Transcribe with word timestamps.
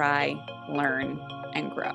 cry, 0.00 0.34
learn, 0.70 1.20
and 1.52 1.70
grow. 1.72 1.92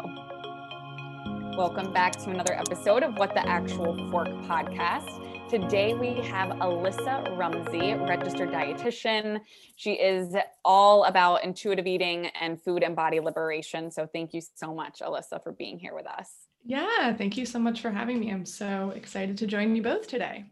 Welcome 1.57 1.91
back 1.91 2.11
to 2.17 2.29
another 2.29 2.53
episode 2.53 3.01
of 3.01 3.15
What 3.15 3.33
the 3.33 3.43
Actual 3.49 3.97
Fork 4.11 4.27
podcast. 4.43 5.49
Today 5.49 5.95
we 5.95 6.21
have 6.27 6.49
Alissa 6.49 7.35
Rumsey, 7.35 7.95
registered 8.07 8.49
dietitian. 8.49 9.39
She 9.75 9.93
is 9.93 10.35
all 10.63 11.05
about 11.05 11.43
intuitive 11.43 11.87
eating 11.87 12.27
and 12.39 12.61
food 12.61 12.83
and 12.83 12.95
body 12.95 13.19
liberation. 13.19 13.89
So 13.89 14.05
thank 14.05 14.35
you 14.35 14.41
so 14.53 14.75
much, 14.75 14.99
Alissa, 14.99 15.41
for 15.41 15.53
being 15.53 15.79
here 15.79 15.95
with 15.95 16.05
us. 16.05 16.29
Yeah, 16.63 17.11
thank 17.11 17.37
you 17.37 17.45
so 17.47 17.57
much 17.57 17.81
for 17.81 17.89
having 17.89 18.19
me. 18.19 18.31
I'm 18.31 18.45
so 18.45 18.91
excited 18.95 19.35
to 19.39 19.47
join 19.47 19.75
you 19.75 19.81
both 19.81 20.07
today. 20.07 20.45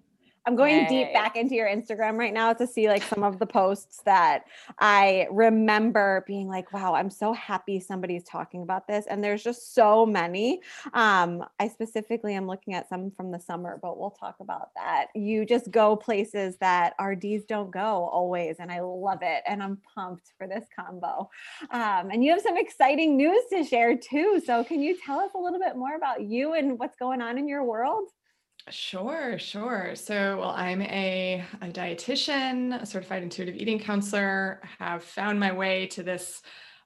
I'm 0.46 0.58
going 0.58 0.86
deep 0.88 1.14
back 1.14 1.38
into 1.38 1.56
your 1.56 1.68
Instagram 1.68 2.18
right 2.18 2.34
now 2.34 2.52
to 2.52 2.68
see 2.68 2.90
like 2.90 3.04
some 3.04 3.24
of 3.24 3.40
the 3.40 3.46
posts 3.46 4.02
that 4.06 4.44
I 4.78 5.28
remember 5.32 6.26
being 6.28 6.50
like, 6.50 6.74
wow, 6.74 6.94
I'm 6.96 7.10
so 7.10 7.32
happy 7.32 7.80
somebody's 7.80 8.26
talking 8.26 8.62
about 8.62 8.86
this. 8.86 9.06
And 9.08 9.24
there's 9.24 9.42
just 9.42 9.74
so 9.74 10.06
many. 10.06 10.62
Um, 10.94 11.46
I 11.60 11.70
specifically 11.70 12.36
am 12.36 12.46
looking 12.46 12.74
at 12.74 12.90
some 12.90 13.10
from 13.12 13.32
the 13.32 13.40
summer, 13.40 13.80
but 13.82 13.98
we'll 13.98 14.12
talk 14.12 14.36
about 14.42 14.72
that. 14.76 15.08
You 15.16 15.46
just 15.46 15.72
go 15.72 15.96
places 15.96 16.58
that 16.58 16.94
RDs 17.02 17.46
don't 17.46 17.72
go 17.72 18.10
always. 18.12 18.58
And 18.60 18.70
I 18.70 18.82
love 18.82 19.20
it. 19.22 19.44
And 19.48 19.64
I'm 19.64 19.78
pumped 19.96 20.34
for 20.38 20.46
this 20.46 20.66
combo. 20.76 21.30
Um, 21.72 22.10
and 22.12 22.22
you 22.22 22.32
have 22.32 22.42
some 22.42 22.58
exciting 22.58 23.16
news 23.16 23.44
to 23.52 23.64
share 23.64 23.96
too. 23.96 24.42
So 24.46 24.66
can 24.66 24.82
you 24.82 24.98
tell 25.06 25.20
us 25.20 25.32
a 25.36 25.40
little 25.40 25.60
bit 25.60 25.78
more 25.78 25.96
about 25.96 26.22
you 26.22 26.54
and 26.54 26.78
what's 26.78 26.98
going 26.98 27.22
on 27.22 27.38
in 27.38 27.48
your 27.48 27.64
world? 27.64 28.10
Sure, 28.70 29.38
sure. 29.38 29.92
So, 29.96 30.38
well, 30.40 30.52
I'm 30.52 30.82
a, 30.82 31.44
a 31.62 31.68
dietitian, 31.68 32.82
a 32.82 32.86
certified 32.86 33.22
intuitive 33.22 33.56
eating 33.56 33.80
counselor, 33.80 34.62
have 34.80 35.04
found 35.04 35.40
my 35.40 35.52
way 35.52 35.88
to 35.88 36.04
this 36.04 36.42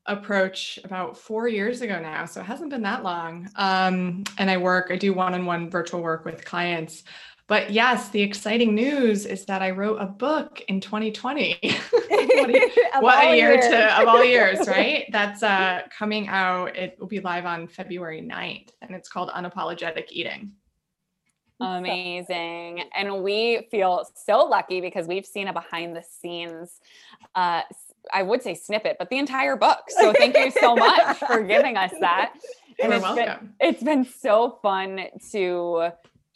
approach 0.08 0.80
about 0.84 1.18
four 1.18 1.48
years 1.48 1.82
ago 1.82 2.00
now. 2.00 2.26
So 2.26 2.42
it 2.42 2.46
hasn't 2.46 2.72
been 2.72 2.82
that 2.84 3.04
long. 3.04 3.50
Um, 3.56 4.24
and 4.38 4.50
I 4.50 4.58
work, 4.58 4.88
I 4.90 4.96
do 4.96 5.14
one 5.14 5.34
on 5.34 5.46
one 5.46 5.70
virtual 5.70 6.02
work 6.02 6.26
with 6.26 6.46
clients. 6.46 7.04
But 7.48 7.72
yes, 7.72 8.10
the 8.10 8.22
exciting 8.22 8.76
news 8.76 9.26
is 9.26 9.46
that 9.46 9.62
I 9.62 9.72
wrote 9.72 10.02
a 10.02 10.06
book 10.06 10.62
in 10.68 10.82
2020. 10.82 11.60
what, 11.62 12.50
a, 12.50 12.72
what 13.00 13.26
a 13.26 13.36
year 13.38 13.56
to 13.56 14.02
of 14.02 14.08
all 14.08 14.24
years, 14.24 14.68
right? 14.68 15.06
That's 15.12 15.44
uh, 15.44 15.84
coming 15.98 16.28
out. 16.28 16.76
It 16.76 16.98
will 17.00 17.08
be 17.08 17.22
live 17.22 17.46
on 17.46 17.68
February 17.68 18.22
9th, 18.22 18.70
and 18.82 18.96
it's 18.96 19.08
called 19.08 19.30
Unapologetic 19.30 20.08
Eating. 20.10 20.52
Amazing. 21.60 22.84
And 22.94 23.24
we 23.24 23.68
feel 23.72 24.08
so 24.16 24.46
lucky 24.46 24.82
because 24.82 25.08
we've 25.08 25.26
seen 25.26 25.48
a 25.48 25.54
behind 25.54 25.96
the 25.96 26.04
scenes, 26.04 26.80
uh, 27.36 27.64
I 28.14 28.24
would 28.24 28.42
say 28.44 28.54
snippet, 28.54 28.98
but 29.00 29.10
the 29.10 29.18
entire 29.18 29.56
book. 29.56 29.80
So 29.90 30.14
thank 30.14 30.38
you 30.38 30.52
so 30.52 30.76
much 30.76 31.18
for 31.18 31.42
giving 31.44 31.78
us 31.78 31.92
that. 32.00 32.34
And 32.80 32.92
You're 32.92 32.98
it's 32.98 33.18
welcome. 33.18 33.56
Been, 33.60 33.70
it's 33.70 33.82
been 33.82 34.06
so 34.06 34.60
fun 34.62 35.06
to 35.32 35.90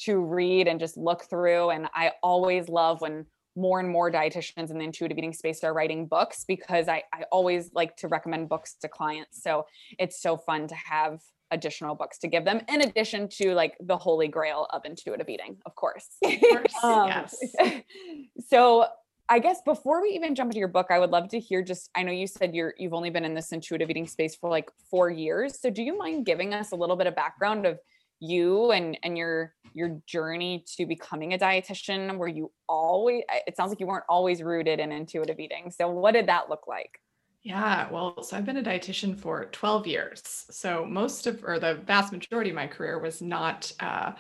to 0.06 0.20
read 0.20 0.68
and 0.68 0.80
just 0.80 0.98
look 0.98 1.26
through. 1.26 1.70
And 1.70 1.88
I 1.94 2.14
always 2.24 2.68
love 2.68 3.00
when 3.02 3.28
more 3.56 3.80
and 3.80 3.90
more 3.90 4.12
dietitians 4.12 4.72
in 4.72 4.78
the 4.78 4.84
intuitive 4.84 5.18
eating 5.18 5.34
space 5.34 5.64
are 5.64 5.74
writing 5.74 6.08
books 6.08 6.46
because 6.48 6.88
I, 6.88 7.04
I 7.14 7.24
always 7.32 7.72
like 7.74 7.96
to 7.98 8.08
recommend 8.08 8.50
books 8.50 8.76
to 8.82 8.88
clients. 8.88 9.44
So 9.44 9.68
it's 10.00 10.20
so 10.20 10.38
fun 10.38 10.68
to 10.68 10.76
have 10.76 11.22
additional 11.52 11.96
books 11.96 12.18
to 12.20 12.28
give 12.28 12.46
them 12.46 12.62
in 12.68 12.82
addition 12.82 13.28
to 13.28 13.54
like 13.54 13.76
the 13.82 13.98
holy 13.98 14.28
grail 14.28 14.68
of 14.72 14.82
intuitive 14.86 15.30
eating 15.30 15.58
of 15.66 15.76
course, 15.76 16.08
of 16.24 16.40
course. 16.40 16.74
Um, 16.84 17.08
yes. 17.08 17.36
so 18.50 18.86
i 19.30 19.40
guess 19.40 19.62
before 19.66 20.02
we 20.02 20.10
even 20.10 20.34
jump 20.34 20.50
into 20.50 20.60
your 20.60 20.68
book 20.68 20.88
i 20.90 20.98
would 20.98 21.12
love 21.12 21.30
to 21.30 21.40
hear 21.40 21.62
just 21.62 21.90
i 21.96 22.04
know 22.04 22.12
you 22.12 22.28
said 22.28 22.56
you're 22.56 22.74
you've 22.78 22.94
only 22.94 23.10
been 23.10 23.24
in 23.24 23.34
this 23.34 23.52
intuitive 23.52 23.90
eating 23.90 24.08
space 24.08 24.36
for 24.36 24.50
like 24.50 24.70
four 24.90 25.10
years. 25.10 25.60
So 25.60 25.70
do 25.70 25.82
you 25.82 25.98
mind 25.98 26.26
giving 26.26 26.54
us 26.54 26.72
a 26.72 26.76
little 26.76 26.96
bit 26.96 27.08
of 27.08 27.16
background 27.16 27.66
of 27.66 27.80
you 28.20 28.72
and 28.72 28.98
and 29.04 29.18
your 29.18 29.54
your 29.74 30.00
journey 30.06 30.64
to 30.78 30.86
becoming 30.86 31.34
a 31.34 31.38
dietitian? 31.38 32.18
Where 32.18 32.28
you 32.28 32.52
always 32.70 33.24
it 33.48 33.56
sounds 33.58 33.70
like 33.70 33.80
you 33.80 33.88
weren't 33.88 34.06
always 34.10 34.44
rooted 34.44 34.80
in 34.80 34.92
intuitive 34.92 35.40
eating. 35.40 35.72
So 35.72 35.90
what 35.90 36.12
did 36.12 36.28
that 36.28 36.50
look 36.50 36.68
like 36.68 37.00
yeah, 37.44 37.90
well, 37.90 38.22
so 38.22 38.38
I've 38.38 38.46
been 38.46 38.58
a 38.58 38.64
dietitian 38.64 39.18
for 39.18 39.46
12 39.46 39.88
years. 39.88 40.22
So 40.52 40.86
most 40.86 41.26
of, 41.26 41.44
or 41.44 41.58
the 41.58 41.76
vast 41.76 42.12
majority 42.12 42.52
of 42.52 42.56
my 42.56 42.68
career 42.68 43.00
was 43.00 43.20
not 43.22 43.72
uh, 43.80 44.12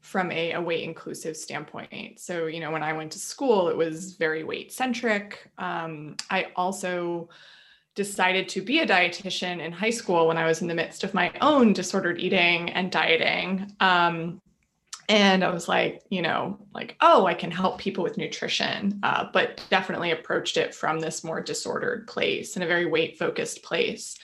from 0.00 0.30
a, 0.30 0.52
a, 0.52 0.60
weight 0.60 0.84
inclusive 0.84 1.36
standpoint. 1.36 2.20
So, 2.20 2.46
you 2.46 2.60
know, 2.60 2.70
when 2.70 2.84
I 2.84 2.92
went 2.92 3.10
to 3.12 3.18
school, 3.18 3.68
it 3.68 3.76
was 3.76 4.14
very 4.14 4.44
weight 4.44 4.72
centric. 4.72 5.50
Um, 5.58 6.16
I 6.30 6.48
also 6.54 7.28
decided 7.96 8.48
to 8.50 8.62
be 8.62 8.78
a 8.78 8.86
dietitian 8.86 9.60
in 9.60 9.72
high 9.72 9.90
school 9.90 10.28
when 10.28 10.38
I 10.38 10.46
was 10.46 10.62
in 10.62 10.68
the 10.68 10.74
midst 10.74 11.02
of 11.02 11.14
my 11.14 11.32
own 11.40 11.72
disordered 11.72 12.20
eating 12.20 12.70
and 12.70 12.92
dieting. 12.92 13.72
Um, 13.80 14.40
and 15.08 15.42
i 15.42 15.50
was 15.50 15.68
like 15.68 16.02
you 16.10 16.22
know 16.22 16.58
like 16.74 16.96
oh 17.00 17.26
i 17.26 17.34
can 17.34 17.50
help 17.50 17.78
people 17.78 18.04
with 18.04 18.18
nutrition 18.18 18.98
uh, 19.02 19.26
but 19.32 19.62
definitely 19.70 20.10
approached 20.10 20.56
it 20.56 20.74
from 20.74 21.00
this 21.00 21.24
more 21.24 21.40
disordered 21.40 22.06
place 22.06 22.56
in 22.56 22.62
a 22.62 22.66
very 22.66 22.86
weight 22.86 23.18
focused 23.18 23.62
place. 23.62 24.16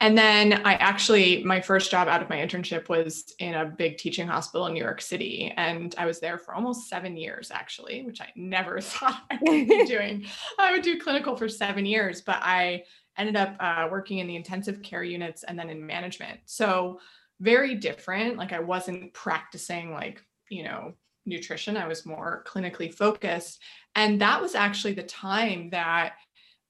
And 0.00 0.16
then 0.16 0.52
i 0.64 0.74
actually 0.74 1.42
my 1.42 1.60
first 1.60 1.90
job 1.90 2.06
out 2.06 2.22
of 2.22 2.28
my 2.28 2.36
internship 2.36 2.88
was 2.88 3.34
in 3.40 3.54
a 3.54 3.64
big 3.64 3.96
teaching 3.98 4.28
hospital 4.28 4.66
in 4.66 4.74
new 4.74 4.82
york 4.82 5.00
city. 5.00 5.52
And 5.56 5.94
i 5.98 6.06
was 6.06 6.20
there 6.20 6.38
for 6.38 6.54
almost 6.54 6.88
seven 6.88 7.16
years 7.16 7.50
actually 7.50 8.02
which 8.02 8.20
i 8.20 8.28
never 8.36 8.80
thought 8.92 9.22
i 9.30 9.38
would 9.42 9.68
be 9.68 9.84
doing. 9.86 10.26
I 10.58 10.72
would 10.72 10.82
do 10.82 11.00
clinical 11.00 11.36
for 11.36 11.48
seven 11.48 11.84
years 11.84 12.20
but 12.20 12.38
i 12.42 12.84
ended 13.18 13.36
up 13.36 13.56
uh, 13.58 13.88
working 13.90 14.18
in 14.18 14.26
the 14.26 14.36
intensive 14.36 14.80
care 14.80 15.02
units 15.02 15.42
and 15.42 15.58
then 15.58 15.68
in 15.68 15.84
management. 15.84 16.38
So 16.46 17.00
very 17.40 17.74
different. 17.74 18.36
Like 18.36 18.52
I 18.52 18.60
wasn't 18.60 19.12
practicing 19.12 19.92
like, 19.92 20.22
you 20.50 20.64
know, 20.64 20.94
nutrition. 21.26 21.76
I 21.76 21.86
was 21.86 22.06
more 22.06 22.44
clinically 22.46 22.92
focused. 22.92 23.62
And 23.94 24.20
that 24.20 24.40
was 24.40 24.54
actually 24.54 24.94
the 24.94 25.02
time 25.02 25.70
that 25.70 26.14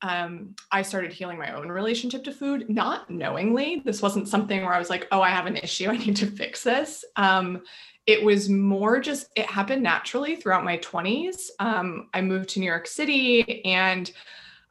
um, 0.03 0.55
I 0.71 0.83
started 0.83 1.12
healing 1.12 1.39
my 1.39 1.53
own 1.53 1.69
relationship 1.69 2.23
to 2.25 2.33
food, 2.33 2.67
not 2.69 3.11
knowingly. 3.11 3.83
This 3.84 4.03
wasn't 4.03 4.29
something 4.29 4.62
where 4.62 4.75
I 4.75 4.79
was 4.79 4.91
like, 4.91 5.09
oh, 5.11 5.21
I 5.21 5.31
have 5.31 5.47
an 5.47 5.56
issue. 5.56 5.89
I 5.91 5.97
need 5.97 6.17
to 6.17 6.27
fix 6.27 6.62
this. 6.62 7.05
Um, 7.17 7.62
it 8.06 8.23
was 8.23 8.49
more 8.49 9.00
just, 9.00 9.29
it 9.37 9.47
happened 9.47 9.82
naturally 9.82 10.37
throughout 10.37 10.64
my 10.64 10.79
20s. 10.79 11.50
Um, 11.59 12.09
I 12.14 12.23
moved 12.23 12.49
to 12.50 12.61
New 12.61 12.67
York 12.67 12.87
City 12.87 13.64
and 13.67 14.11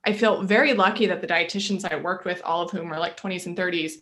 I 0.05 0.13
felt 0.13 0.45
very 0.45 0.73
lucky 0.73 1.05
that 1.07 1.21
the 1.21 1.27
dietitians 1.27 1.89
I 1.91 1.97
worked 1.97 2.25
with, 2.25 2.41
all 2.43 2.63
of 2.63 2.71
whom 2.71 2.89
were 2.89 2.97
like 2.97 3.19
20s 3.19 3.45
and 3.45 3.57
30s, 3.57 3.95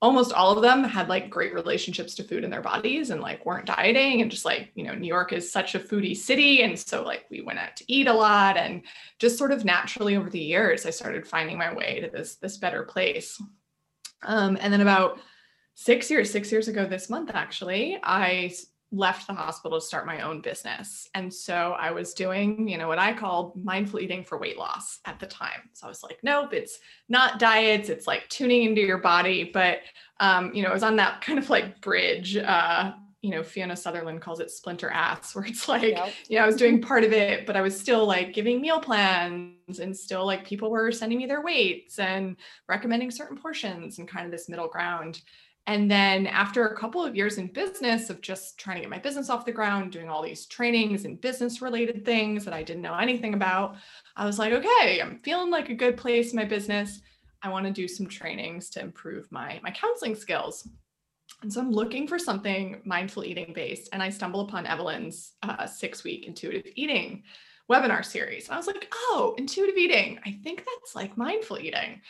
almost 0.00 0.32
all 0.32 0.54
of 0.54 0.62
them 0.62 0.84
had 0.84 1.08
like 1.08 1.28
great 1.28 1.52
relationships 1.52 2.14
to 2.14 2.22
food 2.22 2.44
in 2.44 2.50
their 2.50 2.62
bodies 2.62 3.10
and 3.10 3.20
like 3.20 3.44
weren't 3.44 3.66
dieting 3.66 4.22
and 4.22 4.30
just 4.30 4.44
like 4.44 4.70
you 4.74 4.84
know 4.84 4.94
new 4.94 5.08
york 5.08 5.32
is 5.32 5.50
such 5.50 5.74
a 5.74 5.80
foodie 5.80 6.16
city. 6.16 6.62
And 6.62 6.78
so 6.78 7.02
like 7.02 7.24
we 7.30 7.40
went 7.40 7.58
out 7.58 7.76
to 7.76 7.84
eat 7.92 8.06
a 8.06 8.12
lot 8.12 8.56
and 8.56 8.82
just 9.18 9.38
sort 9.38 9.52
of 9.52 9.64
naturally 9.64 10.16
over 10.16 10.30
the 10.30 10.38
years 10.38 10.86
i 10.86 10.90
started 10.90 11.26
finding 11.26 11.58
my 11.58 11.74
way 11.74 12.00
to 12.00 12.10
this 12.10 12.36
this 12.36 12.56
better 12.56 12.82
place. 12.84 13.40
Um, 14.22 14.58
and 14.60 14.72
then 14.72 14.80
about 14.80 15.20
six 15.74 16.10
years 16.10 16.30
six 16.30 16.50
years 16.50 16.68
ago 16.68 16.84
this 16.84 17.08
month 17.08 17.30
actually 17.32 17.98
i 18.02 18.52
left 18.90 19.26
the 19.26 19.34
hospital 19.34 19.78
to 19.78 19.84
start 19.84 20.06
my 20.06 20.22
own 20.22 20.40
business. 20.40 21.08
And 21.14 21.32
so 21.32 21.76
I 21.78 21.90
was 21.90 22.14
doing, 22.14 22.68
you 22.68 22.78
know, 22.78 22.88
what 22.88 22.98
I 22.98 23.12
called 23.12 23.62
mindful 23.62 24.00
eating 24.00 24.24
for 24.24 24.38
weight 24.38 24.56
loss 24.56 25.00
at 25.04 25.20
the 25.20 25.26
time. 25.26 25.70
So 25.74 25.86
I 25.86 25.90
was 25.90 26.02
like, 26.02 26.18
nope, 26.22 26.54
it's 26.54 26.78
not 27.08 27.38
diets, 27.38 27.90
it's 27.90 28.06
like 28.06 28.28
tuning 28.28 28.64
into 28.64 28.80
your 28.80 28.98
body. 28.98 29.50
But, 29.52 29.80
um, 30.20 30.54
you 30.54 30.62
know, 30.62 30.70
it 30.70 30.74
was 30.74 30.82
on 30.82 30.96
that 30.96 31.20
kind 31.24 31.38
of 31.38 31.50
like 31.50 31.80
bridge 31.80 32.36
uh, 32.36 32.92
you 33.20 33.30
know, 33.30 33.42
Fiona 33.42 33.76
Sutherland 33.76 34.22
calls 34.22 34.38
it 34.38 34.50
splinter 34.50 34.90
ass, 34.90 35.34
where 35.34 35.44
it's 35.44 35.68
like, 35.68 35.82
yep. 35.82 36.12
you 36.28 36.38
know, 36.38 36.44
I 36.44 36.46
was 36.46 36.56
doing 36.56 36.80
part 36.80 37.04
of 37.04 37.12
it, 37.12 37.46
but 37.46 37.56
I 37.56 37.62
was 37.62 37.78
still 37.78 38.06
like 38.06 38.32
giving 38.32 38.60
meal 38.60 38.80
plans 38.80 39.80
and 39.80 39.96
still 39.96 40.24
like 40.24 40.46
people 40.46 40.70
were 40.70 40.92
sending 40.92 41.18
me 41.18 41.26
their 41.26 41.42
weights 41.42 41.98
and 41.98 42.36
recommending 42.68 43.10
certain 43.10 43.36
portions 43.36 43.98
and 43.98 44.08
kind 44.08 44.24
of 44.24 44.32
this 44.32 44.48
middle 44.48 44.68
ground. 44.68 45.20
And 45.68 45.90
then 45.90 46.26
after 46.26 46.66
a 46.66 46.76
couple 46.76 47.04
of 47.04 47.14
years 47.14 47.36
in 47.36 47.48
business 47.48 48.08
of 48.08 48.22
just 48.22 48.58
trying 48.58 48.76
to 48.76 48.80
get 48.80 48.88
my 48.88 48.98
business 48.98 49.28
off 49.28 49.44
the 49.44 49.52
ground, 49.52 49.92
doing 49.92 50.08
all 50.08 50.22
these 50.22 50.46
trainings 50.46 51.04
and 51.04 51.20
business 51.20 51.60
related 51.60 52.06
things 52.06 52.46
that 52.46 52.54
I 52.54 52.62
didn't 52.62 52.80
know 52.80 52.94
anything 52.94 53.34
about, 53.34 53.76
I 54.16 54.24
was 54.24 54.38
like, 54.38 54.54
okay, 54.54 55.02
I'm 55.02 55.18
feeling 55.18 55.50
like 55.50 55.68
a 55.68 55.74
good 55.74 55.98
place 55.98 56.32
in 56.32 56.36
my 56.36 56.46
business. 56.46 57.02
I 57.42 57.50
want 57.50 57.66
to 57.66 57.72
do 57.72 57.86
some 57.86 58.06
trainings 58.06 58.70
to 58.70 58.80
improve 58.80 59.30
my 59.30 59.60
my 59.62 59.70
counseling 59.70 60.14
skills. 60.14 60.66
And 61.42 61.52
so 61.52 61.60
I'm 61.60 61.70
looking 61.70 62.08
for 62.08 62.18
something 62.18 62.80
mindful 62.86 63.24
eating 63.24 63.52
based, 63.54 63.90
and 63.92 64.02
I 64.02 64.08
stumble 64.08 64.40
upon 64.40 64.64
Evelyn's 64.64 65.34
uh, 65.42 65.66
six 65.66 66.02
week 66.02 66.26
intuitive 66.26 66.64
eating 66.76 67.24
webinar 67.70 68.02
series. 68.02 68.46
And 68.46 68.54
I 68.54 68.56
was 68.56 68.66
like, 68.66 68.88
oh, 68.90 69.34
intuitive 69.36 69.76
eating. 69.76 70.18
I 70.24 70.38
think 70.42 70.64
that's 70.64 70.96
like 70.96 71.18
mindful 71.18 71.58
eating. 71.58 72.00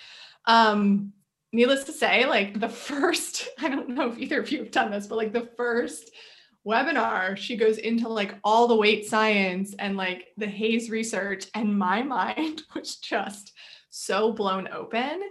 Um, 0.44 1.12
needless 1.52 1.84
to 1.84 1.92
say, 1.92 2.26
like 2.26 2.58
the 2.58 2.68
first, 2.68 3.48
I 3.58 3.68
don't 3.68 3.90
know 3.90 4.10
if 4.10 4.18
either 4.18 4.40
of 4.40 4.50
you 4.50 4.58
have 4.58 4.70
done 4.70 4.90
this, 4.90 5.06
but 5.06 5.18
like 5.18 5.32
the 5.32 5.48
first 5.56 6.10
webinar, 6.66 7.36
she 7.36 7.56
goes 7.56 7.78
into 7.78 8.08
like 8.08 8.34
all 8.44 8.68
the 8.68 8.76
weight 8.76 9.06
science 9.06 9.74
and 9.78 9.96
like 9.96 10.28
the 10.36 10.46
HAES 10.46 10.90
research, 10.90 11.46
and 11.54 11.78
my 11.78 12.02
mind 12.16 12.62
was 12.74 12.96
just 12.96 13.52
so 13.90 14.32
blown 14.32 14.68
open. 14.68 15.22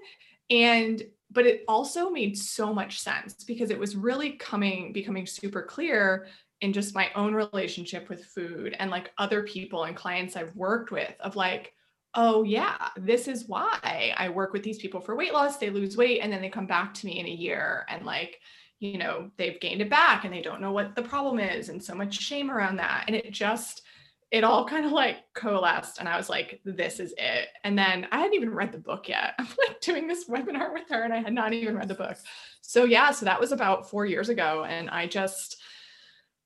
And 0.49 1.03
but 1.29 1.45
it 1.45 1.63
also 1.67 2.09
made 2.09 2.37
so 2.37 2.73
much 2.73 2.99
sense 2.99 3.43
because 3.43 3.69
it 3.69 3.79
was 3.79 3.97
really 3.97 4.31
coming 4.31 4.93
becoming 4.93 5.25
super 5.25 5.61
clear 5.61 6.27
in 6.61 6.73
just 6.73 6.95
my 6.95 7.09
own 7.15 7.33
relationship 7.35 8.09
with 8.09 8.25
food 8.25 8.75
and 8.79 8.89
like 8.89 9.11
other 9.17 9.43
people 9.43 9.83
and 9.83 9.95
clients 9.95 10.35
I've 10.35 10.55
worked 10.55 10.89
with 10.89 11.13
of 11.19 11.35
like 11.35 11.73
oh 12.17 12.43
yeah 12.43 12.89
this 12.97 13.29
is 13.29 13.47
why 13.47 14.13
I 14.17 14.27
work 14.29 14.51
with 14.51 14.63
these 14.63 14.79
people 14.79 14.99
for 14.99 15.15
weight 15.15 15.31
loss 15.31 15.57
they 15.57 15.69
lose 15.69 15.95
weight 15.95 16.19
and 16.21 16.33
then 16.33 16.41
they 16.41 16.49
come 16.49 16.67
back 16.67 16.93
to 16.95 17.05
me 17.05 17.19
in 17.19 17.25
a 17.25 17.29
year 17.29 17.85
and 17.87 18.05
like 18.05 18.39
you 18.79 18.97
know 18.97 19.31
they've 19.37 19.59
gained 19.59 19.81
it 19.81 19.89
back 19.89 20.25
and 20.25 20.33
they 20.33 20.41
don't 20.41 20.61
know 20.61 20.71
what 20.71 20.95
the 20.95 21.01
problem 21.01 21.39
is 21.39 21.69
and 21.69 21.81
so 21.81 21.95
much 21.95 22.19
shame 22.19 22.51
around 22.51 22.75
that 22.75 23.05
and 23.07 23.15
it 23.15 23.31
just 23.31 23.83
it 24.31 24.43
all 24.43 24.67
kind 24.67 24.85
of 24.85 24.91
like 24.91 25.17
coalesced 25.33 25.99
and 25.99 26.09
I 26.09 26.17
was 26.17 26.29
like, 26.29 26.59
this 26.65 26.99
is 26.99 27.13
it. 27.17 27.47
And 27.63 27.77
then 27.77 28.07
I 28.11 28.19
hadn't 28.19 28.33
even 28.33 28.53
read 28.53 28.73
the 28.73 28.77
book 28.77 29.07
yet. 29.07 29.33
I'm 29.39 29.47
like 29.67 29.79
doing 29.79 30.07
this 30.07 30.27
webinar 30.27 30.73
with 30.73 30.89
her 30.89 31.03
and 31.03 31.13
I 31.13 31.19
had 31.19 31.33
not 31.33 31.53
even 31.53 31.77
read 31.77 31.87
the 31.87 31.93
book. 31.93 32.17
So 32.61 32.83
yeah, 32.83 33.11
so 33.11 33.25
that 33.25 33.39
was 33.39 33.53
about 33.53 33.89
four 33.89 34.05
years 34.05 34.27
ago. 34.27 34.65
And 34.67 34.89
I 34.89 35.07
just 35.07 35.61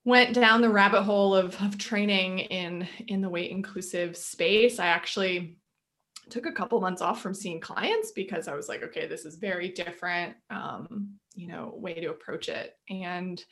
went 0.06 0.34
down 0.36 0.62
the 0.62 0.70
rabbit 0.70 1.04
hole 1.04 1.36
of, 1.36 1.60
of 1.62 1.78
training 1.78 2.40
in 2.40 2.88
in 3.08 3.22
the 3.22 3.30
weight 3.30 3.52
inclusive 3.52 4.16
space. 4.16 4.80
I 4.80 4.88
actually 4.88 5.58
took 6.32 6.46
a 6.46 6.52
couple 6.52 6.82
months 6.82 7.02
off 7.02 7.22
from 7.22 7.34
seeing 7.34 7.60
clients 7.60 8.12
because 8.12 8.48
I 8.48 8.56
was 8.56 8.70
like, 8.70 8.84
okay, 8.84 9.08
this 9.08 9.26
is 9.26 9.36
very 9.36 9.70
different, 9.70 10.36
um, 10.50 11.16
you 11.36 11.48
know, 11.48 11.74
way 11.76 11.94
to 11.96 12.10
approach 12.10 12.50
it. 12.50 12.76
And 12.90 13.44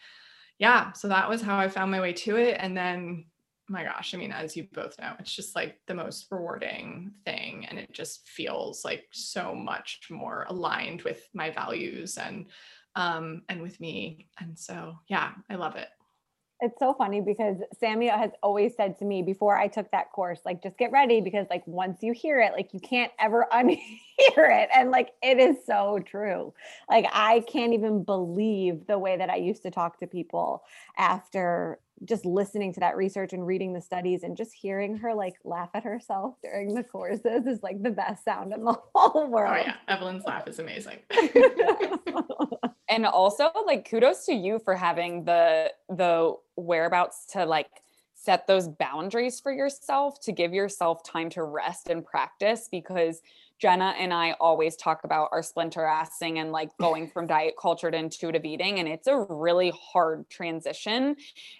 yeah, 0.58 0.92
so 0.94 1.08
that 1.08 1.30
was 1.30 1.42
how 1.42 1.58
I 1.58 1.68
found 1.68 1.92
my 1.92 2.02
way 2.02 2.14
to 2.14 2.38
it. 2.38 2.58
And 2.60 2.76
then 2.76 3.26
my 3.70 3.84
gosh, 3.84 4.14
I 4.14 4.18
mean, 4.18 4.31
as 4.31 4.58
you 4.58 4.68
both 4.74 5.00
know, 5.00 5.14
it's 5.20 5.34
just 5.34 5.56
like 5.56 5.78
the 5.86 5.94
most 5.94 6.26
rewarding 6.31 7.12
thing. 7.24 7.68
And 7.70 7.78
it 7.78 7.94
just 7.94 8.28
feels 8.28 8.84
like 8.84 9.06
so 9.12 9.54
much 9.54 10.00
more 10.10 10.48
aligned 10.50 11.04
with 11.04 11.30
my 11.34 11.52
values 11.52 12.18
and 12.18 12.48
um 12.96 13.44
and 13.48 13.62
with 13.62 13.80
me. 13.80 14.28
And 14.40 14.58
so 14.58 14.98
yeah, 15.08 15.34
I 15.50 15.56
love 15.56 15.76
it. 15.76 15.88
It's 16.62 16.78
so 16.78 16.94
funny 16.94 17.22
because 17.22 17.58
Sammy 17.80 18.08
has 18.08 18.32
always 18.44 18.76
said 18.76 18.98
to 19.00 19.06
me 19.06 19.22
before 19.22 19.58
I 19.58 19.68
took 19.68 19.90
that 19.92 20.12
course, 20.12 20.42
like, 20.44 20.62
just 20.62 20.78
get 20.78 20.92
ready 20.92 21.22
because, 21.22 21.48
like, 21.50 21.66
once 21.66 22.04
you 22.04 22.12
hear 22.12 22.42
it, 22.42 22.52
like, 22.52 22.74
you 22.74 22.82
can't 22.82 23.12
ever 23.18 23.48
unhear 23.54 23.78
it. 24.38 24.70
And, 24.76 24.92
like, 24.92 25.14
it 25.24 25.40
is 25.40 25.58
so 25.66 26.00
true. 26.06 26.54
Like, 26.90 27.06
I 27.14 27.46
can't 27.48 27.74
even 27.74 28.04
believe 28.04 28.88
the 28.88 29.00
way 29.00 29.16
that 29.16 29.30
I 29.30 29.38
used 29.38 29.64
to 29.64 29.72
talk 29.72 30.00
to 30.00 30.08
people 30.08 30.64
after 30.98 31.80
just 32.06 32.26
listening 32.26 32.74
to 32.74 32.80
that 32.80 32.96
research 32.96 33.34
and 33.34 33.46
reading 33.46 33.74
the 33.74 33.82
studies 33.82 34.24
and 34.24 34.38
just 34.38 34.54
hearing 34.54 34.98
her 34.98 35.14
like 35.14 35.36
laugh 35.44 35.70
at 35.74 35.84
herself 35.84 36.36
during 36.42 36.74
the 36.74 36.84
courses 36.84 37.46
is 37.46 37.62
like 37.62 37.82
the 37.84 37.92
best 37.92 38.24
sound 38.24 38.54
in 38.54 38.64
the 38.64 38.74
whole 38.96 39.28
world. 39.28 39.54
Oh 39.58 39.62
yeah, 39.62 39.76
Evelyn's 39.88 40.24
laugh 40.26 40.48
is 40.48 40.60
amazing. 40.60 41.00
and 42.90 43.06
also 43.06 43.52
like 43.66 43.90
kudos 43.90 44.26
to 44.26 44.34
you 44.34 44.60
for 44.60 44.76
having 44.76 45.24
the 45.24 45.72
the 45.90 46.34
whereabouts 46.56 47.26
to 47.32 47.46
like 47.46 47.70
set 48.16 48.48
those 48.48 48.68
boundaries 48.68 49.40
for 49.40 49.52
yourself 49.52 50.20
to 50.20 50.32
give 50.32 50.54
yourself 50.54 51.04
time 51.04 51.30
to 51.30 51.44
rest 51.44 51.90
and 51.90 52.06
practice 52.06 52.68
because 52.70 53.22
Jenna 53.60 53.94
and 53.98 54.14
I 54.14 54.36
always 54.40 54.76
talk 54.76 55.04
about 55.04 55.30
our 55.32 55.44
splinter 55.44 55.82
assing 55.82 56.38
and 56.38 56.52
like 56.52 56.76
going 56.82 57.10
from 57.10 57.28
diet 57.28 57.56
culture 57.60 57.90
to 57.90 57.98
intuitive 57.98 58.46
eating. 58.46 58.80
And 58.80 58.88
it's 58.88 59.08
a 59.08 59.26
really 59.30 59.72
hard 59.78 60.30
transition. 60.30 61.16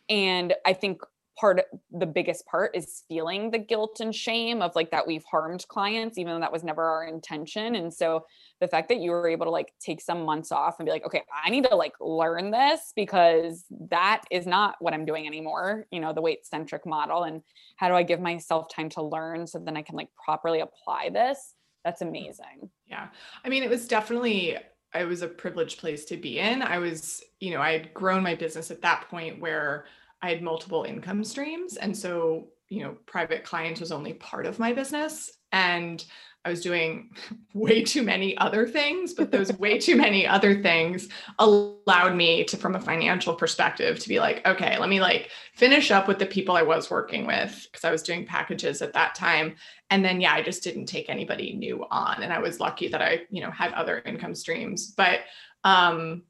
And 0.10 0.54
I 0.66 0.74
think 0.74 1.02
part 1.39 1.62
the 1.91 2.06
biggest 2.06 2.45
part 2.45 2.75
is 2.75 3.03
feeling 3.07 3.51
the 3.51 3.57
guilt 3.57 4.00
and 4.00 4.13
shame 4.13 4.62
of 4.62 4.75
like 4.75 4.91
that 4.91 5.06
we've 5.06 5.24
harmed 5.24 5.65
clients 5.68 6.18
even 6.18 6.33
though 6.33 6.39
that 6.39 6.51
was 6.51 6.63
never 6.63 6.83
our 6.83 7.06
intention 7.06 7.75
and 7.75 7.94
so 7.94 8.25
the 8.59 8.68
fact 8.68 8.89
that 8.89 9.00
you 9.00 9.12
were 9.12 9.27
able 9.27 9.45
to 9.45 9.51
like 9.51 9.74
take 9.80 10.01
some 10.01 10.24
months 10.24 10.51
off 10.51 10.80
and 10.80 10.86
be 10.86 10.91
like 10.91 11.06
okay 11.06 11.24
i 11.44 11.50
need 11.50 11.63
to 11.63 11.75
like 11.75 11.94
learn 12.01 12.51
this 12.51 12.91
because 12.95 13.65
that 13.89 14.24
is 14.31 14.45
not 14.45 14.75
what 14.80 14.94
i'm 14.94 15.06
doing 15.06 15.27
anymore 15.27 15.86
you 15.91 16.00
know 16.00 16.13
the 16.13 16.21
weight 16.21 16.45
centric 16.45 16.86
model 16.86 17.24
and 17.24 17.42
how 17.77 17.88
do 17.88 17.94
i 17.94 18.03
give 18.03 18.19
myself 18.19 18.68
time 18.74 18.89
to 18.89 19.01
learn 19.01 19.47
so 19.47 19.59
then 19.59 19.77
i 19.77 19.81
can 19.81 19.95
like 19.95 20.09
properly 20.25 20.59
apply 20.59 21.09
this 21.09 21.56
that's 21.83 22.01
amazing. 22.01 22.69
Yeah. 22.88 23.07
I 23.44 23.50
mean, 23.50 23.63
it 23.63 23.69
was 23.69 23.88
definitely 23.88 24.57
it 24.95 25.07
was 25.07 25.21
a 25.21 25.27
privileged 25.27 25.80
place 25.80 26.06
to 26.06 26.18
be 26.18 26.39
in. 26.39 26.62
I 26.62 26.80
was, 26.80 27.24
you 27.39 27.51
know, 27.51 27.62
I 27.62 27.74
had 27.74 27.94
grown 27.94 28.24
my 28.24 28.35
business 28.35 28.71
at 28.71 28.81
that 28.81 29.07
point 29.09 29.39
where 29.39 29.85
I 30.21 30.30
had 30.30 30.42
multiple 30.42 30.83
income 30.83 31.24
streams. 31.24 31.77
And 31.77 31.95
so, 31.95 32.48
you 32.69 32.83
know, 32.83 32.98
private 33.06 33.44
clients 33.44 33.80
was 33.80 33.92
only 33.92 34.13
part 34.13 34.45
of 34.45 34.60
my 34.60 34.74
business. 34.74 35.31
And 35.51 36.04
I 36.45 36.50
was 36.50 36.62
doing 36.62 37.12
way 37.54 37.83
too 37.83 38.04
many 38.04 38.38
other 38.38 38.68
things, 38.68 39.13
but 39.13 39.31
those 39.31 39.51
way 39.60 39.77
too 39.77 39.95
many 39.95 40.25
other 40.25 40.62
things 40.62 41.10
allowed 41.38 42.16
me 42.16 42.44
to, 42.45 42.57
from 42.57 42.75
a 42.75 42.81
financial 42.81 43.36
perspective, 43.36 44.00
to 44.00 44.10
be 44.10 44.19
like, 44.19 44.45
okay, 44.48 44.77
let 44.77 44.89
me 44.89 45.01
like 45.01 45.30
finish 45.56 45.92
up 45.92 46.07
with 46.07 46.19
the 46.19 46.26
people 46.26 46.56
I 46.56 46.64
was 46.64 46.90
working 46.90 47.26
with 47.26 47.68
because 47.69 47.83
I 47.83 47.92
was 47.92 48.04
doing 48.04 48.26
packages 48.26 48.81
at 48.81 48.94
that 48.94 49.16
time. 49.16 49.56
And 49.90 50.04
then, 50.04 50.21
yeah, 50.21 50.33
I 50.33 50.42
just 50.42 50.64
didn't 50.64 50.85
take 50.85 51.09
anybody 51.09 51.54
new 51.54 51.85
on. 51.92 52.23
And 52.23 52.31
I 52.31 52.40
was 52.40 52.59
lucky 52.59 52.88
that 52.90 53.02
I, 53.02 53.21
you 53.30 53.42
know, 53.42 53.52
had 53.52 53.73
other 53.73 53.99
income 54.06 54.35
streams. 54.35 54.92
But, 54.92 55.21
um, 55.64 56.23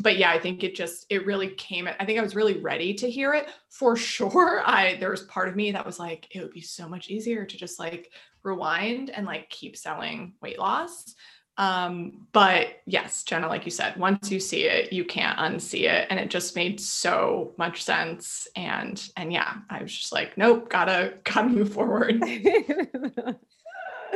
but 0.00 0.18
yeah, 0.18 0.30
I 0.30 0.38
think 0.38 0.62
it 0.62 0.74
just 0.74 1.06
it 1.08 1.26
really 1.26 1.48
came. 1.48 1.88
I 1.88 2.04
think 2.04 2.18
I 2.18 2.22
was 2.22 2.36
really 2.36 2.60
ready 2.60 2.92
to 2.94 3.10
hear 3.10 3.32
it 3.32 3.48
for 3.70 3.96
sure. 3.96 4.62
I 4.66 4.96
there 5.00 5.10
was 5.10 5.22
part 5.22 5.48
of 5.48 5.56
me 5.56 5.72
that 5.72 5.86
was 5.86 5.98
like, 5.98 6.28
it 6.34 6.40
would 6.40 6.52
be 6.52 6.60
so 6.60 6.88
much 6.88 7.08
easier 7.08 7.44
to 7.44 7.56
just 7.56 7.78
like 7.78 8.12
rewind 8.42 9.10
and 9.10 9.26
like 9.26 9.48
keep 9.50 9.76
selling 9.76 10.34
weight 10.40 10.58
loss. 10.58 11.14
Um, 11.58 12.26
but 12.32 12.66
yes, 12.84 13.22
Jenna, 13.22 13.48
like 13.48 13.64
you 13.64 13.70
said, 13.70 13.96
once 13.96 14.30
you 14.30 14.38
see 14.40 14.64
it, 14.64 14.92
you 14.92 15.04
can't 15.04 15.38
unsee 15.38 15.88
it. 15.88 16.06
And 16.10 16.20
it 16.20 16.28
just 16.28 16.54
made 16.54 16.78
so 16.80 17.54
much 17.56 17.82
sense. 17.82 18.46
And 18.56 19.02
and 19.16 19.32
yeah, 19.32 19.54
I 19.70 19.82
was 19.82 19.96
just 19.96 20.12
like, 20.12 20.36
nope, 20.36 20.68
gotta 20.68 21.14
gotta 21.24 21.48
move 21.48 21.72
forward. 21.72 22.22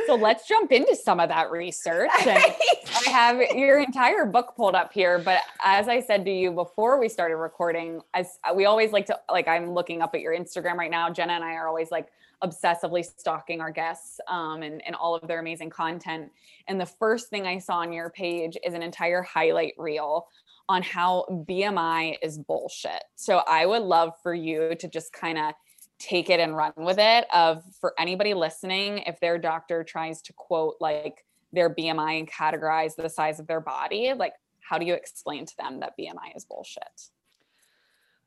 so 0.07 0.15
let's 0.15 0.47
jump 0.47 0.73
into 0.73 0.95
some 0.97 1.21
of 1.21 1.29
that 1.29 1.51
research. 1.51 2.11
And 2.21 2.31
I 3.07 3.11
have 3.11 3.41
your 3.57 3.81
entire 3.81 4.27
book 4.27 4.55
pulled 4.57 4.75
up 4.75 4.93
here, 4.93 5.19
but 5.19 5.41
as 5.65 5.89
I 5.89 6.01
said 6.01 6.25
to 6.25 6.31
you 6.31 6.51
before 6.53 6.99
we 6.99 7.09
started 7.09 7.37
recording, 7.37 8.01
as 8.15 8.39
we 8.55 8.67
always 8.67 8.93
like 8.93 9.07
to 9.07 9.19
like 9.31 9.49
I'm 9.49 9.71
looking 9.71 10.03
up 10.03 10.15
at 10.15 10.21
your 10.21 10.37
Instagram 10.37 10.75
right 10.75 10.91
now. 10.91 11.11
Jenna 11.11 11.35
and 11.35 11.45
I 11.45 11.55
are 11.55 11.69
always 11.69 11.91
like 11.91 12.09
obsessively 12.43 13.05
stalking 13.05 13.61
our 13.61 13.71
guests 13.71 14.19
um, 14.29 14.63
and, 14.63 14.83
and 14.87 14.95
all 14.95 15.15
of 15.15 15.27
their 15.29 15.41
amazing 15.41 15.71
content. 15.71 16.31
And 16.69 16.81
the 16.81 16.87
first 16.87 17.29
thing 17.29 17.47
I 17.47 17.59
saw 17.59 17.79
on 17.79 17.93
your 17.93 18.11
page 18.11 18.57
is 18.65 18.75
an 18.75 18.83
entire 18.83 19.23
highlight 19.23 19.75
reel 19.77 20.29
on 20.69 20.83
how 20.83 21.27
BMI 21.49 22.17
is 22.23 22.39
bullshit. 22.39 23.03
So 23.17 23.43
I 23.47 23.67
would 23.67 23.83
love 23.83 24.15
for 24.23 24.33
you 24.33 24.75
to 24.77 24.89
just 24.89 25.13
kind 25.13 25.37
of 25.37 25.55
take 26.00 26.30
it 26.30 26.40
and 26.40 26.57
run 26.57 26.73
with 26.76 26.99
it 26.99 27.26
of 27.33 27.62
for 27.80 27.95
anybody 27.99 28.35
listening 28.35 28.99
if 29.07 29.21
their 29.21 29.38
doctor 29.38 29.85
tries 29.85 30.23
to 30.23 30.33
quote 30.33 30.76
like 30.80 31.25
their 31.52 31.69
BMI 31.73 32.19
and 32.19 32.30
categorize 32.30 32.97
the 32.97 33.09
size 33.09 33.38
of 33.38 33.47
their 33.47 33.61
body 33.61 34.12
like 34.16 34.33
how 34.61 34.78
do 34.78 34.87
you 34.87 34.95
explain 34.95 35.47
to 35.47 35.57
them 35.57 35.80
that 35.80 35.92
BMI 35.99 36.35
is 36.35 36.45
bullshit 36.45 37.11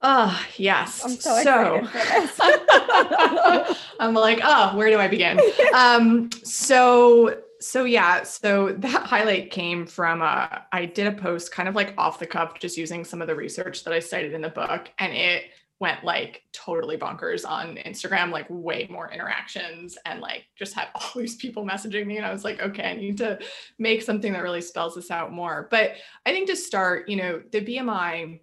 Oh, 0.06 0.46
yes. 0.58 1.02
I'm 1.04 1.12
so, 1.12 1.42
so 1.44 1.88
I'm 4.02 4.14
like, 4.14 4.42
oh, 4.44 4.76
where 4.76 4.90
do 4.90 5.00
I 5.00 5.08
begin? 5.08 5.40
um, 5.74 6.30
so 6.44 7.38
So 7.62 7.86
yeah, 7.86 8.24
so 8.24 8.74
that 8.74 9.06
highlight 9.06 9.50
came 9.50 9.88
from 9.88 10.22
uh, 10.22 10.48
I 10.74 10.86
did 10.88 11.08
a 11.08 11.14
post 11.14 11.54
kind 11.54 11.70
of 11.70 11.76
like 11.76 11.94
off 11.98 12.20
the 12.20 12.28
cuff, 12.28 12.60
just 12.60 12.78
using 12.78 13.06
some 13.06 13.22
of 13.22 13.30
the 13.30 13.36
research 13.36 13.86
that 13.86 13.94
I 13.94 14.00
cited 14.00 14.34
in 14.34 14.42
the 14.42 14.50
book, 14.50 14.90
and 15.00 15.14
it 15.14 15.46
went 15.80 16.04
like 16.04 16.44
totally 16.54 16.98
bonkers 16.98 17.48
on 17.48 17.76
Instagram, 17.78 18.32
like 18.32 18.46
way 18.50 18.88
more 18.90 19.12
interactions, 19.12 19.98
and 20.06 20.22
like 20.22 20.46
just 20.56 20.74
had 20.74 20.88
all 20.96 21.12
these 21.16 21.36
people 21.36 21.66
messaging 21.66 22.06
me, 22.06 22.18
and 22.18 22.26
I 22.26 22.32
was 22.32 22.44
like, 22.44 22.62
okay, 22.62 22.84
I 22.84 22.96
need 22.96 23.18
to 23.18 23.40
make 23.80 24.02
something 24.02 24.34
that 24.34 24.44
really 24.44 24.62
spells 24.62 24.96
this 24.96 25.12
out 25.12 25.32
more. 25.32 25.68
But 25.72 25.94
I 26.26 26.32
think 26.32 26.48
to 26.50 26.56
start, 26.56 27.10
you 27.10 27.18
know, 27.18 27.42
the 27.52 27.62
BMI. 27.62 28.40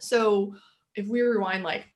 So 0.00 0.54
if 0.94 1.06
we 1.08 1.22
rewind 1.22 1.62
like 1.62 1.86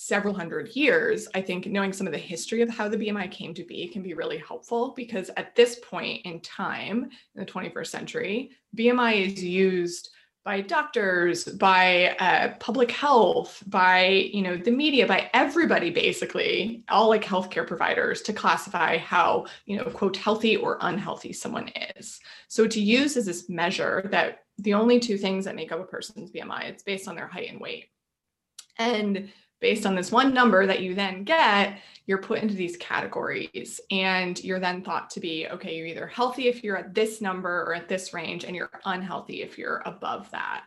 several 0.00 0.32
hundred 0.32 0.68
years, 0.76 1.26
I 1.34 1.40
think 1.40 1.66
knowing 1.66 1.92
some 1.92 2.06
of 2.06 2.12
the 2.12 2.20
history 2.20 2.62
of 2.62 2.70
how 2.70 2.88
the 2.88 2.96
BMI 2.96 3.30
came 3.32 3.52
to 3.54 3.64
be 3.64 3.88
can 3.88 4.00
be 4.00 4.14
really 4.14 4.38
helpful 4.38 4.92
because 4.94 5.28
at 5.36 5.56
this 5.56 5.80
point 5.80 6.24
in 6.24 6.40
time 6.40 7.10
in 7.34 7.44
the 7.44 7.44
21st 7.44 7.86
century, 7.88 8.50
BMI 8.76 9.26
is 9.26 9.42
used 9.42 10.10
by 10.48 10.62
doctors, 10.62 11.44
by 11.44 12.16
uh, 12.18 12.54
public 12.58 12.90
health, 12.90 13.62
by 13.66 14.06
you 14.32 14.40
know 14.40 14.56
the 14.56 14.70
media, 14.70 15.06
by 15.06 15.28
everybody 15.34 15.90
basically, 15.90 16.82
all 16.88 17.10
like 17.10 17.22
healthcare 17.22 17.66
providers 17.66 18.22
to 18.22 18.32
classify 18.32 18.96
how 18.96 19.44
you 19.66 19.76
know 19.76 19.84
quote 19.84 20.16
healthy 20.16 20.56
or 20.56 20.78
unhealthy 20.80 21.34
someone 21.34 21.70
is. 21.94 22.18
So 22.48 22.66
to 22.66 22.80
use 22.80 23.18
as 23.18 23.26
this 23.26 23.50
measure 23.50 24.08
that 24.10 24.44
the 24.56 24.72
only 24.72 24.98
two 24.98 25.18
things 25.18 25.44
that 25.44 25.54
make 25.54 25.70
up 25.70 25.80
a 25.80 25.84
person's 25.84 26.30
BMI, 26.30 26.64
it's 26.70 26.82
based 26.82 27.08
on 27.08 27.14
their 27.14 27.28
height 27.28 27.50
and 27.50 27.60
weight. 27.60 27.90
And 28.78 29.28
based 29.60 29.86
on 29.86 29.94
this 29.94 30.12
one 30.12 30.32
number 30.32 30.66
that 30.66 30.80
you 30.80 30.94
then 30.94 31.24
get, 31.24 31.78
you're 32.06 32.18
put 32.18 32.40
into 32.40 32.54
these 32.54 32.76
categories 32.76 33.80
and 33.90 34.42
you're 34.42 34.60
then 34.60 34.82
thought 34.82 35.10
to 35.10 35.20
be 35.20 35.46
okay, 35.48 35.76
you're 35.76 35.86
either 35.86 36.06
healthy 36.06 36.48
if 36.48 36.64
you're 36.64 36.76
at 36.76 36.94
this 36.94 37.20
number 37.20 37.62
or 37.64 37.74
at 37.74 37.88
this 37.88 38.14
range, 38.14 38.44
and 38.44 38.56
you're 38.56 38.70
unhealthy 38.84 39.42
if 39.42 39.58
you're 39.58 39.82
above 39.84 40.30
that. 40.30 40.64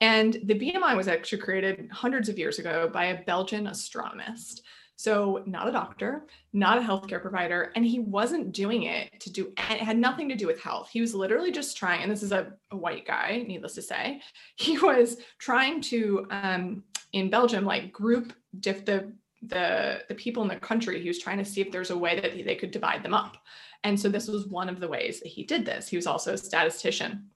And 0.00 0.34
the 0.44 0.54
BMI 0.54 0.96
was 0.96 1.08
actually 1.08 1.42
created 1.42 1.88
hundreds 1.90 2.28
of 2.28 2.38
years 2.38 2.58
ago 2.58 2.90
by 2.92 3.06
a 3.06 3.24
Belgian 3.24 3.66
astronomist. 3.66 4.62
So, 4.96 5.42
not 5.44 5.68
a 5.68 5.72
doctor, 5.72 6.26
not 6.52 6.78
a 6.78 6.80
healthcare 6.80 7.20
provider, 7.20 7.72
and 7.74 7.84
he 7.84 7.98
wasn't 7.98 8.52
doing 8.52 8.84
it 8.84 9.18
to 9.20 9.32
do 9.32 9.52
it 9.56 9.58
had 9.58 9.98
nothing 9.98 10.28
to 10.28 10.36
do 10.36 10.46
with 10.46 10.60
health. 10.60 10.88
He 10.92 11.00
was 11.00 11.14
literally 11.14 11.50
just 11.50 11.76
trying, 11.76 12.02
and 12.02 12.12
this 12.12 12.22
is 12.22 12.30
a, 12.30 12.52
a 12.70 12.76
white 12.76 13.06
guy, 13.06 13.44
needless 13.46 13.74
to 13.74 13.82
say, 13.82 14.20
he 14.56 14.78
was 14.78 15.18
trying 15.38 15.80
to 15.82 16.26
um, 16.30 16.84
in 17.12 17.28
Belgium 17.28 17.64
like 17.64 17.92
group 17.92 18.32
diff 18.60 18.84
the 18.84 19.12
the 19.42 20.02
the 20.08 20.14
people 20.14 20.42
in 20.42 20.48
the 20.48 20.56
country. 20.56 21.00
He 21.00 21.08
was 21.08 21.18
trying 21.18 21.38
to 21.38 21.44
see 21.44 21.60
if 21.60 21.72
there's 21.72 21.90
a 21.90 21.98
way 21.98 22.20
that 22.20 22.44
they 22.44 22.54
could 22.54 22.70
divide 22.70 23.02
them 23.02 23.14
up, 23.14 23.36
and 23.82 23.98
so 23.98 24.08
this 24.08 24.28
was 24.28 24.46
one 24.46 24.68
of 24.68 24.78
the 24.78 24.88
ways 24.88 25.18
that 25.20 25.28
he 25.28 25.42
did 25.42 25.66
this. 25.66 25.88
He 25.88 25.96
was 25.96 26.06
also 26.06 26.34
a 26.34 26.38
statistician, 26.38 27.30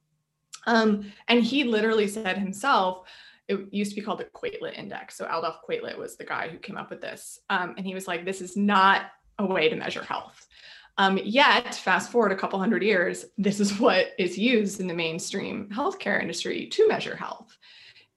um, 0.66 1.12
and 1.26 1.42
he 1.42 1.64
literally 1.64 2.06
said 2.06 2.38
himself 2.38 3.08
it 3.48 3.72
used 3.72 3.90
to 3.92 3.96
be 3.96 4.04
called 4.04 4.20
the 4.20 4.24
Quetelet 4.24 4.78
Index. 4.78 5.16
So 5.16 5.24
Adolphe 5.24 5.60
Quetelet 5.68 5.98
was 5.98 6.16
the 6.16 6.24
guy 6.24 6.48
who 6.48 6.58
came 6.58 6.76
up 6.76 6.90
with 6.90 7.00
this. 7.00 7.40
Um, 7.48 7.74
and 7.76 7.86
he 7.86 7.94
was 7.94 8.06
like, 8.06 8.24
this 8.24 8.42
is 8.42 8.56
not 8.56 9.06
a 9.38 9.46
way 9.46 9.68
to 9.68 9.76
measure 9.76 10.02
health. 10.02 10.46
Um, 10.98 11.18
yet, 11.22 11.74
fast 11.76 12.10
forward 12.10 12.32
a 12.32 12.36
couple 12.36 12.58
hundred 12.58 12.82
years, 12.82 13.24
this 13.38 13.60
is 13.60 13.78
what 13.78 14.08
is 14.18 14.36
used 14.36 14.80
in 14.80 14.86
the 14.86 14.94
mainstream 14.94 15.68
healthcare 15.72 16.20
industry 16.20 16.66
to 16.66 16.88
measure 16.88 17.16
health. 17.16 17.56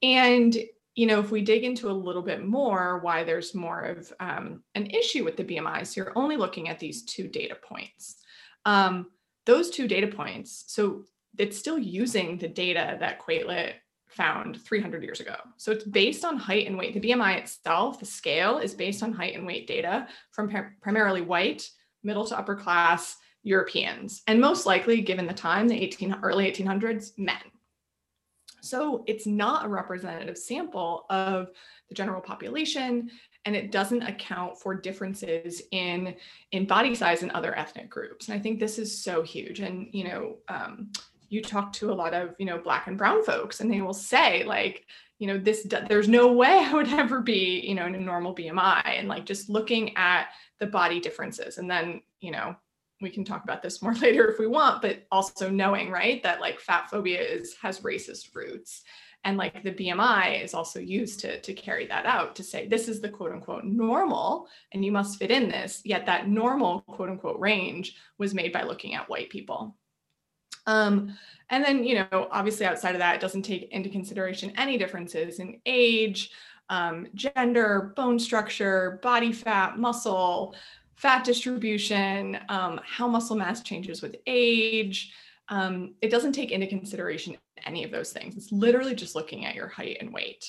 And, 0.02 0.58
you 0.96 1.06
know, 1.06 1.20
if 1.20 1.32
we 1.32 1.44
dig 1.44 1.64
into 1.64 1.90
a 1.90 1.94
little 1.94 2.24
bit 2.24 2.44
more 2.44 3.00
why 3.00 3.24
there's 3.24 3.54
more 3.54 3.82
of 3.82 4.12
um, 4.20 4.64
an 4.76 4.88
issue 4.88 5.24
with 5.24 5.38
the 5.38 5.44
BMI, 5.44 5.86
so 5.86 6.02
you're 6.02 6.18
only 6.18 6.38
looking 6.38 6.70
at 6.70 6.80
these 6.80 7.04
two 7.04 7.28
data 7.28 7.56
points. 7.56 8.18
Um, 8.66 9.12
those 9.46 9.70
two 9.70 9.88
data 9.88 10.08
points, 10.08 10.66
so 10.68 11.04
it's 11.38 11.58
still 11.58 11.78
using 11.78 12.38
the 12.38 12.48
data 12.48 12.98
that 13.00 13.20
Quetelet 13.20 13.74
found 14.12 14.62
300 14.62 15.04
years 15.04 15.20
ago. 15.20 15.36
So 15.58 15.72
it's 15.72 15.86
based 15.86 16.26
on 16.26 16.38
height 16.38 16.68
and 16.68 16.78
weight. 16.78 16.94
The 16.94 17.00
BMI 17.00 17.38
itself, 17.38 18.00
the 18.00 18.06
scale, 18.06 18.58
is 18.58 18.74
based 18.74 19.04
on 19.04 19.14
height 19.14 19.36
and 19.36 19.48
weight 19.48 19.68
data 19.68 20.08
from 20.32 20.52
primarily 20.82 21.22
white, 21.22 21.70
middle 22.04 22.26
to 22.26 22.38
upper 22.38 22.56
class 22.56 23.18
Europeans, 23.44 24.22
and 24.28 24.40
most 24.40 24.66
likely, 24.66 25.02
given 25.02 25.26
the 25.26 25.34
time, 25.34 25.68
the 25.68 25.82
18, 25.82 26.20
early 26.22 26.52
1800s, 26.52 27.18
men. 27.18 27.42
So 28.62 29.04
it's 29.08 29.26
not 29.26 29.66
a 29.66 29.70
representative 29.70 30.38
sample 30.38 31.06
of 31.10 31.50
the 31.90 31.96
general 31.96 32.22
population, 32.22 33.10
and 33.46 33.56
it 33.56 33.72
doesn't 33.72 34.04
account 34.04 34.60
for 34.60 34.76
differences 34.76 35.64
in 35.72 36.16
in 36.52 36.68
body 36.68 36.94
size 36.94 37.24
and 37.24 37.32
other 37.32 37.58
ethnic 37.58 37.90
groups. 37.90 38.28
And 38.28 38.38
I 38.38 38.40
think 38.40 38.60
this 38.60 38.78
is 38.78 39.04
so 39.04 39.24
huge. 39.24 39.62
And 39.62 39.88
you 39.92 40.04
know, 40.04 40.38
um, 40.48 40.92
you 41.32 41.42
talk 41.42 41.74
to 41.74 41.92
a 41.92 41.94
lot 41.94 42.14
of 42.14 42.36
you 42.38 42.46
know 42.46 42.60
black 42.60 42.86
and 42.86 42.98
brown 42.98 43.24
folks 43.24 43.60
and 43.60 43.72
they 43.72 43.82
will 43.82 43.94
say 43.94 44.44
like 44.44 44.86
you 45.18 45.26
know 45.26 45.38
this 45.38 45.68
there's 45.88 46.08
no 46.08 46.32
way 46.42 46.64
i 46.64 46.74
would 46.74 46.90
ever 46.90 47.22
be 47.22 47.64
you 47.68 47.74
know 47.74 47.88
in 47.88 47.96
a 47.96 48.00
normal 48.00 48.36
bmi 48.36 48.82
and 48.86 49.08
like 49.08 49.26
just 49.26 49.50
looking 49.50 49.96
at 49.98 50.28
the 50.62 50.68
body 50.68 51.02
differences. 51.02 51.58
And 51.58 51.70
then 51.70 52.02
you 52.22 52.32
know 52.32 52.56
we 53.02 53.10
can 53.10 53.26
talk 53.26 53.44
about 53.44 53.62
this 53.62 53.82
more 53.84 53.96
later 53.96 54.30
if 54.30 54.40
we 54.40 54.48
want 54.48 54.82
but 54.82 55.06
also 55.12 55.50
knowing 55.50 55.90
right 55.90 56.24
that 56.24 56.40
like 56.40 56.62
fat 56.62 56.90
phobia 56.90 57.22
is 57.22 57.56
has 57.62 57.82
racist 57.82 58.34
roots. 58.34 58.84
And 59.24 59.38
like 59.38 59.62
the 59.64 59.74
bmi 59.74 60.44
is 60.44 60.54
also 60.54 60.80
used 60.80 61.20
to 61.22 61.42
to 61.42 61.54
carry 61.54 61.88
that 61.88 62.06
out 62.06 62.36
to 62.36 62.44
say 62.44 62.68
this 62.68 62.88
is 62.88 63.02
the 63.02 63.10
quote 63.10 63.34
unquote 63.34 63.66
normal 63.66 64.48
and 64.72 64.86
you 64.86 64.92
must 64.92 65.20
fit 65.20 65.32
in 65.32 65.50
this. 65.50 65.82
Yet 65.84 66.06
that 66.06 66.30
normal 66.30 66.82
quote 66.82 67.10
unquote 67.10 67.40
range 67.40 67.96
was 68.18 68.34
made 68.34 68.54
by 68.54 68.64
looking 68.64 68.94
at 68.94 69.10
white 69.10 69.30
people 69.30 69.76
um, 70.68 71.18
and 71.50 71.64
then, 71.64 71.84
you 71.84 71.96
know, 71.96 72.28
obviously 72.32 72.66
outside 72.66 72.96
of 72.96 73.00
that, 73.00 73.16
it 73.16 73.22
doesn't 73.22 73.42
take 73.44 73.70
into 73.72 73.90
consideration 73.90 74.54
any 74.58 74.78
differences 74.78 75.40
in 75.40 75.60
age, 75.66 76.32
um, 76.70 77.08
gender, 77.14 77.94
bone 77.96 78.18
structure, 78.18 79.00
body 79.04 79.34
fat, 79.34 79.78
muscle, 79.78 80.56
fat 80.96 81.26
distribution, 81.26 82.40
um, 82.48 82.80
how 82.86 83.08
muscle 83.08 83.36
mass 83.36 83.62
changes 83.62 84.02
with 84.02 84.16
age. 84.28 85.14
Um, 85.50 85.96
it 86.02 86.10
doesn't 86.10 86.32
take 86.32 86.52
into 86.52 86.68
consideration 86.68 87.36
any 87.66 87.84
of 87.84 87.92
those 87.92 88.14
things. 88.14 88.38
It's 88.38 88.52
literally 88.52 88.96
just 88.96 89.16
looking 89.16 89.46
at 89.46 89.56
your 89.56 89.68
height 89.68 89.98
and 90.00 90.14
weight. 90.14 90.46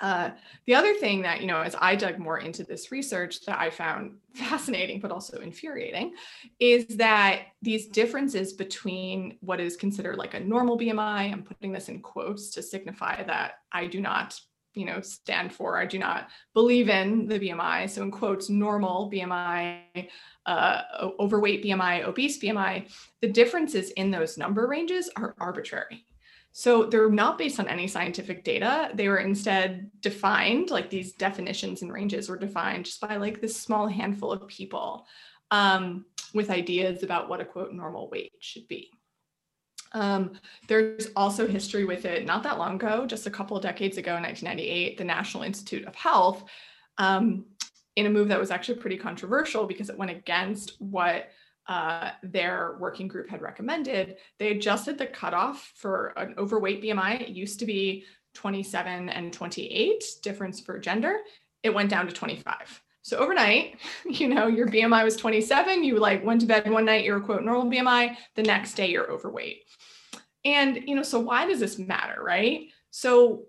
Uh, 0.00 0.30
the 0.66 0.74
other 0.74 0.94
thing 0.94 1.22
that, 1.22 1.40
you 1.40 1.46
know, 1.46 1.60
as 1.60 1.76
I 1.80 1.94
dug 1.94 2.18
more 2.18 2.38
into 2.38 2.64
this 2.64 2.90
research 2.90 3.44
that 3.46 3.58
I 3.58 3.70
found 3.70 4.16
fascinating, 4.34 5.00
but 5.00 5.12
also 5.12 5.38
infuriating, 5.38 6.14
is 6.58 6.86
that 6.96 7.42
these 7.62 7.88
differences 7.88 8.52
between 8.52 9.38
what 9.40 9.60
is 9.60 9.76
considered 9.76 10.16
like 10.16 10.34
a 10.34 10.40
normal 10.40 10.78
BMI, 10.78 11.32
I'm 11.32 11.42
putting 11.42 11.72
this 11.72 11.88
in 11.88 12.00
quotes 12.00 12.50
to 12.50 12.62
signify 12.62 13.22
that 13.22 13.60
I 13.72 13.86
do 13.86 14.00
not, 14.00 14.38
you 14.74 14.84
know, 14.84 15.00
stand 15.00 15.52
for, 15.52 15.78
I 15.78 15.86
do 15.86 15.98
not 16.00 16.28
believe 16.52 16.88
in 16.88 17.28
the 17.28 17.38
BMI. 17.38 17.88
So 17.88 18.02
in 18.02 18.10
quotes, 18.10 18.50
normal 18.50 19.10
BMI, 19.12 20.08
uh, 20.46 20.82
overweight 21.20 21.64
BMI, 21.64 22.04
obese 22.04 22.42
BMI, 22.42 22.90
the 23.20 23.28
differences 23.28 23.90
in 23.92 24.10
those 24.10 24.36
number 24.36 24.66
ranges 24.66 25.08
are 25.16 25.36
arbitrary. 25.38 26.04
So 26.56 26.84
they're 26.84 27.10
not 27.10 27.36
based 27.36 27.58
on 27.58 27.66
any 27.66 27.88
scientific 27.88 28.44
data. 28.44 28.88
They 28.94 29.08
were 29.08 29.18
instead 29.18 29.90
defined, 30.00 30.70
like 30.70 30.88
these 30.88 31.12
definitions 31.14 31.82
and 31.82 31.92
ranges 31.92 32.28
were 32.28 32.38
defined 32.38 32.84
just 32.84 33.00
by 33.00 33.16
like 33.16 33.40
this 33.40 33.56
small 33.56 33.88
handful 33.88 34.30
of 34.30 34.46
people 34.46 35.04
um, 35.50 36.04
with 36.32 36.50
ideas 36.50 37.02
about 37.02 37.28
what 37.28 37.40
a 37.40 37.44
quote 37.44 37.72
normal 37.72 38.08
weight 38.08 38.34
should 38.38 38.68
be. 38.68 38.92
Um, 39.90 40.38
there's 40.68 41.08
also 41.16 41.48
history 41.48 41.84
with 41.84 42.04
it 42.04 42.24
not 42.24 42.44
that 42.44 42.58
long 42.58 42.76
ago, 42.76 43.04
just 43.04 43.26
a 43.26 43.32
couple 43.32 43.56
of 43.56 43.62
decades 43.64 43.98
ago, 43.98 44.14
in 44.14 44.22
1998, 44.22 44.96
the 44.96 45.02
National 45.02 45.42
Institute 45.42 45.86
of 45.86 45.96
Health, 45.96 46.44
um, 46.98 47.46
in 47.96 48.06
a 48.06 48.10
move 48.10 48.28
that 48.28 48.38
was 48.38 48.52
actually 48.52 48.78
pretty 48.78 48.96
controversial 48.96 49.66
because 49.66 49.90
it 49.90 49.98
went 49.98 50.12
against 50.12 50.80
what 50.80 51.30
uh, 51.66 52.10
their 52.22 52.76
working 52.78 53.08
group 53.08 53.28
had 53.28 53.42
recommended, 53.42 54.16
they 54.38 54.48
adjusted 54.48 54.98
the 54.98 55.06
cutoff 55.06 55.72
for 55.76 56.12
an 56.16 56.34
overweight 56.38 56.82
BMI. 56.82 57.22
It 57.22 57.28
used 57.30 57.58
to 57.60 57.66
be 57.66 58.04
27 58.34 59.08
and 59.08 59.32
28 59.32 60.04
difference 60.22 60.60
for 60.60 60.78
gender. 60.78 61.18
It 61.62 61.72
went 61.72 61.90
down 61.90 62.06
to 62.06 62.12
25. 62.12 62.82
So 63.02 63.18
overnight, 63.18 63.78
you 64.04 64.28
know, 64.28 64.46
your 64.46 64.66
BMI 64.66 65.04
was 65.04 65.16
27, 65.16 65.84
you 65.84 65.98
like 65.98 66.24
went 66.24 66.40
to 66.40 66.46
bed 66.46 66.70
one 66.70 66.84
night, 66.84 67.04
you're 67.04 67.20
quote 67.20 67.42
normal 67.42 67.70
BMI, 67.70 68.16
the 68.34 68.42
next 68.42 68.74
day 68.74 68.90
you're 68.90 69.10
overweight. 69.10 69.64
And, 70.44 70.82
you 70.86 70.94
know, 70.94 71.02
so 71.02 71.20
why 71.20 71.46
does 71.46 71.60
this 71.60 71.78
matter, 71.78 72.22
right? 72.22 72.68
So 72.90 73.44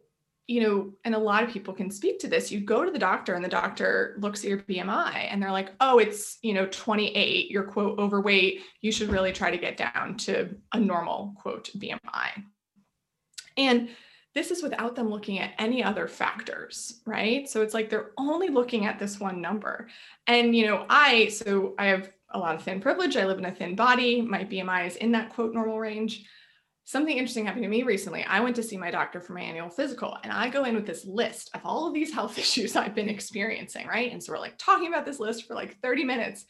you 0.48 0.62
know, 0.62 0.94
and 1.04 1.16
a 1.16 1.20
lot 1.20 1.44
of 1.44 1.50
people 1.50 1.74
can 1.74 1.90
speak 1.90 2.20
to 2.20 2.28
this. 2.28 2.52
You 2.52 2.60
go 2.60 2.86
to 2.86 2.92
the 2.92 3.00
doctor 3.00 3.34
and 3.34 3.44
the 3.44 3.50
doctor 3.50 4.16
looks 4.20 4.44
at 4.44 4.50
your 4.50 4.60
BMI 4.60 5.28
and 5.32 5.42
they're 5.42 5.52
like, 5.52 5.72
oh, 5.80 5.98
it's, 5.98 6.38
you 6.44 6.54
know, 6.54 6.68
28, 6.68 7.50
you're 7.50 7.64
quote 7.64 7.98
overweight. 7.98 8.62
You 8.82 8.92
should 8.92 9.10
really 9.10 9.32
try 9.32 9.50
to 9.50 9.58
get 9.58 9.78
down 9.78 10.18
to 10.18 10.56
a 10.72 10.80
normal 10.80 11.34
quote 11.42 11.72
BMI. 11.76 12.44
And 13.58 13.90
this 14.36 14.52
is 14.52 14.62
without 14.62 14.96
them 14.96 15.10
looking 15.10 15.40
at 15.40 15.54
any 15.58 15.84
other 15.84 16.08
factors, 16.08 17.02
right? 17.08 17.50
So 17.50 17.62
it's 17.62 17.74
like 17.74 17.90
they're 17.90 18.12
only 18.18 18.50
looking 18.50 18.86
at 18.86 19.00
this 19.00 19.20
one 19.20 19.42
number. 19.42 19.88
And, 20.28 20.56
you 20.56 20.68
know, 20.68 20.86
I, 20.90 21.30
so 21.30 21.74
I 21.80 21.86
have 21.88 22.12
a 22.30 22.38
lot 22.38 22.54
of 22.54 22.62
thin 22.62 22.82
privilege. 22.82 23.16
I 23.18 23.26
live 23.26 23.40
in 23.40 23.46
a 23.46 23.52
thin 23.52 23.76
body. 23.76 24.22
My 24.22 24.44
BMI 24.44 24.88
is 24.88 24.98
in 24.98 25.14
that 25.14 25.34
quote 25.34 25.54
normal 25.54 25.80
range. 25.80 26.26
Something 26.88 27.18
interesting 27.18 27.48
happened 27.48 27.64
to 27.64 27.70
me 27.70 27.82
recently. 27.82 28.24
I 28.26 28.42
went 28.42 28.56
to 28.58 28.64
see 28.64 28.78
my 28.78 28.92
doctor 28.92 29.20
for 29.20 29.34
my 29.34 29.42
annual 29.42 29.70
physical, 29.70 30.18
and 30.24 30.32
I 30.32 30.50
go 30.50 30.66
in 30.66 30.76
with 30.76 30.86
this 30.86 31.04
list 31.04 31.50
of 31.56 31.62
all 31.66 31.88
of 31.88 31.96
these 31.96 32.14
health 32.14 32.38
issues 32.38 32.76
I've 32.76 32.94
been 32.94 33.10
experiencing, 33.10 33.88
right? 33.88 34.12
And 34.12 34.24
so 34.24 34.32
we're 34.32 34.40
like 34.40 34.60
talking 34.60 34.88
about 34.88 35.04
this 35.04 35.20
list 35.20 35.48
for 35.48 35.56
like 35.56 35.82
30 35.82 36.04
minutes. 36.04 36.46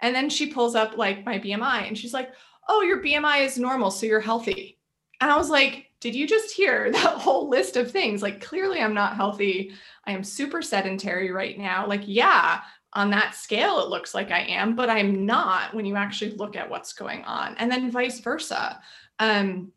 And 0.00 0.14
then 0.14 0.30
she 0.30 0.46
pulls 0.46 0.74
up 0.74 0.96
like 0.96 1.26
my 1.26 1.38
BMI 1.38 1.86
and 1.86 1.96
she's 1.96 2.14
like, 2.14 2.30
Oh, 2.66 2.80
your 2.80 3.02
BMI 3.02 3.44
is 3.44 3.58
normal. 3.58 3.90
So 3.90 4.06
you're 4.06 4.20
healthy. 4.20 4.78
And 5.20 5.30
I 5.30 5.36
was 5.36 5.50
like, 5.50 5.90
Did 6.00 6.14
you 6.14 6.26
just 6.26 6.54
hear 6.54 6.90
that 6.90 7.18
whole 7.18 7.50
list 7.50 7.76
of 7.76 7.90
things? 7.90 8.22
Like, 8.22 8.40
clearly, 8.40 8.80
I'm 8.80 8.94
not 8.94 9.16
healthy. 9.16 9.74
I 10.06 10.12
am 10.12 10.24
super 10.24 10.62
sedentary 10.62 11.30
right 11.30 11.58
now. 11.58 11.86
Like, 11.86 12.02
yeah, 12.06 12.62
on 12.94 13.10
that 13.10 13.34
scale, 13.34 13.80
it 13.80 13.88
looks 13.88 14.14
like 14.14 14.30
I 14.30 14.40
am, 14.40 14.76
but 14.76 14.88
I'm 14.88 15.26
not 15.26 15.74
when 15.74 15.84
you 15.84 15.96
actually 15.96 16.30
look 16.32 16.56
at 16.56 16.70
what's 16.70 16.92
going 16.92 17.24
on. 17.24 17.54
And 17.58 17.70
then 17.70 17.90
vice 17.90 18.20
versa. 18.20 18.80
Um, 19.18 19.72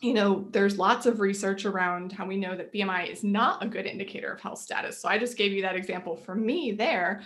you 0.00 0.14
know, 0.14 0.46
there's 0.50 0.78
lots 0.78 1.04
of 1.04 1.20
research 1.20 1.66
around 1.66 2.12
how 2.12 2.26
we 2.26 2.36
know 2.36 2.56
that 2.56 2.72
BMI 2.72 3.12
is 3.12 3.22
not 3.22 3.62
a 3.62 3.68
good 3.68 3.86
indicator 3.86 4.32
of 4.32 4.40
health 4.40 4.58
status. 4.58 5.00
So 5.00 5.08
I 5.08 5.18
just 5.18 5.36
gave 5.36 5.52
you 5.52 5.62
that 5.62 5.76
example 5.76 6.16
for 6.16 6.34
me 6.34 6.72
there. 6.72 7.22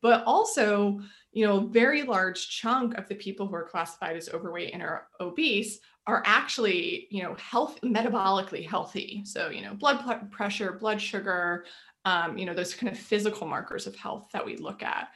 But 0.00 0.24
also, 0.24 1.00
you 1.32 1.46
know, 1.46 1.58
a 1.58 1.68
very 1.68 2.02
large 2.02 2.50
chunk 2.50 2.96
of 2.96 3.08
the 3.08 3.14
people 3.14 3.46
who 3.46 3.54
are 3.54 3.64
classified 3.68 4.16
as 4.16 4.28
overweight 4.28 4.72
and 4.72 4.82
are 4.82 5.08
obese 5.20 5.80
are 6.06 6.22
actually, 6.24 7.08
you 7.10 7.22
know, 7.22 7.34
health 7.34 7.80
metabolically 7.82 8.66
healthy. 8.66 9.22
So, 9.24 9.50
you 9.50 9.62
know, 9.62 9.74
blood 9.74 10.30
pressure, 10.30 10.72
blood 10.72 11.00
sugar, 11.00 11.64
um, 12.04 12.38
you 12.38 12.46
know, 12.46 12.54
those 12.54 12.74
kind 12.74 12.92
of 12.92 12.98
physical 12.98 13.46
markers 13.46 13.86
of 13.86 13.96
health 13.96 14.28
that 14.32 14.44
we 14.44 14.56
look 14.56 14.82
at. 14.82 15.08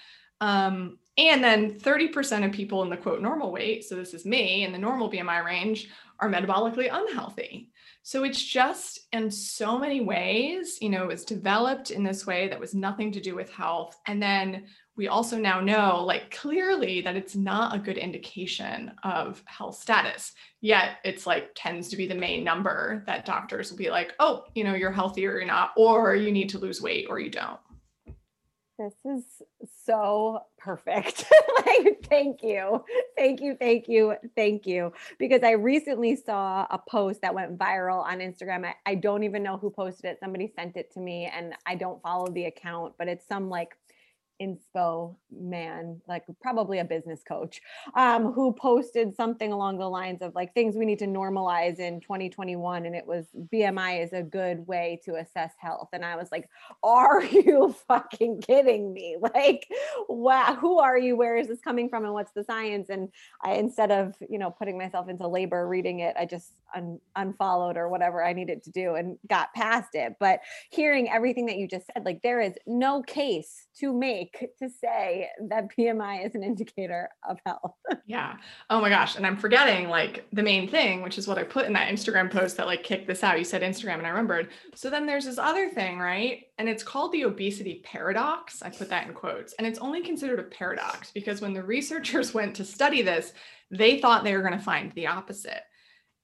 Um, 0.43 0.99
and 1.17 1.43
then 1.43 1.79
30% 1.79 2.45
of 2.45 2.53
people 2.53 2.83
in 2.83 2.91
the 2.91 2.97
quote 2.97 3.23
normal 3.23 3.53
weight, 3.53 3.85
so 3.85 3.95
this 3.95 4.13
is 4.13 4.27
me 4.27 4.65
in 4.65 4.73
the 4.73 4.79
normal 4.79 5.11
BMI 5.11 5.45
range, 5.45 5.89
are 6.19 6.29
metabolically 6.29 6.89
unhealthy. 6.91 7.71
So 8.03 8.25
it's 8.25 8.43
just 8.43 9.07
in 9.13 9.31
so 9.31 9.79
many 9.79 10.01
ways, 10.01 10.79
you 10.81 10.89
know, 10.89 11.05
it 11.05 11.09
was 11.09 11.25
developed 11.25 11.93
in 11.93 12.03
this 12.03 12.27
way 12.27 12.49
that 12.49 12.59
was 12.59 12.75
nothing 12.75 13.13
to 13.13 13.21
do 13.21 13.37
with 13.37 13.53
health. 13.53 13.97
And 14.09 14.21
then 14.21 14.65
we 14.97 15.07
also 15.07 15.39
now 15.39 15.61
know, 15.61 16.03
like, 16.05 16.33
clearly 16.33 17.01
that 17.03 17.15
it's 17.15 17.37
not 17.37 17.77
a 17.77 17.79
good 17.79 17.99
indication 17.99 18.91
of 19.05 19.43
health 19.47 19.77
status. 19.77 20.33
Yet 20.61 20.97
it's 21.05 21.25
like 21.25 21.53
tends 21.55 21.89
to 21.91 21.97
be 21.97 22.09
the 22.09 22.17
main 22.17 22.43
number 22.43 23.05
that 23.07 23.25
doctors 23.25 23.71
will 23.71 23.79
be 23.79 23.91
like, 23.91 24.15
oh, 24.19 24.45
you 24.57 24.65
know, 24.65 24.75
you're 24.75 24.91
healthy 24.91 25.25
or 25.25 25.39
you're 25.39 25.47
not, 25.47 25.71
or 25.77 26.17
you 26.17 26.33
need 26.33 26.49
to 26.49 26.59
lose 26.59 26.83
weight 26.83 27.07
or 27.09 27.21
you 27.21 27.31
don't. 27.31 27.61
This 28.83 28.95
is 29.05 29.25
so 29.85 30.41
perfect. 30.59 31.25
like, 31.67 32.05
thank 32.09 32.43
you. 32.43 32.85
Thank 33.17 33.41
you. 33.41 33.57
Thank 33.57 33.87
you. 33.87 34.17
Thank 34.35 34.67
you. 34.67 34.93
Because 35.21 35.45
I 35.45 35.53
recently 35.53 36.17
saw 36.17 36.67
a 36.69 36.79
post 36.79 37.21
that 37.23 37.33
went 37.33 37.57
viral 37.57 38.03
on 38.03 38.19
Instagram. 38.19 38.65
I, 38.65 38.75
I 38.85 38.95
don't 38.97 39.23
even 39.23 39.45
know 39.45 39.57
who 39.57 39.71
posted 39.71 40.07
it. 40.07 40.19
Somebody 40.19 40.53
sent 40.57 40.77
it 40.77 40.93
to 40.95 41.01
me 41.01 41.31
and 41.33 41.55
I 41.65 41.77
don't 41.77 42.03
follow 42.03 42.27
the 42.27 42.47
account, 42.47 42.95
but 42.99 43.07
it's 43.07 43.25
some 43.29 43.49
like 43.49 43.77
inspo 44.41 45.17
man, 45.31 46.01
like 46.09 46.25
probably 46.41 46.79
a 46.79 46.85
business 46.85 47.23
coach, 47.27 47.61
um, 47.95 48.33
who 48.33 48.53
posted 48.53 49.15
something 49.17 49.53
along 49.53 49.79
the 49.79 49.89
lines 49.89 50.23
of 50.23 50.35
like 50.35 50.55
things 50.55 50.77
we 50.77 50.85
need 50.85 50.99
to 50.99 51.07
normalize 51.07 51.79
in 51.79 52.01
2021. 52.01 52.87
And 52.87 52.95
it 52.95 53.07
was 53.07 53.27
BMI 53.53 54.03
is 54.03 54.13
a 54.13 54.23
good 54.23 54.67
way 54.67 55.01
to 55.05 55.17
assess 55.17 55.53
health. 55.59 55.89
And 55.93 56.05
I 56.05 56.17
was 56.17 56.31
like, 56.31 56.49
are 56.83 57.23
you 57.25 57.75
fucking 57.89 58.43
kidding 58.43 58.93
me? 58.93 59.17
Like, 59.35 59.69
wow, 60.09 60.57
who 60.61 60.79
are 60.79 60.99
you? 60.99 61.17
Where 61.17 61.37
is 61.37 61.49
this 61.49 61.61
coming 61.61 61.89
from? 61.89 62.05
And 62.05 62.13
what's 62.13 62.33
the 62.33 62.45
science? 62.45 62.91
And 62.91 63.09
I, 63.43 63.55
instead 63.55 63.91
of, 63.91 64.15
you 64.29 64.39
know, 64.39 64.51
putting 64.51 64.77
myself 64.77 65.09
into 65.09 65.27
labor 65.27 65.67
reading 65.69 66.01
it, 66.01 66.15
I 66.19 66.27
just 66.27 66.53
un- 66.75 67.01
unfollowed 67.17 67.77
or 67.77 67.89
whatever 67.89 68.25
I 68.25 68.33
needed 68.33 68.63
to 68.65 68.71
do 68.71 68.95
and 68.95 69.19
got 69.29 69.53
past 69.55 69.91
it. 69.95 70.17
But 70.19 70.41
hearing 70.71 71.09
everything 71.09 71.47
that 71.47 71.57
you 71.57 71.69
just 71.69 71.87
said, 71.87 72.05
like 72.05 72.23
there 72.23 72.41
is 72.41 72.55
no 72.67 73.03
case 73.03 73.69
to 73.79 73.93
make 73.93 74.32
to 74.33 74.69
say 74.69 75.29
that 75.49 75.69
BMI 75.77 76.27
is 76.27 76.35
an 76.35 76.43
indicator 76.43 77.09
of 77.29 77.39
health. 77.45 77.75
yeah. 78.07 78.37
Oh 78.71 78.81
my 78.81 78.89
gosh. 78.89 79.17
And 79.17 79.27
I'm 79.27 79.37
forgetting 79.37 79.89
like 79.89 80.27
the 80.33 80.43
main 80.43 80.69
thing, 80.69 81.03
which 81.03 81.19
is 81.19 81.29
what 81.29 81.39
I 81.39 81.45
put 81.45 81.67
in 81.67 81.73
that 81.75 81.89
Instagram 81.89 82.31
post 82.31 82.57
that 82.57 82.67
like 82.67 82.83
kicked 82.83 83.07
this 83.07 83.23
out. 83.23 83.39
You 83.39 83.45
said 83.45 83.63
Instagram 83.63 83.99
and 83.99 84.07
I 84.07 84.11
remembered. 84.11 84.49
So 84.75 84.91
then 84.91 85.07
there's 85.07 85.25
this 85.25 85.39
other 85.39 85.71
thing, 85.71 85.99
right? 85.99 86.45
And 86.59 86.69
it's 86.69 86.83
called 86.83 87.13
the 87.13 87.25
obesity 87.25 87.83
paradox. 87.85 88.63
I 88.63 88.71
put 88.71 88.89
that 88.91 89.07
in 89.07 89.15
quotes. 89.15 89.53
And 89.55 89.67
it's 89.67 89.79
only 89.79 90.03
considered 90.03 90.39
a 90.39 90.45
paradox 90.45 91.11
because 91.11 91.41
when 91.41 91.55
the 91.55 91.63
researchers 91.63 92.35
went 92.35 92.57
to 92.57 92.65
study 92.65 93.03
this, 93.03 93.33
they 93.71 94.01
thought 94.01 94.25
they 94.25 94.37
were 94.37 94.43
going 94.43 94.59
to 94.59 94.65
find 94.65 94.93
the 94.93 95.07
opposite. 95.07 95.63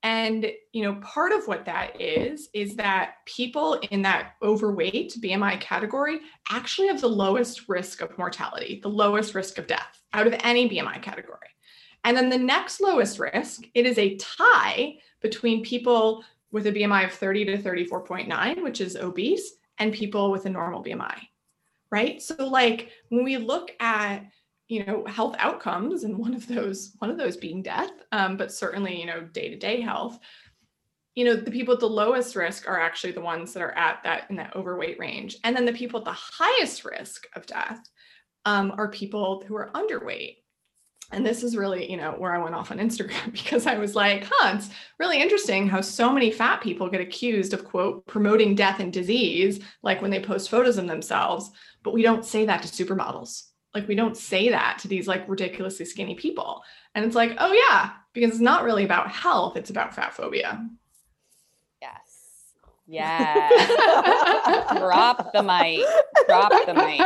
And, 0.02 0.46
you 0.72 0.84
know, 0.84 0.94
part 0.96 1.32
of 1.32 1.48
what 1.48 1.64
that 1.64 2.00
is, 2.00 2.48
is 2.54 2.76
that 2.76 3.14
people 3.26 3.80
in 3.90 4.02
that 4.02 4.34
overweight 4.42 5.16
BMI 5.20 5.61
category 5.61 6.20
actually 6.50 6.88
have 6.88 7.00
the 7.00 7.08
lowest 7.08 7.68
risk 7.68 8.00
of 8.00 8.16
mortality, 8.16 8.78
the 8.80 8.88
lowest 8.88 9.34
risk 9.34 9.58
of 9.58 9.66
death 9.66 10.00
out 10.12 10.26
of 10.26 10.34
any 10.44 10.68
BMI 10.68 11.02
category. 11.02 11.48
And 12.04 12.16
then 12.16 12.28
the 12.28 12.38
next 12.38 12.80
lowest 12.80 13.18
risk, 13.18 13.62
it 13.74 13.87
is 13.87 13.98
a 13.98 14.16
tie 14.16 14.98
between 15.20 15.64
people 15.64 16.24
with 16.52 16.66
a 16.68 16.72
BMI 16.72 17.06
of 17.06 17.12
30 17.12 17.44
to 17.46 17.58
34.9, 17.58 18.62
which 18.62 18.80
is 18.80 18.96
obese, 18.96 19.54
and 19.78 19.92
people 19.92 20.30
with 20.30 20.46
a 20.46 20.50
normal 20.50 20.82
BMI, 20.82 21.18
right? 21.90 22.22
So, 22.22 22.46
like, 22.46 22.90
when 23.08 23.24
we 23.24 23.37
look 23.37 23.72
at 23.80 24.24
you 24.68 24.85
know 24.85 25.04
health 25.07 25.35
outcomes 25.38 26.04
and 26.04 26.16
one 26.16 26.35
of 26.35 26.46
those 26.46 26.92
one 26.98 27.11
of 27.11 27.16
those 27.16 27.37
being 27.37 27.62
death 27.62 27.90
um, 28.12 28.37
but 28.37 28.52
certainly 28.52 29.00
you 29.00 29.07
know 29.07 29.20
day-to-day 29.20 29.81
health. 29.81 30.18
You 31.14 31.24
know 31.24 31.35
the 31.35 31.50
people 31.50 31.74
at 31.74 31.81
the 31.81 31.88
lowest 31.88 32.37
risk 32.37 32.68
are 32.68 32.81
actually 32.81 33.12
the 33.12 33.20
ones 33.20 33.52
that 33.52 33.62
are 33.62 33.72
at 33.72 34.02
that 34.04 34.31
in 34.31 34.37
that 34.37 34.54
overweight 34.54 35.00
range. 35.00 35.37
And 35.42 35.57
then 35.57 35.64
the 35.64 35.72
people 35.72 35.98
at 35.98 36.04
the 36.04 36.12
highest 36.14 36.85
risk 36.85 37.26
of 37.35 37.44
death 37.44 37.81
um, 38.44 38.72
are 38.76 38.88
people 38.88 39.42
who 39.46 39.57
are 39.57 39.70
underweight. 39.74 40.37
And 41.11 41.26
this 41.26 41.42
is 41.42 41.57
really 41.57 41.90
you 41.90 41.96
know 41.96 42.12
where 42.12 42.35
i 42.35 42.42
went 42.42 42.54
off 42.54 42.70
on 42.70 42.78
instagram 42.78 43.33
because 43.33 43.66
i 43.66 43.78
was 43.78 43.94
like 43.96 44.26
huh 44.31 44.52
it's 44.54 44.68
really 45.00 45.22
interesting 45.22 45.66
how 45.66 45.81
so 45.81 46.12
many 46.12 46.31
fat 46.31 46.61
people 46.61 46.90
get 46.90 47.00
accused 47.00 47.54
of 47.54 47.64
quote 47.64 48.07
promoting 48.07 48.54
death 48.54 48.78
and 48.78 48.92
disease 48.92 49.59
like 49.83 50.02
when 50.02 50.11
they 50.11 50.20
post 50.20 50.50
photos 50.50 50.76
of 50.76 50.87
themselves. 50.87 51.50
But 51.83 51.94
we 51.94 52.02
don't 52.02 52.24
say 52.24 52.44
that 52.44 52.62
to 52.62 52.68
supermodels 52.68 53.44
like 53.74 53.87
we 53.88 53.94
don't 53.94 54.16
say 54.16 54.48
that 54.50 54.78
to 54.81 54.88
these 54.88 55.07
like 55.07 55.28
ridiculously 55.28 55.85
skinny 55.85 56.14
people. 56.14 56.62
And 56.94 57.04
it's 57.04 57.14
like, 57.14 57.37
oh 57.38 57.52
yeah, 57.52 57.90
because 58.12 58.31
it's 58.31 58.40
not 58.40 58.64
really 58.64 58.85
about 58.85 59.11
health, 59.11 59.57
it's 59.57 59.70
about 59.70 59.94
fat 59.94 60.14
phobia. 60.14 60.66
Yes. 61.81 62.52
Yeah. 62.87 63.48
Drop 64.78 65.33
the 65.33 65.42
mic. 65.42 65.85
Drop 66.26 66.52
the 66.66 66.74
mic. 66.74 67.00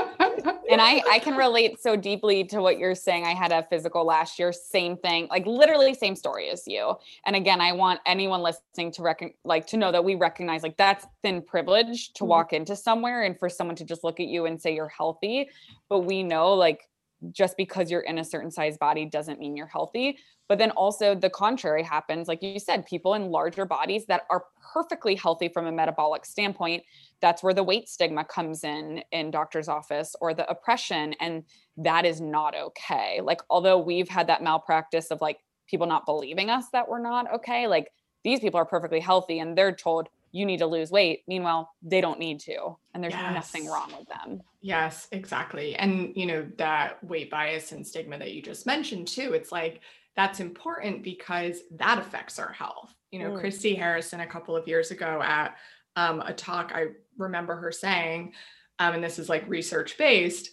And 0.71 0.81
I 0.81 1.03
I 1.11 1.19
can 1.19 1.37
relate 1.37 1.81
so 1.81 1.97
deeply 1.97 2.45
to 2.45 2.61
what 2.61 2.79
you're 2.79 2.95
saying. 2.95 3.25
I 3.25 3.35
had 3.35 3.53
a 3.53 3.67
physical 3.69 4.05
last 4.05 4.39
year, 4.39 4.53
same 4.53 4.97
thing, 4.97 5.29
like 5.31 5.47
literally 5.47 5.95
same 5.95 6.17
story 6.17 6.49
as 6.51 6.67
you. 6.67 6.95
And 7.27 7.37
again, 7.37 7.61
I 7.61 7.73
want 7.73 8.01
anyone 8.07 8.43
listening 8.43 8.93
to 8.93 9.03
reckon 9.03 9.33
like 9.45 9.67
to 9.69 9.77
know 9.77 9.93
that 9.93 10.05
we 10.05 10.15
recognize 10.15 10.63
like 10.63 10.77
that's 10.77 11.07
thin 11.23 11.43
privilege 11.43 12.13
to 12.15 12.23
mm-hmm. 12.23 12.31
walk 12.31 12.53
into 12.53 12.77
somewhere 12.77 13.23
and 13.23 13.39
for 13.39 13.49
someone 13.49 13.77
to 13.77 13.85
just 13.85 14.05
look 14.05 14.21
at 14.21 14.27
you 14.27 14.47
and 14.47 14.61
say 14.61 14.75
you're 14.75 14.89
healthy. 14.89 15.49
But 15.89 16.01
we 16.01 16.23
know 16.23 16.53
like 16.55 16.89
just 17.31 17.57
because 17.57 17.91
you're 17.91 18.01
in 18.01 18.19
a 18.19 18.25
certain 18.25 18.51
size 18.51 18.77
body 18.77 19.05
doesn't 19.05 19.39
mean 19.39 19.57
you're 19.57 19.67
healthy. 19.67 20.19
But 20.49 20.59
then 20.59 20.73
also 20.73 21.15
the 21.15 21.31
contrary 21.31 21.83
happens. 21.83 22.29
Like 22.29 22.43
you 22.43 22.59
said, 22.59 22.85
people 22.85 23.15
in 23.15 23.31
larger 23.31 23.65
bodies 23.65 24.07
that 24.07 24.23
are 24.29 24.45
perfectly 24.73 25.15
healthy 25.15 25.49
from 25.49 25.67
a 25.67 25.73
metabolic 25.73 26.25
standpoint, 26.25 26.83
that's 27.21 27.43
where 27.43 27.55
the 27.55 27.63
weight 27.63 27.89
stigma 27.89 28.25
comes 28.25 28.65
in 28.65 29.03
in 29.13 29.31
doctor's 29.31 29.69
office 29.69 30.17
or 30.21 30.35
the 30.35 30.49
oppression. 30.51 31.15
And 31.21 31.45
that 31.77 32.05
is 32.05 32.21
not 32.21 32.55
okay. 32.55 33.21
Like, 33.23 33.41
although 33.49 33.79
we've 33.79 34.09
had 34.09 34.27
that 34.27 34.43
malpractice 34.43 35.11
of 35.11 35.21
like 35.21 35.39
people 35.67 35.87
not 35.87 36.05
believing 36.05 36.51
us 36.51 36.67
that 36.73 36.89
we're 36.89 37.01
not 37.01 37.33
okay, 37.35 37.67
like 37.67 37.93
these 38.25 38.41
people 38.41 38.59
are 38.59 38.67
perfectly 38.67 39.01
healthy 39.01 39.39
and 39.39 39.57
they're 39.57 39.75
told, 39.75 40.09
you 40.33 40.47
need 40.47 40.59
to 40.59 40.67
lose 40.67 40.91
weight. 40.91 41.23
Meanwhile, 41.29 41.71
they 41.83 42.01
don't 42.01 42.19
need 42.19 42.41
to, 42.41 42.77
and 42.95 43.03
there's 43.03 43.13
yes. 43.13 43.35
nothing 43.35 43.69
wrong 43.69 43.93
with 43.97 44.09
them. 44.09 44.43
Yes, 44.63 45.07
exactly. 45.13 45.77
And, 45.77 46.13
you 46.17 46.27
know, 46.27 46.47
that 46.57 47.03
weight 47.05 47.31
bias 47.31 47.73
and 47.73 47.87
stigma 47.87 48.19
that 48.19 48.33
you 48.33 48.43
just 48.43 48.67
mentioned 48.67 49.09
too, 49.09 49.35
it's 49.35 49.53
like 49.53 49.81
that's 50.17 50.41
important 50.41 51.03
because 51.03 51.61
that 51.73 51.99
affects 51.99 52.39
our 52.39 52.53
health. 52.53 52.95
You 53.11 53.21
know, 53.21 53.31
mm. 53.33 53.41
Christy 53.41 53.75
Harrison 53.75 54.21
a 54.21 54.27
couple 54.27 54.57
of 54.57 54.67
years 54.67 54.91
ago 54.91 55.21
at 55.23 55.57
um, 55.97 56.21
a 56.21 56.33
talk, 56.33 56.73
I 56.75 56.87
remember 57.19 57.55
her 57.57 57.71
saying, 57.71 58.33
um, 58.79 58.95
and 58.95 59.05
this 59.05 59.19
is 59.19 59.29
like 59.29 59.49
research 59.49 59.99
based, 59.99 60.51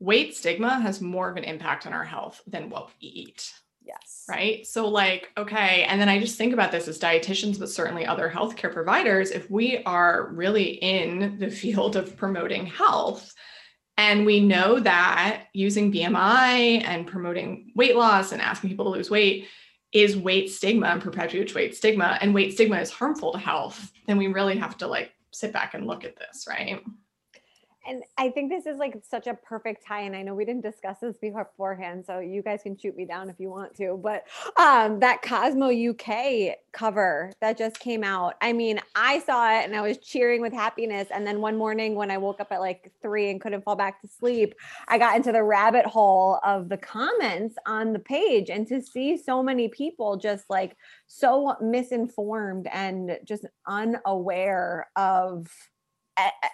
weight 0.00 0.34
stigma 0.34 0.80
has 0.80 1.00
more 1.00 1.30
of 1.30 1.36
an 1.36 1.44
impact 1.44 1.86
on 1.86 1.92
our 1.92 2.04
health 2.04 2.40
than 2.46 2.68
what 2.68 2.90
we 3.00 3.08
eat. 3.08 3.52
Yes. 3.92 4.24
Right. 4.28 4.64
So, 4.66 4.88
like, 4.88 5.30
okay. 5.36 5.82
And 5.88 6.00
then 6.00 6.08
I 6.08 6.20
just 6.20 6.38
think 6.38 6.52
about 6.52 6.70
this 6.70 6.86
as 6.86 6.98
dietitians, 6.98 7.58
but 7.58 7.68
certainly 7.68 8.06
other 8.06 8.30
healthcare 8.30 8.72
providers. 8.72 9.32
If 9.32 9.50
we 9.50 9.82
are 9.84 10.28
really 10.32 10.68
in 10.94 11.38
the 11.40 11.50
field 11.62 11.96
of 11.96 12.16
promoting 12.16 12.66
health, 12.66 13.34
And 13.96 14.24
we 14.24 14.40
know 14.40 14.80
that 14.80 15.48
using 15.52 15.92
BMI 15.92 16.82
and 16.86 17.06
promoting 17.06 17.70
weight 17.76 17.96
loss 17.96 18.32
and 18.32 18.40
asking 18.40 18.70
people 18.70 18.86
to 18.86 18.96
lose 18.96 19.10
weight 19.10 19.48
is 19.92 20.16
weight 20.16 20.48
stigma 20.50 20.86
and 20.86 21.02
perpetuates 21.02 21.54
weight 21.54 21.76
stigma, 21.76 22.16
and 22.22 22.32
weight 22.34 22.54
stigma 22.54 22.80
is 22.80 22.90
harmful 22.90 23.32
to 23.32 23.38
health, 23.38 23.92
then 24.06 24.16
we 24.16 24.28
really 24.28 24.56
have 24.56 24.78
to 24.78 24.86
like 24.86 25.12
sit 25.32 25.52
back 25.52 25.74
and 25.74 25.86
look 25.86 26.04
at 26.04 26.16
this, 26.16 26.46
right? 26.48 26.82
And 27.90 28.04
I 28.16 28.30
think 28.30 28.50
this 28.50 28.66
is 28.66 28.78
like 28.78 28.96
such 29.08 29.26
a 29.26 29.34
perfect 29.34 29.84
tie. 29.84 30.02
And 30.02 30.14
I 30.14 30.22
know 30.22 30.32
we 30.32 30.44
didn't 30.44 30.62
discuss 30.62 30.98
this 31.00 31.16
beforehand, 31.16 32.04
so 32.06 32.20
you 32.20 32.40
guys 32.40 32.62
can 32.62 32.78
shoot 32.78 32.96
me 32.96 33.04
down 33.04 33.28
if 33.28 33.40
you 33.40 33.50
want 33.50 33.76
to. 33.78 33.98
But 34.00 34.28
um, 34.56 35.00
that 35.00 35.22
Cosmo 35.22 35.70
UK 35.70 36.56
cover 36.70 37.32
that 37.40 37.58
just 37.58 37.80
came 37.80 38.04
out. 38.04 38.34
I 38.40 38.52
mean, 38.52 38.80
I 38.94 39.18
saw 39.18 39.58
it 39.58 39.64
and 39.64 39.74
I 39.74 39.80
was 39.80 39.98
cheering 39.98 40.40
with 40.40 40.52
happiness. 40.52 41.08
And 41.12 41.26
then 41.26 41.40
one 41.40 41.56
morning 41.56 41.96
when 41.96 42.12
I 42.12 42.18
woke 42.18 42.40
up 42.40 42.52
at 42.52 42.60
like 42.60 42.92
three 43.02 43.28
and 43.28 43.40
couldn't 43.40 43.64
fall 43.64 43.74
back 43.74 44.00
to 44.02 44.08
sleep, 44.08 44.54
I 44.86 44.96
got 44.96 45.16
into 45.16 45.32
the 45.32 45.42
rabbit 45.42 45.84
hole 45.84 46.38
of 46.44 46.68
the 46.68 46.78
comments 46.78 47.56
on 47.66 47.92
the 47.92 47.98
page. 47.98 48.50
And 48.50 48.68
to 48.68 48.80
see 48.80 49.16
so 49.16 49.42
many 49.42 49.66
people 49.66 50.16
just 50.16 50.44
like 50.48 50.76
so 51.08 51.56
misinformed 51.60 52.68
and 52.72 53.18
just 53.24 53.46
unaware 53.66 54.88
of 54.94 55.48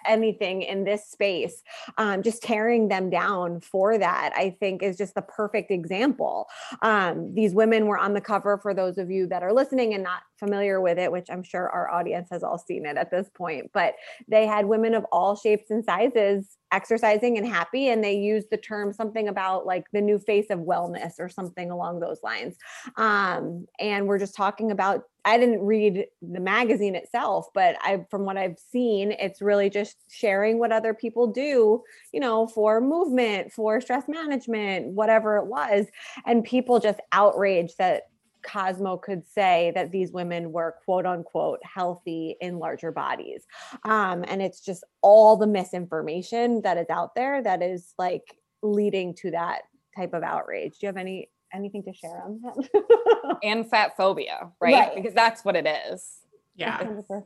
anything 0.05 0.61
in 0.61 0.83
this 0.83 1.05
space 1.09 1.63
um, 1.97 2.23
just 2.23 2.41
tearing 2.41 2.87
them 2.87 3.09
down 3.09 3.59
for 3.59 3.97
that 3.97 4.31
i 4.35 4.49
think 4.59 4.81
is 4.81 4.97
just 4.97 5.15
the 5.15 5.21
perfect 5.21 5.71
example. 5.71 6.47
Um, 6.81 7.33
these 7.33 7.53
women 7.53 7.87
were 7.87 7.97
on 7.97 8.13
the 8.13 8.21
cover 8.21 8.57
for 8.57 8.73
those 8.73 8.97
of 8.97 9.09
you 9.09 9.27
that 9.27 9.43
are 9.43 9.53
listening 9.53 9.93
and 9.93 10.03
not 10.03 10.21
familiar 10.37 10.81
with 10.81 10.97
it 10.97 11.11
which 11.11 11.27
i'm 11.29 11.43
sure 11.43 11.69
our 11.69 11.89
audience 11.89 12.27
has 12.31 12.43
all 12.43 12.57
seen 12.57 12.85
it 12.85 12.97
at 12.97 13.11
this 13.11 13.29
point 13.33 13.69
but 13.73 13.95
they 14.27 14.45
had 14.45 14.65
women 14.65 14.93
of 14.93 15.05
all 15.11 15.35
shapes 15.35 15.69
and 15.69 15.83
sizes 15.83 16.57
exercising 16.71 17.37
and 17.37 17.47
happy 17.47 17.89
and 17.89 18.03
they 18.03 18.15
used 18.15 18.49
the 18.51 18.57
term 18.57 18.91
something 18.91 19.29
about 19.29 19.65
like 19.65 19.85
the 19.93 20.01
new 20.01 20.19
face 20.19 20.47
of 20.49 20.59
wellness 20.59 21.13
or 21.17 21.29
something 21.29 21.71
along 21.71 22.01
those 22.01 22.21
lines. 22.23 22.57
Um, 22.97 23.65
and 23.79 24.05
we're 24.05 24.19
just 24.19 24.35
talking 24.35 24.71
about 24.71 25.03
i 25.25 25.37
didn't 25.37 25.61
read 25.61 26.05
the 26.21 26.39
magazine 26.39 26.95
itself 26.95 27.47
but 27.53 27.75
i 27.81 28.05
from 28.09 28.23
what 28.23 28.37
i've 28.37 28.57
seen 28.57 29.11
it's 29.11 29.41
really 29.41 29.69
just 29.69 29.97
sharing 30.09 30.57
what 30.57 30.71
other 30.71 30.93
people 30.93 31.27
do 31.27 31.83
you 32.13 32.19
know 32.19 32.47
for 32.47 32.79
movement 32.79 33.51
for 33.51 33.81
stress 33.81 34.07
management 34.07 34.87
whatever 34.87 35.37
it 35.37 35.45
was. 35.45 35.85
And 36.25 36.43
people 36.43 36.79
just 36.79 36.99
outraged 37.11 37.77
that 37.77 38.03
Cosmo 38.47 38.97
could 38.97 39.27
say 39.27 39.71
that 39.75 39.91
these 39.91 40.11
women 40.11 40.51
were 40.51 40.75
quote 40.85 41.05
unquote 41.05 41.59
healthy 41.63 42.35
in 42.41 42.59
larger 42.59 42.91
bodies. 42.91 43.45
Um, 43.83 44.23
and 44.27 44.41
it's 44.41 44.61
just 44.61 44.83
all 45.01 45.37
the 45.37 45.47
misinformation 45.47 46.61
that 46.61 46.77
is 46.77 46.89
out 46.89 47.15
there 47.15 47.43
that 47.43 47.61
is 47.61 47.93
like 47.97 48.37
leading 48.61 49.13
to 49.15 49.31
that 49.31 49.63
type 49.95 50.13
of 50.13 50.23
outrage. 50.23 50.73
Do 50.79 50.85
you 50.85 50.87
have 50.87 50.97
any 50.97 51.29
anything 51.53 51.83
to 51.83 51.93
share 51.93 52.23
on 52.23 52.41
that? 52.41 53.37
and 53.43 53.69
fat 53.69 53.95
phobia, 53.95 54.49
right? 54.59 54.73
right? 54.73 54.95
Because 54.95 55.13
that's 55.13 55.43
what 55.45 55.55
it 55.55 55.67
is. 55.89 56.19
Yeah. 56.55 56.79
100%. 56.79 57.23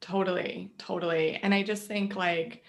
Totally, 0.00 0.70
totally. 0.78 1.38
And 1.42 1.54
I 1.54 1.62
just 1.62 1.86
think 1.86 2.16
like 2.16 2.64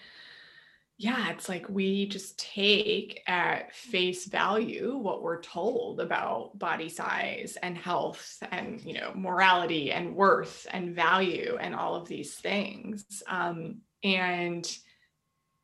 yeah, 0.96 1.30
it's 1.30 1.48
like 1.48 1.68
we 1.68 2.06
just 2.06 2.38
take 2.38 3.22
at 3.26 3.74
face 3.74 4.26
value 4.26 4.96
what 4.96 5.22
we're 5.22 5.42
told 5.42 6.00
about 6.00 6.56
body 6.56 6.88
size 6.88 7.58
and 7.62 7.76
health 7.76 8.40
and 8.52 8.80
you 8.80 8.94
know 8.94 9.10
morality 9.14 9.90
and 9.90 10.14
worth 10.14 10.68
and 10.70 10.94
value 10.94 11.58
and 11.60 11.74
all 11.74 11.96
of 11.96 12.06
these 12.06 12.34
things. 12.34 13.22
Um, 13.26 13.78
and 14.04 14.70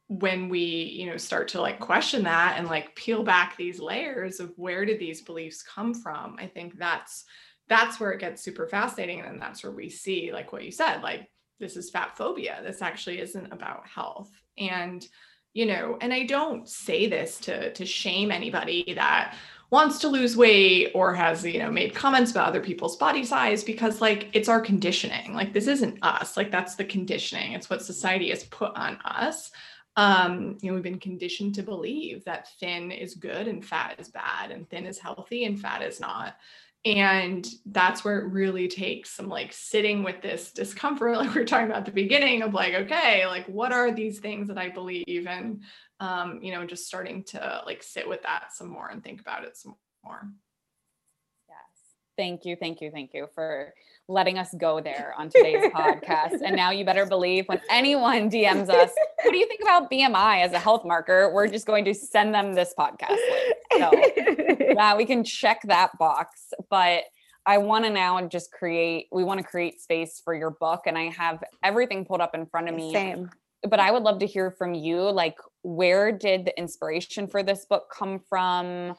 when 0.09 0.49
we 0.49 0.59
you 0.59 1.07
know 1.07 1.17
start 1.17 1.47
to 1.49 1.61
like 1.61 1.79
question 1.79 2.25
that 2.25 2.57
and 2.59 2.67
like 2.67 2.97
peel 2.97 3.23
back 3.23 3.57
these 3.57 3.79
layers 3.79 4.41
of 4.41 4.53
where 4.57 4.85
did 4.85 4.99
these 4.99 5.23
beliefs 5.23 5.63
come 5.63 5.95
from, 5.95 6.37
I 6.41 6.49
think 6.49 6.77
that's 6.77 7.25
that's 7.69 8.01
where 8.01 8.11
it 8.11 8.21
gets 8.21 8.43
super 8.43 8.67
fascinating 8.67 9.21
and 9.21 9.41
that's 9.41 9.63
where 9.63 9.71
we 9.73 9.91
see 9.91 10.33
like 10.33 10.53
what 10.53 10.65
you 10.65 10.73
said 10.73 11.03
like 11.03 11.29
this 11.61 11.77
is 11.77 11.91
fat 11.91 12.17
phobia. 12.17 12.61
This 12.65 12.83
actually 12.83 13.21
isn't 13.21 13.53
about 13.53 13.87
health. 13.87 14.31
And, 14.61 15.07
you 15.53 15.67
know, 15.67 15.99
and 16.01 16.13
I 16.13 16.25
don't 16.25 16.69
say 16.69 17.09
this 17.09 17.39
to 17.41 17.73
to 17.73 17.87
shame 17.87 18.31
anybody 18.31 18.93
that 18.95 19.37
wants 19.71 20.01
to 20.01 20.09
lose 20.09 20.37
weight 20.37 20.91
or 20.95 21.15
has, 21.15 21.45
you 21.45 21.61
know, 21.61 21.71
made 21.71 21.95
comments 21.95 22.33
about 22.33 22.49
other 22.49 22.61
people's 22.61 22.97
body 22.97 23.25
size 23.25 23.63
because 23.63 24.01
like 24.01 24.29
it's 24.33 24.49
our 24.49 24.61
conditioning. 24.61 25.33
Like 25.33 25.53
this 25.53 25.69
isn't 25.69 25.99
us. 26.03 26.37
Like 26.37 26.51
that's 26.51 26.75
the 26.75 26.85
conditioning. 26.85 27.53
It's 27.53 27.71
what 27.71 27.83
society 27.83 28.31
has 28.31 28.45
put 28.45 28.75
on 28.75 28.97
us. 29.05 29.51
Um, 29.97 30.59
you 30.61 30.69
know, 30.69 30.75
we've 30.75 30.83
been 30.83 30.99
conditioned 30.99 31.55
to 31.57 31.63
believe 31.63 32.25
that 32.25 32.49
thin 32.59 32.91
is 32.91 33.15
good 33.15 33.49
and 33.49 33.65
fat 33.65 33.97
is 33.99 34.09
bad 34.09 34.51
and 34.51 34.69
thin 34.69 34.87
is 34.87 34.99
healthy 34.99 35.45
and 35.45 35.61
fat 35.61 35.83
is 35.83 36.01
not 36.01 36.37
and 36.85 37.47
that's 37.67 38.05
where 38.05 38.21
it 38.21 38.33
really 38.33 38.67
takes 38.67 39.11
some 39.11 39.29
like 39.29 39.53
sitting 39.53 40.03
with 40.03 40.23
this 40.23 40.53
discomfort 40.53 41.17
like 41.17 41.35
we 41.35 41.43
are 41.43 41.45
talking 41.45 41.67
about 41.67 41.81
at 41.81 41.85
the 41.85 41.93
beginning 41.93 42.43
of 42.43 42.55
like 42.55 42.75
okay 42.75 43.27
like 43.27 43.47
what 43.47 43.73
are 43.73 43.93
these 43.93 44.19
things 44.19 44.49
that 44.49 44.59
i 44.59 44.69
believe 44.69 45.27
and 45.27 45.63
um 46.01 46.39
you 46.43 46.53
know 46.53 46.65
just 46.65 46.87
starting 46.87 47.23
to 47.23 47.63
like 47.67 47.83
sit 47.83 48.09
with 48.09 48.23
that 48.23 48.53
some 48.53 48.69
more 48.69 48.89
and 48.89 49.05
think 49.05 49.21
about 49.21 49.45
it 49.45 49.57
some 49.57 49.75
more 50.05 50.31
thank 52.21 52.45
you 52.45 52.57
thank 52.57 52.81
you 52.81 52.91
thank 52.91 53.15
you 53.15 53.27
for 53.35 53.73
letting 54.09 54.39
us 54.39 54.53
go 54.59 54.81
there 54.81 55.15
on 55.17 55.31
today's 55.31 55.73
podcast 55.73 56.41
and 56.45 56.55
now 56.57 56.71
you 56.71 56.85
better 56.85 57.07
believe 57.07 57.47
when 57.49 57.61
anyone 57.71 58.29
dms 58.29 58.69
us 58.69 58.91
what 59.23 59.33
do 59.33 59.39
you 59.39 59.47
think 59.47 59.63
about 59.63 59.91
bmi 59.91 60.45
as 60.45 60.53
a 60.53 60.59
health 60.59 60.85
marker 60.85 61.33
we're 61.33 61.47
just 61.47 61.67
going 61.67 61.85
to 61.85 61.95
send 61.95 62.35
them 62.35 62.55
this 62.55 62.75
podcast 62.79 63.11
link 63.11 63.57
so 63.79 63.91
yeah, 64.81 64.97
we 64.97 65.05
can 65.05 65.25
check 65.25 65.61
that 65.65 65.97
box. 65.99 66.53
But 66.69 67.05
I 67.47 67.59
want 67.59 67.85
to 67.85 67.91
now 67.91 68.21
just 68.27 68.53
create, 68.53 69.07
we 69.13 69.25
want 69.25 69.39
to 69.41 69.47
create 69.47 69.81
space 69.81 70.21
for 70.25 70.35
your 70.35 70.51
book. 70.51 70.83
And 70.87 70.97
I 70.97 71.11
have 71.11 71.43
everything 71.63 72.05
pulled 72.05 72.21
up 72.21 72.35
in 72.35 72.47
front 72.47 72.69
of 72.69 72.75
me. 72.75 72.93
Same. 72.93 73.31
But 73.69 73.81
I 73.81 73.91
would 73.91 74.03
love 74.03 74.21
to 74.21 74.27
hear 74.27 74.51
from 74.51 74.75
you. 74.75 75.03
Like, 75.11 75.37
where 75.63 76.13
did 76.13 76.47
the 76.47 76.59
inspiration 76.59 77.27
for 77.27 77.43
this 77.43 77.67
book 77.67 77.93
come 77.93 78.21
from? 78.29 78.95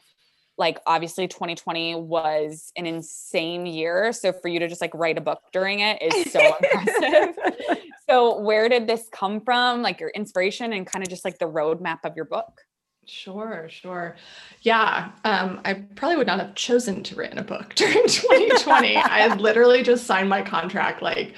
Like, 0.62 0.78
obviously, 0.86 1.28
2020 1.28 1.96
was 1.96 2.72
an 2.78 2.86
insane 2.86 3.66
year. 3.66 4.14
So, 4.14 4.32
for 4.32 4.48
you 4.48 4.60
to 4.60 4.68
just 4.68 4.80
like 4.80 4.94
write 4.94 5.18
a 5.18 5.22
book 5.22 5.42
during 5.52 5.80
it 5.80 6.00
is 6.02 6.32
so 6.32 6.40
impressive. 6.62 7.36
So, 8.08 8.40
where 8.40 8.70
did 8.70 8.86
this 8.86 9.10
come 9.12 9.42
from? 9.42 9.82
Like, 9.82 10.00
your 10.00 10.12
inspiration 10.12 10.72
and 10.74 10.86
kind 10.86 11.04
of 11.04 11.10
just 11.10 11.26
like 11.26 11.40
the 11.40 11.50
roadmap 11.50 12.00
of 12.04 12.16
your 12.16 12.26
book? 12.26 12.62
Sure, 13.08 13.68
sure. 13.70 14.16
Yeah. 14.62 15.12
Um, 15.26 15.62
I 15.66 15.74
probably 15.96 16.18
would 16.18 16.28
not 16.28 16.40
have 16.40 16.54
chosen 16.54 17.02
to 17.04 17.16
write 17.16 17.38
a 17.38 17.44
book 17.44 17.74
during 17.76 18.08
2020. 18.08 18.96
I 18.96 19.20
had 19.28 19.42
literally 19.42 19.82
just 19.82 20.06
signed 20.06 20.30
my 20.30 20.44
contract 20.44 21.02
like 21.02 21.34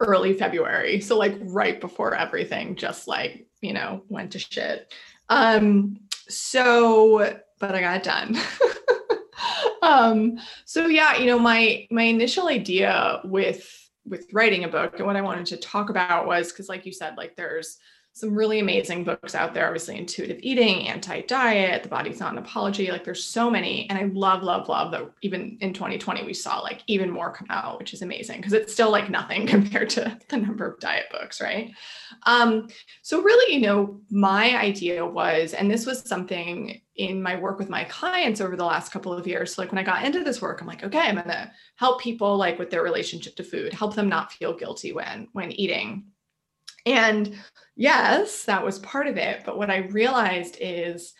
early 0.00 0.34
February. 0.34 1.00
So 1.00 1.16
like 1.16 1.36
right 1.40 1.80
before 1.80 2.14
everything 2.14 2.76
just 2.76 3.08
like, 3.08 3.48
you 3.62 3.72
know, 3.72 4.02
went 4.08 4.32
to 4.32 4.38
shit. 4.38 4.92
Um, 5.28 6.00
so 6.28 7.40
but 7.58 7.74
I 7.74 7.80
got 7.80 7.96
it 7.96 8.02
done. 8.02 8.36
um, 9.82 10.38
so 10.64 10.86
yeah, 10.86 11.16
you 11.16 11.26
know, 11.26 11.38
my 11.38 11.86
my 11.90 12.02
initial 12.02 12.48
idea 12.48 13.20
with 13.24 13.72
with 14.04 14.26
writing 14.32 14.64
a 14.64 14.68
book 14.68 14.94
and 14.98 15.06
what 15.06 15.16
I 15.16 15.22
wanted 15.22 15.46
to 15.46 15.56
talk 15.56 15.90
about 15.90 16.26
was 16.26 16.52
because 16.52 16.68
like 16.68 16.86
you 16.86 16.92
said, 16.92 17.16
like 17.16 17.36
there's 17.36 17.78
some 18.16 18.34
really 18.34 18.60
amazing 18.60 19.04
books 19.04 19.34
out 19.34 19.52
there 19.52 19.66
obviously 19.66 19.98
intuitive 19.98 20.38
eating 20.40 20.88
anti-diet 20.88 21.82
the 21.82 21.88
body's 21.88 22.18
not 22.18 22.32
an 22.32 22.38
apology 22.38 22.90
like 22.90 23.04
there's 23.04 23.22
so 23.22 23.50
many 23.50 23.86
and 23.90 23.98
i 23.98 24.04
love 24.14 24.42
love 24.42 24.70
love 24.70 24.90
that 24.90 25.02
even 25.20 25.58
in 25.60 25.74
2020 25.74 26.24
we 26.24 26.32
saw 26.32 26.58
like 26.60 26.80
even 26.86 27.10
more 27.10 27.30
come 27.30 27.46
out 27.50 27.78
which 27.78 27.92
is 27.92 28.00
amazing 28.00 28.38
because 28.38 28.54
it's 28.54 28.72
still 28.72 28.90
like 28.90 29.10
nothing 29.10 29.46
compared 29.46 29.90
to 29.90 30.18
the 30.30 30.36
number 30.38 30.66
of 30.66 30.80
diet 30.80 31.04
books 31.10 31.42
right 31.42 31.70
um, 32.22 32.66
so 33.02 33.20
really 33.20 33.54
you 33.54 33.60
know 33.60 34.00
my 34.08 34.56
idea 34.56 35.04
was 35.04 35.52
and 35.52 35.70
this 35.70 35.84
was 35.84 36.08
something 36.08 36.80
in 36.96 37.22
my 37.22 37.36
work 37.36 37.58
with 37.58 37.68
my 37.68 37.84
clients 37.84 38.40
over 38.40 38.56
the 38.56 38.64
last 38.64 38.90
couple 38.90 39.12
of 39.12 39.26
years 39.26 39.54
so 39.54 39.62
like 39.62 39.70
when 39.70 39.78
i 39.78 39.82
got 39.82 40.04
into 40.04 40.24
this 40.24 40.40
work 40.40 40.60
i'm 40.60 40.66
like 40.66 40.82
okay 40.82 41.00
i'm 41.00 41.16
going 41.16 41.26
to 41.28 41.50
help 41.76 42.00
people 42.00 42.36
like 42.36 42.58
with 42.58 42.70
their 42.70 42.82
relationship 42.82 43.36
to 43.36 43.44
food 43.44 43.72
help 43.72 43.94
them 43.94 44.08
not 44.08 44.32
feel 44.32 44.56
guilty 44.56 44.92
when 44.92 45.28
when 45.32 45.52
eating 45.52 46.04
and 46.86 47.36
yes, 47.74 48.44
that 48.44 48.64
was 48.64 48.78
part 48.78 49.08
of 49.08 49.16
it. 49.18 49.42
But 49.44 49.58
what 49.58 49.70
I 49.70 49.78
realized 49.78 50.56
is 50.60 51.14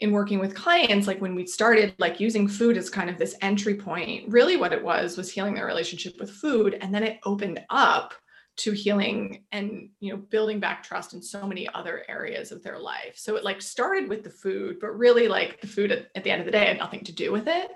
in 0.00 0.10
working 0.10 0.38
with 0.38 0.54
clients, 0.54 1.06
like 1.06 1.20
when 1.20 1.34
we 1.34 1.46
started 1.46 1.94
like 1.98 2.18
using 2.18 2.48
food 2.48 2.76
as 2.76 2.90
kind 2.90 3.08
of 3.08 3.18
this 3.18 3.36
entry 3.42 3.74
point, 3.74 4.28
really 4.28 4.56
what 4.56 4.72
it 4.72 4.82
was 4.82 5.16
was 5.16 5.30
healing 5.30 5.54
their 5.54 5.66
relationship 5.66 6.14
with 6.18 6.30
food. 6.30 6.78
And 6.80 6.94
then 6.94 7.02
it 7.02 7.20
opened 7.24 7.60
up 7.70 8.14
to 8.56 8.72
healing 8.72 9.44
and 9.52 9.90
you 10.00 10.12
know 10.12 10.16
building 10.16 10.60
back 10.60 10.82
trust 10.82 11.12
in 11.12 11.22
so 11.22 11.46
many 11.46 11.68
other 11.74 12.04
areas 12.08 12.52
of 12.52 12.62
their 12.62 12.78
life. 12.78 13.14
So 13.14 13.36
it 13.36 13.44
like 13.44 13.60
started 13.60 14.08
with 14.08 14.24
the 14.24 14.30
food 14.30 14.78
but 14.80 14.96
really 14.96 15.28
like 15.28 15.60
the 15.60 15.66
food 15.66 15.92
at, 15.92 16.06
at 16.14 16.24
the 16.24 16.30
end 16.30 16.40
of 16.40 16.46
the 16.46 16.52
day 16.52 16.66
had 16.66 16.78
nothing 16.78 17.04
to 17.04 17.12
do 17.12 17.32
with 17.32 17.46
it. 17.46 17.70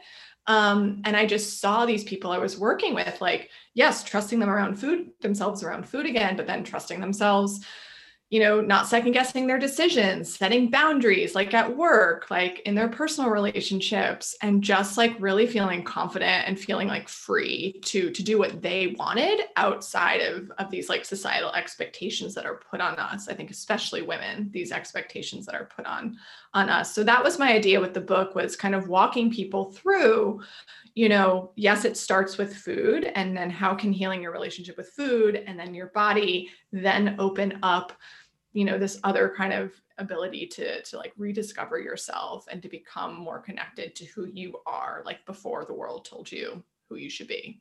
Um, 0.46 1.02
and 1.04 1.16
I 1.16 1.26
just 1.26 1.60
saw 1.60 1.86
these 1.86 2.04
people 2.04 2.32
I 2.32 2.38
was 2.38 2.58
working 2.58 2.94
with, 2.94 3.20
like, 3.20 3.50
yes, 3.74 4.02
trusting 4.02 4.40
them 4.40 4.50
around 4.50 4.76
food, 4.76 5.10
themselves 5.20 5.62
around 5.62 5.88
food 5.88 6.06
again, 6.06 6.36
but 6.36 6.46
then 6.46 6.64
trusting 6.64 7.00
themselves 7.00 7.64
you 8.30 8.38
know, 8.38 8.60
not 8.60 8.86
second 8.86 9.10
guessing 9.10 9.48
their 9.48 9.58
decisions, 9.58 10.36
setting 10.36 10.70
boundaries 10.70 11.34
like 11.34 11.52
at 11.52 11.76
work, 11.76 12.30
like 12.30 12.60
in 12.60 12.76
their 12.76 12.88
personal 12.88 13.28
relationships, 13.28 14.36
and 14.40 14.62
just 14.62 14.96
like 14.96 15.16
really 15.18 15.48
feeling 15.48 15.82
confident 15.82 16.46
and 16.46 16.58
feeling 16.58 16.86
like 16.86 17.08
free 17.08 17.80
to 17.82 18.08
to 18.10 18.22
do 18.22 18.38
what 18.38 18.62
they 18.62 18.94
wanted 18.98 19.40
outside 19.56 20.20
of 20.20 20.50
of 20.58 20.70
these 20.70 20.88
like 20.88 21.04
societal 21.04 21.52
expectations 21.54 22.32
that 22.34 22.46
are 22.46 22.60
put 22.70 22.80
on 22.80 22.94
us. 23.00 23.28
I 23.28 23.34
think 23.34 23.50
especially 23.50 24.02
women, 24.02 24.48
these 24.52 24.70
expectations 24.70 25.44
that 25.46 25.56
are 25.56 25.68
put 25.76 25.84
on 25.84 26.16
on 26.54 26.68
us. 26.68 26.94
So 26.94 27.02
that 27.02 27.24
was 27.24 27.38
my 27.38 27.52
idea 27.52 27.80
with 27.80 27.94
the 27.94 28.00
book 28.00 28.36
was 28.36 28.54
kind 28.54 28.76
of 28.76 28.88
walking 28.88 29.32
people 29.32 29.72
through 29.72 30.40
you 30.94 31.08
know, 31.08 31.52
yes, 31.54 31.84
it 31.84 31.96
starts 31.96 32.36
with 32.36 32.56
food, 32.56 33.12
and 33.14 33.36
then 33.36 33.48
how 33.48 33.74
can 33.74 33.92
healing 33.92 34.22
your 34.22 34.32
relationship 34.32 34.76
with 34.76 34.90
food 34.90 35.36
and 35.46 35.58
then 35.58 35.72
your 35.72 35.86
body 35.88 36.50
then 36.72 37.16
open 37.18 37.58
up 37.62 37.92
you 38.52 38.64
know 38.64 38.78
this 38.78 38.98
other 39.04 39.32
kind 39.36 39.52
of 39.52 39.72
ability 39.98 40.46
to 40.46 40.82
to 40.82 40.96
like 40.96 41.12
rediscover 41.16 41.78
yourself 41.78 42.46
and 42.50 42.62
to 42.62 42.68
become 42.68 43.14
more 43.14 43.38
connected 43.38 43.94
to 43.94 44.04
who 44.06 44.26
you 44.26 44.54
are 44.66 45.02
like 45.04 45.24
before 45.26 45.64
the 45.64 45.74
world 45.74 46.04
told 46.04 46.30
you 46.30 46.62
who 46.88 46.96
you 46.96 47.10
should 47.10 47.28
be 47.28 47.60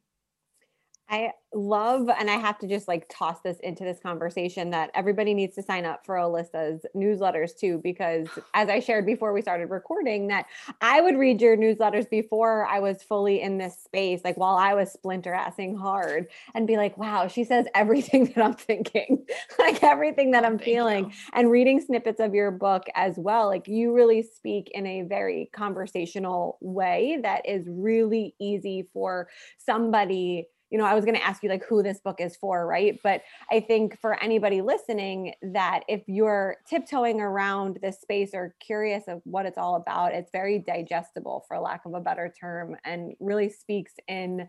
I 1.11 1.31
love, 1.55 2.07
and 2.07 2.29
I 2.29 2.35
have 2.35 2.59
to 2.59 2.67
just 2.67 2.87
like 2.87 3.07
toss 3.09 3.41
this 3.41 3.57
into 3.61 3.83
this 3.83 3.99
conversation 3.99 4.69
that 4.69 4.91
everybody 4.93 5.33
needs 5.33 5.55
to 5.55 5.63
sign 5.63 5.83
up 5.83 6.05
for 6.05 6.15
Alissa's 6.15 6.85
newsletters 6.95 7.57
too, 7.57 7.79
because 7.83 8.27
as 8.53 8.69
I 8.69 8.79
shared 8.79 9.07
before 9.07 9.33
we 9.33 9.41
started 9.41 9.71
recording, 9.71 10.27
that 10.27 10.45
I 10.81 11.01
would 11.01 11.17
read 11.17 11.41
your 11.41 11.57
newsletters 11.57 12.07
before 12.07 12.67
I 12.67 12.79
was 12.79 13.01
fully 13.01 13.41
in 13.41 13.57
this 13.57 13.75
space, 13.83 14.21
like 14.23 14.37
while 14.37 14.55
I 14.55 14.75
was 14.75 14.91
splinter 14.91 15.31
assing 15.31 15.75
hard, 15.75 16.27
and 16.53 16.67
be 16.67 16.77
like, 16.77 16.95
wow, 16.97 17.27
she 17.27 17.43
says 17.43 17.65
everything 17.73 18.25
that 18.35 18.45
I'm 18.45 18.53
thinking, 18.53 19.25
like 19.59 19.83
everything 19.83 20.31
that 20.31 20.43
oh, 20.43 20.47
I'm 20.47 20.59
feeling, 20.59 21.05
you. 21.05 21.11
and 21.33 21.49
reading 21.49 21.81
snippets 21.81 22.19
of 22.19 22.35
your 22.35 22.51
book 22.51 22.83
as 22.93 23.15
well. 23.17 23.47
Like 23.47 23.67
you 23.67 23.95
really 23.95 24.21
speak 24.21 24.69
in 24.75 24.85
a 24.85 25.01
very 25.01 25.49
conversational 25.53 26.59
way 26.61 27.17
that 27.23 27.49
is 27.49 27.65
really 27.67 28.35
easy 28.39 28.87
for 28.93 29.27
somebody 29.57 30.47
you 30.69 30.77
know, 30.77 30.85
I 30.85 30.93
was 30.93 31.05
going 31.05 31.17
to 31.17 31.25
ask 31.25 31.41
you 31.43 31.49
like 31.49 31.65
who 31.65 31.81
this 31.81 31.99
book 31.99 32.21
is 32.21 32.35
for, 32.35 32.67
right? 32.67 32.99
But 33.03 33.21
I 33.51 33.59
think 33.59 33.99
for 33.99 34.21
anybody 34.21 34.61
listening, 34.61 35.33
that 35.41 35.81
if 35.87 36.03
you're 36.07 36.57
tiptoeing 36.69 37.21
around 37.21 37.79
this 37.81 37.99
space 37.99 38.31
or 38.33 38.55
curious 38.59 39.05
of 39.07 39.21
what 39.23 39.45
it's 39.45 39.57
all 39.57 39.75
about, 39.75 40.13
it's 40.13 40.31
very 40.31 40.59
digestible, 40.59 41.45
for 41.47 41.59
lack 41.59 41.85
of 41.85 41.93
a 41.93 41.99
better 41.99 42.31
term, 42.39 42.75
and 42.85 43.13
really 43.19 43.49
speaks 43.49 43.93
in 44.07 44.47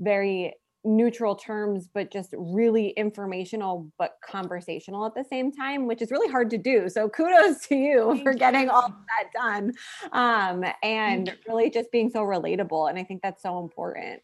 very 0.00 0.54
neutral 0.84 1.36
terms, 1.36 1.88
but 1.92 2.10
just 2.10 2.34
really 2.36 2.88
informational 2.90 3.90
but 3.98 4.16
conversational 4.28 5.06
at 5.06 5.14
the 5.14 5.24
same 5.24 5.52
time, 5.52 5.86
which 5.86 6.02
is 6.02 6.10
really 6.10 6.30
hard 6.30 6.50
to 6.50 6.58
do. 6.58 6.88
So 6.88 7.08
kudos 7.08 7.66
to 7.68 7.76
you 7.76 8.10
Thank 8.14 8.22
for 8.24 8.34
getting 8.34 8.62
you. 8.62 8.70
all 8.70 8.88
that 8.88 9.32
done 9.32 9.72
um, 10.10 10.64
and 10.82 11.34
really 11.46 11.70
just 11.70 11.92
being 11.92 12.10
so 12.10 12.22
relatable. 12.22 12.90
And 12.90 12.98
I 12.98 13.04
think 13.04 13.22
that's 13.22 13.42
so 13.42 13.60
important. 13.60 14.22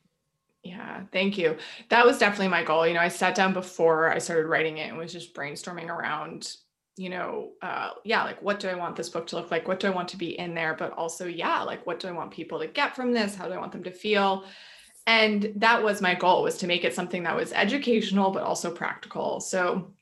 Yeah, 0.69 1.05
thank 1.13 1.39
you. 1.39 1.57
That 1.89 2.05
was 2.05 2.19
definitely 2.19 2.49
my 2.49 2.63
goal. 2.63 2.87
You 2.87 2.93
know, 2.93 3.01
I 3.01 3.09
sat 3.09 3.35
down 3.35 3.55
before 3.55 4.13
I 4.13 4.19
started 4.19 4.49
writing 4.49 4.77
it 4.79 4.89
and 4.89 4.99
was 4.99 5.13
just 5.13 5.35
brainstorming 5.35 5.89
around, 5.89 6.57
you 6.97 7.09
know, 7.09 7.53
uh, 7.63 7.91
yeah, 8.05 8.23
like 8.25 8.43
what 8.43 8.61
do 8.61 8.69
I 8.69 8.75
want 8.75 8.95
this 8.95 9.09
book 9.09 9.27
to 9.29 9.37
look 9.37 9.51
like? 9.51 9.67
What 9.67 9.81
do 9.81 9.87
I 9.87 9.95
want 9.95 10.09
to 10.11 10.19
be 10.19 10.39
in 10.39 10.55
there? 10.55 10.75
But 10.79 10.93
also, 10.93 11.27
yeah, 11.27 11.63
like 11.63 11.87
what 11.87 12.01
do 12.01 12.09
I 12.09 12.13
want 12.13 12.33
people 12.33 12.59
to 12.59 12.67
get 12.67 12.95
from 12.95 13.13
this? 13.13 13.35
How 13.35 13.49
do 13.49 13.55
I 13.55 13.59
want 13.59 13.73
them 13.73 13.85
to 13.85 13.91
feel? 13.91 14.45
And 15.07 15.55
that 15.57 15.83
was 15.83 16.03
my 16.03 16.15
goal 16.15 16.43
was 16.43 16.59
to 16.59 16.67
make 16.67 16.85
it 16.85 16.95
something 16.95 17.23
that 17.23 17.35
was 17.35 17.55
educational, 17.55 18.31
but 18.31 18.43
also 18.43 18.71
practical. 18.71 19.41
So, 19.41 19.95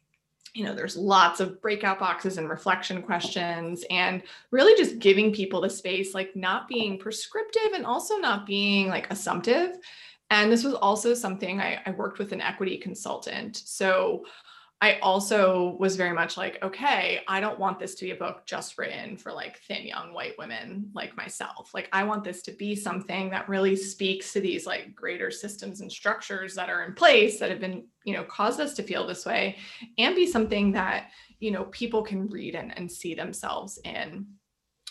you 0.52 0.64
know, 0.64 0.74
there's 0.74 0.96
lots 0.96 1.38
of 1.38 1.62
breakout 1.62 2.00
boxes 2.00 2.38
and 2.38 2.48
reflection 2.48 3.02
questions, 3.02 3.84
and 3.88 4.22
really 4.50 4.74
just 4.76 4.98
giving 4.98 5.32
people 5.32 5.60
the 5.60 5.70
space, 5.70 6.12
like 6.12 6.34
not 6.34 6.66
being 6.66 6.98
prescriptive 6.98 7.72
and 7.74 7.86
also 7.86 8.16
not 8.16 8.46
being 8.46 8.88
like 8.88 9.08
assumptive 9.12 9.76
and 10.30 10.50
this 10.50 10.64
was 10.64 10.74
also 10.74 11.14
something 11.14 11.60
I, 11.60 11.80
I 11.86 11.90
worked 11.90 12.18
with 12.18 12.32
an 12.32 12.40
equity 12.40 12.78
consultant. 12.78 13.62
So 13.64 14.24
I 14.82 14.98
also 14.98 15.76
was 15.80 15.96
very 15.96 16.12
much 16.12 16.36
like, 16.36 16.62
okay, 16.62 17.20
I 17.28 17.40
don't 17.40 17.58
want 17.58 17.78
this 17.78 17.94
to 17.94 18.04
be 18.04 18.10
a 18.10 18.16
book 18.16 18.42
just 18.44 18.76
written 18.76 19.16
for 19.16 19.32
like 19.32 19.58
thin 19.60 19.86
young 19.86 20.12
white 20.12 20.36
women 20.36 20.90
like 20.94 21.16
myself. 21.16 21.70
Like, 21.72 21.88
I 21.92 22.04
want 22.04 22.24
this 22.24 22.42
to 22.42 22.52
be 22.52 22.76
something 22.76 23.30
that 23.30 23.48
really 23.48 23.74
speaks 23.74 24.34
to 24.34 24.40
these 24.40 24.66
like 24.66 24.94
greater 24.94 25.30
systems 25.30 25.80
and 25.80 25.90
structures 25.90 26.54
that 26.56 26.68
are 26.68 26.84
in 26.84 26.92
place 26.92 27.38
that 27.38 27.48
have 27.48 27.60
been, 27.60 27.86
you 28.04 28.12
know, 28.12 28.24
caused 28.24 28.60
us 28.60 28.74
to 28.74 28.82
feel 28.82 29.06
this 29.06 29.24
way 29.24 29.56
and 29.96 30.14
be 30.14 30.26
something 30.26 30.72
that, 30.72 31.08
you 31.40 31.52
know, 31.52 31.64
people 31.64 32.02
can 32.02 32.28
read 32.28 32.54
and, 32.54 32.76
and 32.76 32.92
see 32.92 33.14
themselves 33.14 33.78
in 33.82 34.26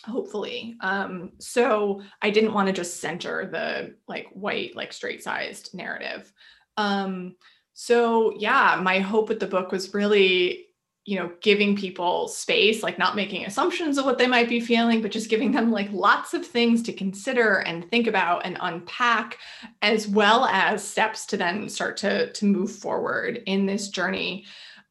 hopefully. 0.06 0.76
Um 0.80 1.32
so 1.38 2.02
i 2.22 2.30
didn't 2.30 2.54
want 2.54 2.68
to 2.68 2.72
just 2.72 3.00
center 3.00 3.46
the 3.46 3.94
like 4.08 4.28
white 4.32 4.76
like 4.76 4.92
straight 4.92 5.22
sized 5.22 5.74
narrative. 5.74 6.32
Um 6.76 7.36
so 7.74 8.34
yeah 8.38 8.80
my 8.82 9.00
hope 9.00 9.28
with 9.28 9.40
the 9.40 9.46
book 9.46 9.72
was 9.72 9.92
really 9.92 10.66
you 11.06 11.16
know 11.16 11.30
giving 11.40 11.76
people 11.76 12.26
space 12.26 12.82
like 12.82 12.98
not 12.98 13.14
making 13.14 13.46
assumptions 13.46 13.96
of 13.96 14.04
what 14.04 14.18
they 14.18 14.26
might 14.26 14.48
be 14.48 14.60
feeling 14.60 15.00
but 15.00 15.12
just 15.12 15.30
giving 15.30 15.52
them 15.52 15.70
like 15.70 15.90
lots 15.92 16.34
of 16.34 16.44
things 16.44 16.82
to 16.82 16.92
consider 16.92 17.58
and 17.60 17.88
think 17.90 18.08
about 18.08 18.44
and 18.44 18.58
unpack 18.60 19.38
as 19.82 20.08
well 20.08 20.46
as 20.46 20.82
steps 20.86 21.24
to 21.24 21.36
then 21.36 21.68
start 21.68 21.96
to 21.96 22.30
to 22.32 22.44
move 22.44 22.70
forward 22.70 23.42
in 23.46 23.66
this 23.66 23.88
journey. 23.88 24.44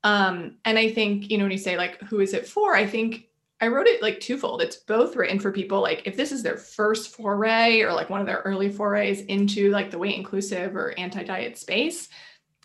Um 0.04 0.58
and 0.63 0.80
i 0.80 0.89
think 0.89 1.30
you 1.30 1.38
know 1.38 1.43
when 1.43 1.51
you 1.51 1.58
say 1.58 1.78
like 1.78 2.01
who 2.04 2.21
is 2.21 2.34
it 2.34 2.47
for? 2.47 2.75
I 2.75 2.88
think 2.88 3.28
I 3.62 3.68
wrote 3.68 3.88
it 3.88 4.02
like 4.02 4.20
twofold. 4.20 4.62
It's 4.62 4.76
both 4.76 5.15
written 5.15 5.39
for 5.39 5.52
people 5.52 5.82
like 5.82 6.02
if 6.06 6.18
this 6.18 6.32
is 6.32 6.44
their 6.44 6.58
first 6.58 7.15
foray 7.15 7.82
or 7.82 7.94
like 7.94 8.10
one 8.10 8.20
of 8.20 8.28
their 8.28 8.41
early 8.44 8.70
forays 8.70 9.22
into 9.22 9.72
like 9.72 9.91
the 9.91 9.98
weight 9.98 10.18
inclusive 10.18 10.76
or 10.76 10.98
anti-diet 10.98 11.58
space, 11.58 12.10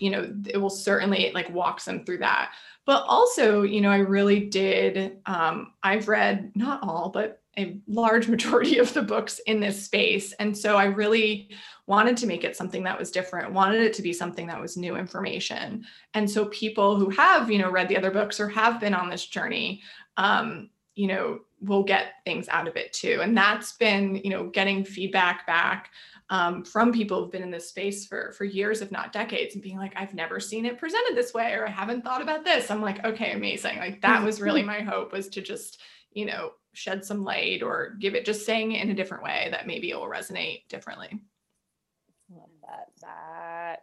you 0.01 0.11
know, 0.11 0.35
it 0.47 0.57
will 0.57 0.71
certainly 0.71 1.31
like 1.33 1.49
walks 1.51 1.85
them 1.85 2.05
through 2.05 2.19
that. 2.19 2.53
But 2.87 3.05
also, 3.07 3.63
you 3.63 3.81
know, 3.81 3.91
I 3.91 3.99
really 3.99 4.41
did 4.41 5.19
um 5.27 5.75
I've 5.83 6.09
read 6.09 6.53
not 6.57 6.83
all, 6.83 7.11
but 7.11 7.41
a 7.57 7.79
large 7.87 8.29
majority 8.35 8.79
of 8.79 8.93
the 8.93 9.03
books 9.03 9.39
in 9.47 9.61
this 9.61 9.85
space. 9.85 10.33
And 10.35 10.57
so 10.57 10.77
I 10.77 10.85
really 10.85 11.51
wanted 11.87 12.17
to 12.19 12.27
make 12.27 12.45
it 12.45 12.57
something 12.57 12.83
that 12.85 12.99
was 12.99 13.11
different, 13.11 13.53
wanted 13.53 13.83
it 13.83 13.93
to 13.95 14.03
be 14.03 14.13
something 14.13 14.47
that 14.49 14.61
was 14.61 14.77
new 14.77 14.97
information. 14.97 15.85
And 16.15 16.29
so 16.29 16.47
people 16.47 16.97
who 16.97 17.11
have, 17.11 17.51
you 17.51 17.59
know, 17.59 17.71
read 17.71 17.89
the 17.89 17.97
other 17.97 18.11
books 18.11 18.41
or 18.41 18.49
have 18.49 18.81
been 18.81 18.95
on 18.95 19.11
this 19.11 19.27
journey, 19.27 19.83
um, 20.17 20.71
you 21.01 21.07
know 21.07 21.39
we'll 21.63 21.83
get 21.83 22.13
things 22.27 22.47
out 22.51 22.69
of 22.69 22.77
it 22.77 22.93
too. 22.93 23.21
And 23.23 23.35
that's 23.35 23.73
been 23.73 24.17
you 24.17 24.29
know 24.29 24.51
getting 24.51 24.85
feedback 24.85 25.47
back 25.47 25.91
um, 26.29 26.63
from 26.63 26.93
people 26.93 27.23
who've 27.23 27.33
been 27.33 27.43
in 27.43 27.51
this 27.51 27.71
space 27.71 28.05
for 28.07 28.33
for 28.33 28.45
years 28.45 28.83
if 28.83 28.93
not 28.93 29.11
decades 29.11 29.55
and 29.55 29.63
being 29.63 29.79
like 29.79 29.95
i've 29.97 30.15
never 30.15 30.39
seen 30.39 30.65
it 30.65 30.79
presented 30.79 31.17
this 31.17 31.35
way 31.35 31.55
or 31.55 31.67
i 31.67 31.71
haven't 31.71 32.03
thought 32.03 32.21
about 32.21 32.45
this. 32.45 32.71
I'm 32.71 32.83
like 32.83 33.03
okay 33.05 33.33
amazing. 33.33 33.79
Like 33.79 34.03
that 34.03 34.23
was 34.23 34.43
really 34.43 34.63
my 34.63 34.81
hope 34.81 35.13
was 35.13 35.29
to 35.31 35.41
just 35.41 35.81
you 36.13 36.27
know 36.27 36.53
shed 36.75 37.03
some 37.03 37.25
light 37.25 37.63
or 37.63 37.97
give 37.99 38.15
it 38.15 38.27
just 38.27 38.45
saying 38.45 38.73
it 38.73 38.83
in 38.83 38.91
a 38.91 38.95
different 38.95 39.25
way 39.25 39.49
that 39.51 39.67
maybe 39.67 39.91
it 39.91 39.97
will 39.97 40.07
resonate 40.07 40.69
differently. 40.69 41.19
Love 42.29 42.51
that 42.63 42.91
that 43.01 43.83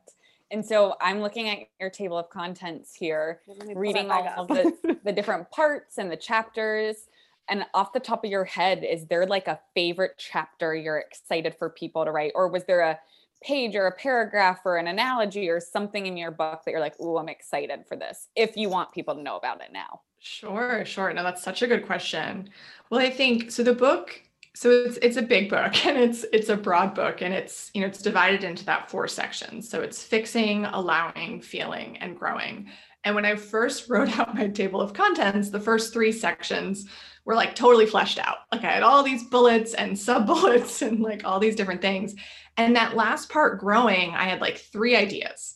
and 0.52 0.66
so 0.66 0.96
I'm 1.02 1.22
looking 1.22 1.50
at 1.50 1.60
your 1.80 1.90
table 1.90 2.18
of 2.18 2.30
contents 2.30 2.96
here, 2.96 3.42
reading 3.76 4.12
all 4.12 4.28
of 4.38 4.48
the, 4.48 4.98
the 5.04 5.12
different 5.12 5.50
parts 5.52 5.98
and 5.98 6.12
the 6.12 6.18
chapters. 6.18 7.08
And 7.50 7.66
off 7.74 7.94
the 7.94 8.00
top 8.00 8.26
of 8.26 8.30
your 8.30 8.44
head, 8.44 8.84
is 8.84 9.06
there 9.06 9.26
like 9.26 9.48
a 9.48 9.60
favorite 9.74 10.16
chapter 10.18 10.76
you're 10.76 10.98
excited 10.98 11.56
for 11.58 11.70
people 11.70 12.04
to 12.04 12.12
write? 12.12 12.34
Or 12.36 12.50
was 12.50 12.66
there 12.66 12.82
a 12.82 13.00
page 13.42 13.76
or 13.76 13.88
a 13.88 13.92
paragraph 13.92 14.60
or 14.66 14.78
an 14.78 14.88
analogy 14.88 15.50
or 15.50 15.60
something 15.60 16.08
in 16.08 16.18
your 16.18 16.32
book 16.32 16.64
that 16.66 16.72
you're 16.72 16.80
like, 16.80 16.96
oh, 17.00 17.18
I'm 17.18 17.30
excited 17.30 17.86
for 17.88 17.96
this, 17.96 18.28
if 18.36 18.58
you 18.58 18.70
want 18.70 18.92
people 18.92 19.16
to 19.16 19.22
know 19.22 19.38
about 19.38 19.62
it 19.62 19.72
now? 19.72 20.02
Sure, 20.20 20.84
sure. 20.84 21.14
No, 21.14 21.24
that's 21.24 21.44
such 21.44 21.62
a 21.62 21.68
good 21.68 21.86
question. 21.86 22.50
Well, 22.90 23.00
I 23.00 23.10
think 23.10 23.52
so. 23.52 23.64
The 23.64 23.74
book 23.74 24.22
so 24.58 24.72
it's 24.72 24.98
it's 25.04 25.18
a 25.18 25.22
big 25.22 25.50
book 25.50 25.86
and 25.86 25.98
it's 25.98 26.26
it's 26.34 26.50
a 26.50 26.58
broad 26.58 26.96
book 26.96 27.22
and 27.22 27.34
it's 27.34 27.70
you 27.74 27.82
know 27.82 27.88
it's 27.88 28.02
divided 28.02 28.44
into 28.44 28.66
that 28.66 28.90
four 28.90 29.08
sections. 29.08 29.70
So 29.70 29.82
it's 29.82 30.02
fixing 30.02 30.66
allowing 30.66 31.42
feeling 31.42 31.98
and 31.98 32.18
growing. 32.18 32.70
And 33.04 33.14
when 33.14 33.26
i 33.26 33.36
first 33.36 33.88
wrote 33.90 34.18
out 34.18 34.34
my 34.34 34.48
table 34.48 34.82
of 34.82 34.94
contents 34.94 35.50
the 35.50 35.60
first 35.60 35.94
three 35.94 36.12
sections 36.12 36.90
were 37.24 37.36
like 37.36 37.54
totally 37.54 37.86
fleshed 37.86 38.18
out. 38.18 38.38
Like 38.52 38.64
i 38.64 38.72
had 38.72 38.84
all 38.84 39.04
these 39.04 39.26
bullets 39.26 39.76
and 39.76 39.98
sub 40.08 40.26
bullets 40.26 40.82
and 40.82 41.02
like 41.02 41.24
all 41.24 41.40
these 41.40 41.56
different 41.56 41.82
things. 41.82 42.16
And 42.58 42.76
that 42.76 42.96
last 42.96 43.30
part 43.30 43.60
growing 43.60 44.12
i 44.16 44.24
had 44.24 44.42
like 44.42 44.58
three 44.58 44.96
ideas. 44.96 45.56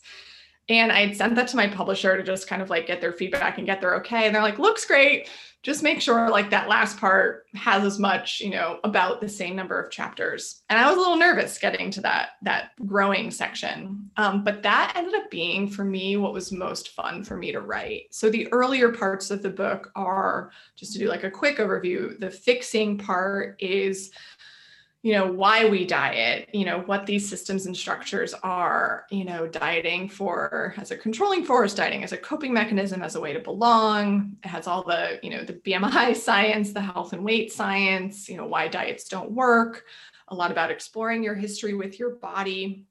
And 0.69 0.91
I 0.91 1.05
had 1.05 1.17
sent 1.17 1.35
that 1.35 1.47
to 1.49 1.57
my 1.57 1.67
publisher 1.67 2.15
to 2.15 2.23
just 2.23 2.47
kind 2.47 2.61
of 2.61 2.69
like 2.69 2.85
get 2.87 3.01
their 3.01 3.11
feedback 3.11 3.57
and 3.57 3.65
get 3.65 3.81
their 3.81 3.95
okay. 3.95 4.25
And 4.25 4.33
they're 4.33 4.43
like, 4.43 4.59
looks 4.59 4.85
great. 4.85 5.27
Just 5.63 5.83
make 5.83 6.01
sure 6.01 6.29
like 6.29 6.49
that 6.49 6.67
last 6.67 6.97
part 6.97 7.45
has 7.53 7.83
as 7.83 7.99
much, 7.99 8.39
you 8.39 8.49
know, 8.49 8.79
about 8.83 9.21
the 9.21 9.29
same 9.29 9.55
number 9.55 9.79
of 9.79 9.91
chapters. 9.91 10.63
And 10.69 10.79
I 10.79 10.87
was 10.87 10.95
a 10.95 10.99
little 10.99 11.17
nervous 11.17 11.57
getting 11.59 11.91
to 11.91 12.01
that 12.01 12.29
that 12.41 12.71
growing 12.85 13.29
section. 13.29 14.09
Um, 14.17 14.43
but 14.43 14.63
that 14.63 14.93
ended 14.95 15.13
up 15.15 15.29
being 15.29 15.69
for 15.69 15.83
me 15.83 16.17
what 16.17 16.33
was 16.33 16.51
most 16.51 16.89
fun 16.89 17.23
for 17.23 17.37
me 17.37 17.51
to 17.51 17.61
write. 17.61 18.05
So 18.11 18.29
the 18.29 18.51
earlier 18.51 18.91
parts 18.91 19.29
of 19.29 19.41
the 19.41 19.49
book 19.49 19.91
are 19.95 20.51
just 20.75 20.93
to 20.93 20.99
do 20.99 21.07
like 21.07 21.23
a 21.23 21.31
quick 21.31 21.57
overview. 21.57 22.19
The 22.19 22.31
fixing 22.31 22.97
part 22.97 23.55
is 23.59 24.11
you 25.03 25.13
know 25.13 25.31
why 25.31 25.67
we 25.67 25.83
diet 25.85 26.47
you 26.53 26.63
know 26.63 26.81
what 26.81 27.05
these 27.05 27.27
systems 27.27 27.65
and 27.65 27.75
structures 27.75 28.35
are 28.43 29.05
you 29.09 29.25
know 29.25 29.47
dieting 29.47 30.07
for 30.07 30.75
as 30.77 30.91
a 30.91 30.97
controlling 30.97 31.43
force 31.43 31.73
dieting 31.73 32.03
as 32.03 32.11
a 32.11 32.17
coping 32.17 32.53
mechanism 32.53 33.01
as 33.01 33.15
a 33.15 33.19
way 33.19 33.33
to 33.33 33.39
belong. 33.39 34.37
It 34.43 34.47
has 34.47 34.67
all 34.67 34.83
the 34.83 35.19
you 35.23 35.31
know 35.31 35.43
the 35.43 35.53
bmi 35.53 36.15
science 36.27 36.71
the 36.71 36.81
health 36.81 37.13
and 37.13 37.23
weight 37.23 37.51
science 37.51 38.29
you 38.29 38.37
know 38.37 38.45
why 38.45 38.67
diets 38.67 39.05
don't 39.05 39.31
work 39.31 39.85
a 40.27 40.35
lot 40.35 40.51
about 40.51 40.71
exploring 40.71 41.23
your 41.23 41.35
history 41.35 41.73
with 41.73 41.99
your 41.99 42.11
body 42.11 42.85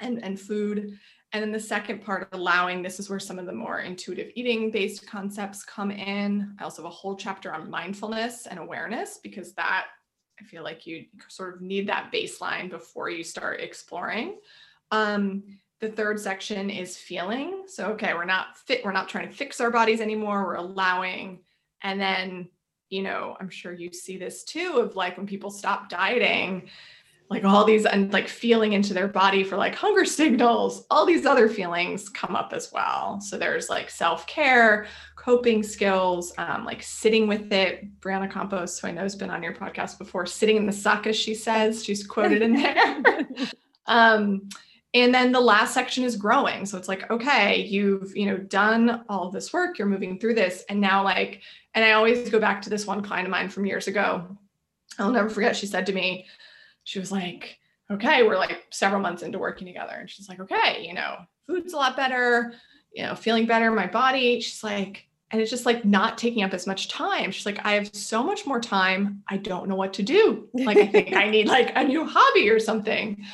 and 0.00 0.22
and 0.24 0.40
food. 0.40 0.98
And 1.32 1.42
then 1.42 1.50
the 1.50 1.58
second 1.58 2.00
part 2.00 2.28
allowing 2.30 2.80
this 2.80 3.00
is 3.00 3.10
where 3.10 3.18
some 3.18 3.40
of 3.40 3.46
the 3.46 3.52
more 3.52 3.80
intuitive 3.80 4.30
eating 4.36 4.70
based 4.70 5.04
concepts 5.04 5.64
come 5.64 5.90
in. 5.90 6.54
I 6.60 6.62
also 6.64 6.82
have 6.82 6.92
a 6.92 6.94
whole 6.94 7.16
chapter 7.16 7.52
on 7.52 7.68
mindfulness 7.68 8.46
and 8.46 8.58
awareness 8.60 9.18
because 9.20 9.52
that 9.54 9.86
I 10.40 10.44
feel 10.44 10.62
like 10.62 10.86
you 10.86 11.06
sort 11.28 11.54
of 11.54 11.60
need 11.60 11.88
that 11.88 12.12
baseline 12.12 12.70
before 12.70 13.08
you 13.08 13.22
start 13.22 13.60
exploring. 13.60 14.38
Um, 14.90 15.44
the 15.80 15.90
third 15.90 16.18
section 16.18 16.70
is 16.70 16.96
feeling. 16.96 17.64
So, 17.66 17.90
okay, 17.92 18.14
we're 18.14 18.24
not 18.24 18.56
fit, 18.56 18.84
we're 18.84 18.92
not 18.92 19.08
trying 19.08 19.28
to 19.28 19.34
fix 19.34 19.60
our 19.60 19.70
bodies 19.70 20.00
anymore, 20.00 20.44
we're 20.44 20.54
allowing. 20.54 21.40
And 21.82 22.00
then, 22.00 22.48
you 22.90 23.02
know, 23.02 23.36
I'm 23.38 23.50
sure 23.50 23.72
you 23.72 23.92
see 23.92 24.16
this 24.16 24.44
too 24.44 24.78
of 24.78 24.96
like 24.96 25.16
when 25.16 25.26
people 25.26 25.50
stop 25.50 25.88
dieting, 25.88 26.68
like 27.30 27.44
all 27.44 27.64
these 27.64 27.86
and 27.86 28.12
like 28.12 28.28
feeling 28.28 28.74
into 28.74 28.94
their 28.94 29.08
body 29.08 29.44
for 29.44 29.56
like 29.56 29.74
hunger 29.74 30.04
signals 30.04 30.86
all 30.90 31.06
these 31.06 31.26
other 31.26 31.48
feelings 31.48 32.08
come 32.08 32.36
up 32.36 32.52
as 32.52 32.70
well 32.72 33.20
so 33.20 33.38
there's 33.38 33.70
like 33.70 33.88
self-care 33.88 34.86
coping 35.24 35.62
skills 35.62 36.34
um, 36.36 36.64
like 36.64 36.82
sitting 36.82 37.26
with 37.26 37.50
it. 37.50 38.00
Brianna 38.00 38.30
campos 38.30 38.78
who 38.78 38.88
i 38.88 38.90
know 38.90 39.02
has 39.02 39.16
been 39.16 39.30
on 39.30 39.42
your 39.42 39.54
podcast 39.54 39.96
before 39.96 40.26
sitting 40.26 40.56
in 40.56 40.66
the 40.66 40.72
suck 40.72 41.06
as 41.06 41.16
she 41.16 41.34
says. 41.34 41.82
She's 41.82 42.06
quoted 42.06 42.42
in 42.42 42.54
there. 42.54 43.02
Um, 43.86 44.48
and 44.94 45.14
then 45.14 45.30
the 45.30 45.40
last 45.40 45.74
section 45.74 46.04
is 46.04 46.16
growing. 46.16 46.64
So 46.64 46.78
it's 46.78 46.88
like 46.88 47.10
okay 47.10 47.66
you've 47.66 48.16
you 48.16 48.24
know 48.24 48.38
done 48.38 49.04
all 49.10 49.30
this 49.30 49.52
work 49.52 49.78
you're 49.78 49.86
moving 49.86 50.18
through 50.18 50.36
this. 50.36 50.64
And 50.70 50.80
now 50.80 51.04
like 51.04 51.42
and 51.74 51.84
i 51.84 51.92
always 51.92 52.30
go 52.30 52.40
back 52.40 52.62
to 52.62 52.70
this 52.70 52.86
one 52.86 53.02
client 53.02 53.26
of 53.26 53.30
mine 53.30 53.50
from 53.50 53.66
years 53.66 53.86
ago. 53.86 54.38
I'll 54.98 55.10
never 55.10 55.28
forget 55.28 55.54
she 55.54 55.66
said 55.66 55.84
to 55.84 55.92
me 55.92 56.24
she 56.84 56.98
was 56.98 57.12
like, 57.12 57.58
okay, 57.90 58.22
we're 58.22 58.38
like 58.38 58.64
several 58.70 59.02
months 59.02 59.22
into 59.22 59.38
working 59.38 59.66
together. 59.66 59.96
And 59.98 60.08
she's 60.08 60.30
like, 60.30 60.40
okay, 60.40 60.82
you 60.86 60.94
know, 60.94 61.16
food's 61.46 61.74
a 61.74 61.76
lot 61.76 61.94
better, 61.94 62.54
you 62.94 63.02
know, 63.02 63.14
feeling 63.14 63.44
better 63.44 63.68
in 63.68 63.74
my 63.74 63.86
body. 63.86 64.40
She's 64.40 64.64
like, 64.64 65.08
and 65.30 65.40
it's 65.40 65.50
just 65.50 65.66
like 65.66 65.84
not 65.84 66.18
taking 66.18 66.42
up 66.42 66.54
as 66.54 66.66
much 66.66 66.88
time. 66.88 67.30
She's 67.30 67.46
like, 67.46 67.64
I 67.64 67.72
have 67.72 67.94
so 67.94 68.22
much 68.22 68.46
more 68.46 68.60
time. 68.60 69.22
I 69.28 69.36
don't 69.36 69.68
know 69.68 69.74
what 69.74 69.94
to 69.94 70.02
do. 70.02 70.48
Like, 70.52 70.76
I 70.76 70.86
think 70.86 71.12
I 71.14 71.28
need 71.30 71.48
like 71.48 71.72
a 71.74 71.82
new 71.82 72.04
hobby 72.04 72.50
or 72.50 72.60
something. 72.60 73.24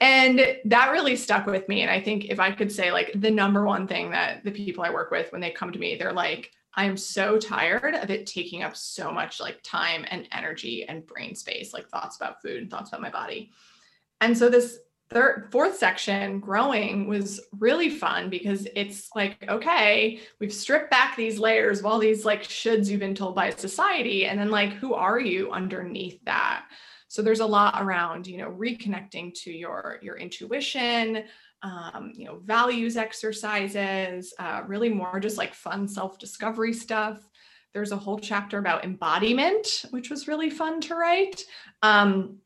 And 0.00 0.56
that 0.64 0.90
really 0.90 1.16
stuck 1.16 1.46
with 1.46 1.68
me. 1.68 1.82
And 1.82 1.90
I 1.90 2.00
think 2.00 2.26
if 2.26 2.40
I 2.40 2.52
could 2.52 2.72
say 2.72 2.92
like 2.92 3.12
the 3.14 3.30
number 3.30 3.66
one 3.66 3.86
thing 3.86 4.10
that 4.12 4.44
the 4.44 4.52
people 4.52 4.84
I 4.84 4.90
work 4.90 5.10
with 5.10 5.30
when 5.32 5.40
they 5.40 5.50
come 5.50 5.72
to 5.72 5.78
me, 5.78 5.96
they're 5.96 6.12
like, 6.12 6.50
I'm 6.74 6.96
so 6.96 7.36
tired 7.36 7.94
of 7.94 8.10
it 8.10 8.26
taking 8.26 8.62
up 8.62 8.76
so 8.76 9.10
much 9.10 9.40
like 9.40 9.60
time 9.62 10.06
and 10.08 10.28
energy 10.32 10.86
and 10.88 11.06
brain 11.06 11.34
space, 11.34 11.74
like 11.74 11.88
thoughts 11.88 12.16
about 12.16 12.40
food 12.40 12.62
and 12.62 12.70
thoughts 12.70 12.90
about 12.90 13.02
my 13.02 13.10
body. 13.10 13.50
And 14.20 14.38
so 14.38 14.48
this 14.48 14.78
third 15.10 15.48
fourth 15.50 15.76
section 15.76 16.38
growing 16.38 17.08
was 17.08 17.40
really 17.58 17.90
fun 17.90 18.30
because 18.30 18.66
it's 18.76 19.08
like 19.14 19.36
okay 19.48 20.20
we've 20.38 20.52
stripped 20.52 20.90
back 20.90 21.16
these 21.16 21.38
layers 21.38 21.80
of 21.80 21.86
all 21.86 21.98
these 21.98 22.24
like 22.24 22.42
shoulds 22.42 22.88
you've 22.88 23.00
been 23.00 23.14
told 23.14 23.34
by 23.34 23.50
society 23.50 24.26
and 24.26 24.38
then 24.38 24.50
like 24.50 24.72
who 24.74 24.94
are 24.94 25.18
you 25.18 25.50
underneath 25.50 26.22
that 26.24 26.66
so 27.08 27.22
there's 27.22 27.40
a 27.40 27.46
lot 27.46 27.82
around 27.82 28.26
you 28.26 28.38
know 28.38 28.50
reconnecting 28.52 29.34
to 29.34 29.50
your 29.50 29.98
your 30.00 30.16
intuition 30.16 31.24
um, 31.62 32.12
you 32.14 32.24
know, 32.24 32.40
values 32.44 32.96
exercises, 32.96 34.32
uh, 34.38 34.62
really 34.66 34.88
more 34.88 35.20
just 35.20 35.36
like 35.36 35.54
fun 35.54 35.86
self 35.86 36.18
discovery 36.18 36.72
stuff. 36.72 37.20
There's 37.72 37.92
a 37.92 37.96
whole 37.96 38.18
chapter 38.18 38.58
about 38.58 38.84
embodiment, 38.84 39.84
which 39.90 40.10
was 40.10 40.26
really 40.26 40.50
fun 40.50 40.80
to 40.82 40.94
write. 40.94 41.44
Um, 41.82 42.38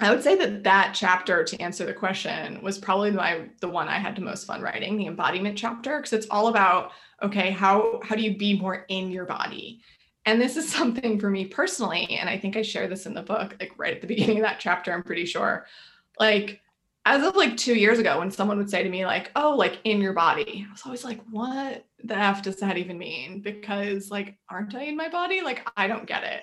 I 0.00 0.10
would 0.10 0.22
say 0.22 0.36
that 0.36 0.64
that 0.64 0.94
chapter, 0.94 1.42
to 1.42 1.60
answer 1.60 1.84
the 1.84 1.92
question, 1.92 2.62
was 2.62 2.78
probably 2.78 3.10
my 3.10 3.48
the 3.60 3.68
one 3.68 3.88
I 3.88 3.98
had 3.98 4.14
the 4.14 4.22
most 4.22 4.46
fun 4.46 4.62
writing, 4.62 4.96
the 4.96 5.06
embodiment 5.06 5.58
chapter, 5.58 5.96
because 5.96 6.12
it's 6.12 6.28
all 6.30 6.48
about 6.48 6.92
okay, 7.22 7.50
how 7.50 8.00
how 8.04 8.14
do 8.14 8.22
you 8.22 8.36
be 8.36 8.58
more 8.58 8.84
in 8.88 9.10
your 9.10 9.26
body? 9.26 9.80
And 10.24 10.40
this 10.40 10.56
is 10.56 10.68
something 10.72 11.18
for 11.18 11.30
me 11.30 11.46
personally, 11.46 12.06
and 12.20 12.28
I 12.28 12.38
think 12.38 12.56
I 12.56 12.62
share 12.62 12.88
this 12.88 13.06
in 13.06 13.14
the 13.14 13.22
book, 13.22 13.56
like 13.60 13.72
right 13.76 13.94
at 13.94 14.00
the 14.00 14.06
beginning 14.14 14.38
of 14.38 14.44
that 14.44 14.60
chapter. 14.60 14.92
I'm 14.92 15.02
pretty 15.02 15.24
sure, 15.24 15.66
like 16.18 16.60
as 17.08 17.26
of 17.26 17.36
like 17.36 17.56
two 17.56 17.74
years 17.74 17.98
ago, 17.98 18.18
when 18.18 18.30
someone 18.30 18.58
would 18.58 18.68
say 18.68 18.82
to 18.82 18.88
me, 18.90 19.06
like, 19.06 19.30
oh, 19.34 19.56
like 19.56 19.78
in 19.84 20.00
your 20.00 20.12
body, 20.12 20.66
I 20.68 20.72
was 20.72 20.82
always 20.84 21.04
like, 21.04 21.20
what 21.30 21.86
the 22.04 22.16
F 22.16 22.42
does 22.42 22.56
that 22.56 22.76
even 22.76 22.98
mean? 22.98 23.40
Because, 23.40 24.10
like, 24.10 24.36
aren't 24.50 24.74
I 24.74 24.82
in 24.82 24.96
my 24.96 25.08
body? 25.08 25.40
Like, 25.40 25.66
I 25.74 25.86
don't 25.86 26.06
get 26.06 26.22
it. 26.22 26.42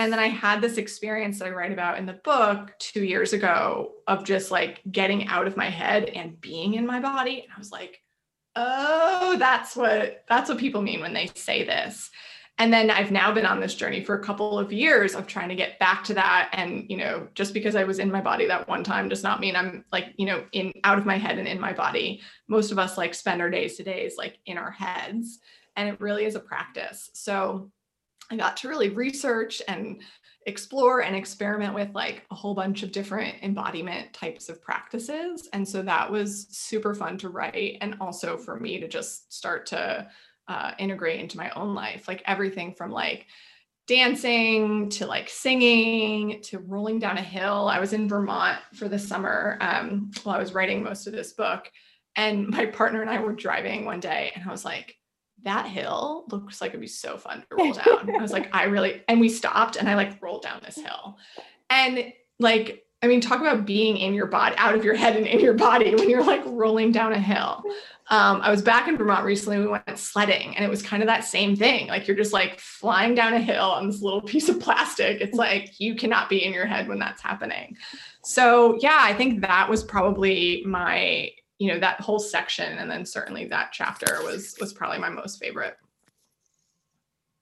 And 0.00 0.10
then 0.10 0.18
I 0.18 0.28
had 0.28 0.62
this 0.62 0.78
experience 0.78 1.38
that 1.38 1.48
I 1.48 1.50
write 1.50 1.72
about 1.72 1.98
in 1.98 2.06
the 2.06 2.14
book 2.14 2.72
two 2.78 3.04
years 3.04 3.34
ago 3.34 3.92
of 4.06 4.24
just 4.24 4.50
like 4.50 4.80
getting 4.90 5.26
out 5.26 5.46
of 5.46 5.58
my 5.58 5.68
head 5.68 6.04
and 6.04 6.40
being 6.40 6.72
in 6.72 6.86
my 6.86 7.00
body. 7.00 7.42
And 7.42 7.52
I 7.54 7.58
was 7.58 7.70
like, 7.70 8.00
oh, 8.56 9.36
that's 9.38 9.76
what 9.76 10.24
that's 10.26 10.48
what 10.48 10.56
people 10.56 10.80
mean 10.80 11.00
when 11.00 11.12
they 11.12 11.30
say 11.34 11.64
this. 11.64 12.08
And 12.56 12.72
then 12.72 12.90
i've 12.90 13.10
now 13.10 13.32
been 13.32 13.46
on 13.46 13.60
this 13.60 13.74
journey 13.74 14.02
for 14.02 14.14
a 14.14 14.22
couple 14.22 14.58
of 14.58 14.72
years 14.72 15.14
of 15.14 15.26
trying 15.26 15.50
to 15.50 15.54
get 15.54 15.78
back 15.78 16.02
to 16.04 16.14
that. 16.14 16.50
And 16.54 16.86
you 16.88 16.96
know 16.96 17.28
just 17.34 17.52
because 17.52 17.76
i 17.76 17.84
was 17.84 17.98
in 17.98 18.10
my 18.10 18.20
body 18.22 18.46
that 18.46 18.68
one 18.68 18.84
time 18.84 19.08
does 19.08 19.22
not 19.22 19.40
mean 19.40 19.56
i'm 19.56 19.84
like 19.92 20.14
you 20.16 20.26
know 20.26 20.44
in 20.52 20.72
out 20.84 20.98
of 20.98 21.06
my 21.06 21.16
head 21.18 21.38
and 21.38 21.46
in 21.46 21.60
my 21.60 21.74
body. 21.74 22.22
Most 22.48 22.72
of 22.72 22.78
us 22.78 22.96
like 22.96 23.14
spend 23.14 23.42
our 23.42 23.50
days 23.50 23.76
to 23.76 23.82
days 23.82 24.14
like 24.16 24.38
in 24.46 24.56
our 24.56 24.70
heads. 24.70 25.40
And 25.76 25.88
it 25.90 26.00
really 26.00 26.24
is 26.24 26.34
a 26.34 26.40
practice. 26.40 27.10
So 27.14 27.70
i 28.30 28.36
got 28.36 28.56
to 28.56 28.68
really 28.68 28.90
research 28.90 29.62
and 29.68 30.00
explore 30.46 31.02
and 31.02 31.14
experiment 31.14 31.74
with 31.74 31.94
like 31.94 32.24
a 32.30 32.34
whole 32.34 32.54
bunch 32.54 32.82
of 32.82 32.92
different 32.92 33.34
embodiment 33.42 34.12
types 34.12 34.48
of 34.48 34.62
practices. 34.62 35.48
And 35.52 35.68
so 35.68 35.82
that 35.82 36.10
was 36.10 36.46
super 36.50 36.94
fun 36.94 37.18
to 37.18 37.28
write 37.28 37.78
and 37.80 37.96
also 38.00 38.38
for 38.38 38.58
me 38.58 38.80
to 38.80 38.88
just 38.88 39.32
start 39.32 39.66
to 39.66 40.08
uh, 40.48 40.72
integrate 40.78 41.20
into 41.20 41.36
my 41.36 41.50
own 41.50 41.74
life. 41.74 42.08
Like 42.08 42.22
everything 42.26 42.74
from 42.74 42.90
like 42.90 43.26
dancing 43.86 44.88
to 44.88 45.06
like 45.06 45.28
singing 45.28 46.40
to 46.42 46.58
rolling 46.60 46.98
down 46.98 47.18
a 47.18 47.22
hill. 47.22 47.68
I 47.68 47.78
was 47.78 47.92
in 47.92 48.08
vermont 48.08 48.58
for 48.74 48.88
the 48.88 48.98
summer 48.98 49.58
um, 49.60 50.10
while 50.22 50.36
i 50.36 50.38
was 50.38 50.54
writing 50.54 50.82
most 50.82 51.06
of 51.06 51.12
this 51.12 51.32
book. 51.32 51.70
And 52.16 52.48
my 52.56 52.66
partner 52.66 53.02
and 53.02 53.10
i 53.10 53.20
were 53.20 53.32
driving 53.32 53.84
one 53.84 54.00
day 54.00 54.32
and 54.34 54.48
i 54.48 54.50
was 54.50 54.64
like 54.64 54.96
that 55.44 55.66
hill 55.66 56.24
looks 56.30 56.60
like 56.60 56.70
it'd 56.70 56.80
be 56.80 56.86
so 56.86 57.16
fun 57.16 57.44
to 57.48 57.56
roll 57.56 57.72
down 57.72 58.10
i 58.16 58.22
was 58.22 58.32
like 58.32 58.48
i 58.54 58.64
really 58.64 59.02
and 59.08 59.20
we 59.20 59.28
stopped 59.28 59.76
and 59.76 59.88
i 59.88 59.94
like 59.94 60.20
rolled 60.22 60.42
down 60.42 60.60
this 60.64 60.76
hill 60.76 61.16
and 61.68 62.12
like 62.38 62.84
I 63.02 63.06
mean, 63.06 63.22
talk 63.22 63.40
about 63.40 63.64
being 63.64 63.96
in 63.96 64.12
your 64.12 64.26
body, 64.26 64.54
out 64.58 64.74
of 64.74 64.84
your 64.84 64.94
head 64.94 65.16
and 65.16 65.26
in 65.26 65.40
your 65.40 65.54
body 65.54 65.94
when 65.94 66.10
you're 66.10 66.24
like 66.24 66.42
rolling 66.44 66.92
down 66.92 67.14
a 67.14 67.18
hill. 67.18 67.62
Um, 68.10 68.42
I 68.42 68.50
was 68.50 68.60
back 68.60 68.88
in 68.88 68.98
Vermont 68.98 69.24
recently. 69.24 69.58
We 69.58 69.68
went 69.68 69.98
sledding, 69.98 70.54
and 70.54 70.64
it 70.64 70.68
was 70.68 70.82
kind 70.82 71.02
of 71.02 71.06
that 71.06 71.24
same 71.24 71.56
thing. 71.56 71.86
Like 71.86 72.06
you're 72.06 72.16
just 72.16 72.32
like 72.32 72.60
flying 72.60 73.14
down 73.14 73.32
a 73.32 73.40
hill 73.40 73.70
on 73.70 73.86
this 73.86 74.02
little 74.02 74.20
piece 74.20 74.48
of 74.50 74.60
plastic. 74.60 75.20
It's 75.20 75.36
like 75.36 75.80
you 75.80 75.94
cannot 75.94 76.28
be 76.28 76.44
in 76.44 76.52
your 76.52 76.66
head 76.66 76.88
when 76.88 76.98
that's 76.98 77.22
happening. 77.22 77.76
So 78.22 78.78
yeah, 78.82 78.98
I 79.00 79.14
think 79.14 79.40
that 79.42 79.70
was 79.70 79.82
probably 79.82 80.62
my, 80.66 81.30
you 81.60 81.68
know, 81.68 81.78
that 81.78 82.00
whole 82.00 82.18
section, 82.18 82.78
and 82.78 82.90
then 82.90 83.04
certainly 83.04 83.44
that 83.44 83.70
chapter 83.70 84.20
was 84.24 84.56
was 84.58 84.72
probably 84.72 84.98
my 84.98 85.10
most 85.10 85.38
favorite. 85.38 85.76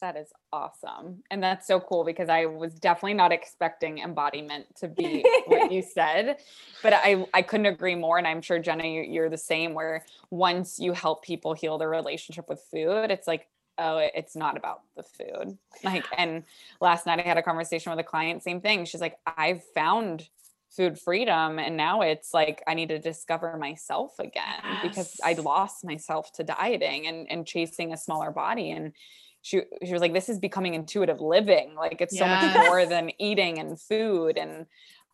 That 0.00 0.16
is 0.16 0.32
awesome. 0.52 1.22
And 1.30 1.42
that's 1.42 1.66
so 1.66 1.80
cool 1.80 2.04
because 2.04 2.28
I 2.28 2.46
was 2.46 2.74
definitely 2.74 3.14
not 3.14 3.32
expecting 3.32 3.98
embodiment 3.98 4.66
to 4.76 4.88
be 4.88 5.24
what 5.46 5.72
you 5.72 5.82
said, 5.82 6.36
but 6.82 6.92
I, 6.92 7.26
I 7.34 7.42
couldn't 7.42 7.66
agree 7.66 7.96
more. 7.96 8.18
And 8.18 8.26
I'm 8.26 8.40
sure 8.40 8.60
Jenna, 8.60 8.84
you're 8.86 9.30
the 9.30 9.38
same 9.38 9.74
where 9.74 10.04
once 10.30 10.78
you 10.78 10.92
help 10.92 11.24
people 11.24 11.52
heal 11.52 11.78
their 11.78 11.88
relationship 11.88 12.48
with 12.48 12.60
food, 12.72 13.10
it's 13.10 13.26
like, 13.26 13.48
oh, 13.78 13.98
it's 14.14 14.36
not 14.36 14.56
about 14.56 14.82
the 14.96 15.02
food. 15.02 15.58
Like, 15.82 16.04
and 16.16 16.44
last 16.80 17.06
night 17.06 17.18
I 17.18 17.22
had 17.22 17.38
a 17.38 17.42
conversation 17.42 17.90
with 17.90 17.98
a 17.98 18.04
client, 18.04 18.42
same 18.42 18.60
thing. 18.60 18.84
She's 18.84 19.00
like, 19.00 19.18
I've 19.26 19.64
found 19.74 20.28
food 20.70 20.98
freedom 20.98 21.58
and 21.58 21.76
now 21.76 22.02
it's 22.02 22.34
like 22.34 22.62
i 22.66 22.74
need 22.74 22.90
to 22.90 22.98
discover 22.98 23.56
myself 23.56 24.12
again 24.18 24.42
yes. 24.64 24.82
because 24.82 25.20
i 25.24 25.32
lost 25.34 25.84
myself 25.84 26.30
to 26.32 26.44
dieting 26.44 27.06
and 27.06 27.26
and 27.30 27.46
chasing 27.46 27.92
a 27.92 27.96
smaller 27.96 28.30
body 28.30 28.70
and 28.70 28.92
she 29.40 29.62
she 29.84 29.92
was 29.92 30.02
like 30.02 30.12
this 30.12 30.28
is 30.28 30.38
becoming 30.38 30.74
intuitive 30.74 31.20
living 31.20 31.74
like 31.74 32.00
it's 32.00 32.14
yes. 32.14 32.20
so 32.20 32.26
much 32.26 32.66
more 32.66 32.84
than 32.84 33.10
eating 33.18 33.58
and 33.58 33.80
food 33.80 34.36
and 34.36 34.66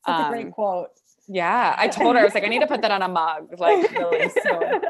that's 0.06 0.20
um, 0.20 0.26
a 0.26 0.28
great 0.30 0.46
um, 0.46 0.52
quote 0.52 0.88
yeah 1.28 1.74
i 1.78 1.86
told 1.88 2.16
her 2.16 2.22
i 2.22 2.24
was 2.24 2.34
like 2.34 2.44
i 2.44 2.48
need 2.48 2.60
to 2.60 2.66
put 2.66 2.82
that 2.82 2.90
on 2.90 3.02
a 3.02 3.08
mug 3.08 3.48
like 3.58 3.90
really 3.92 4.28
soon 4.28 4.80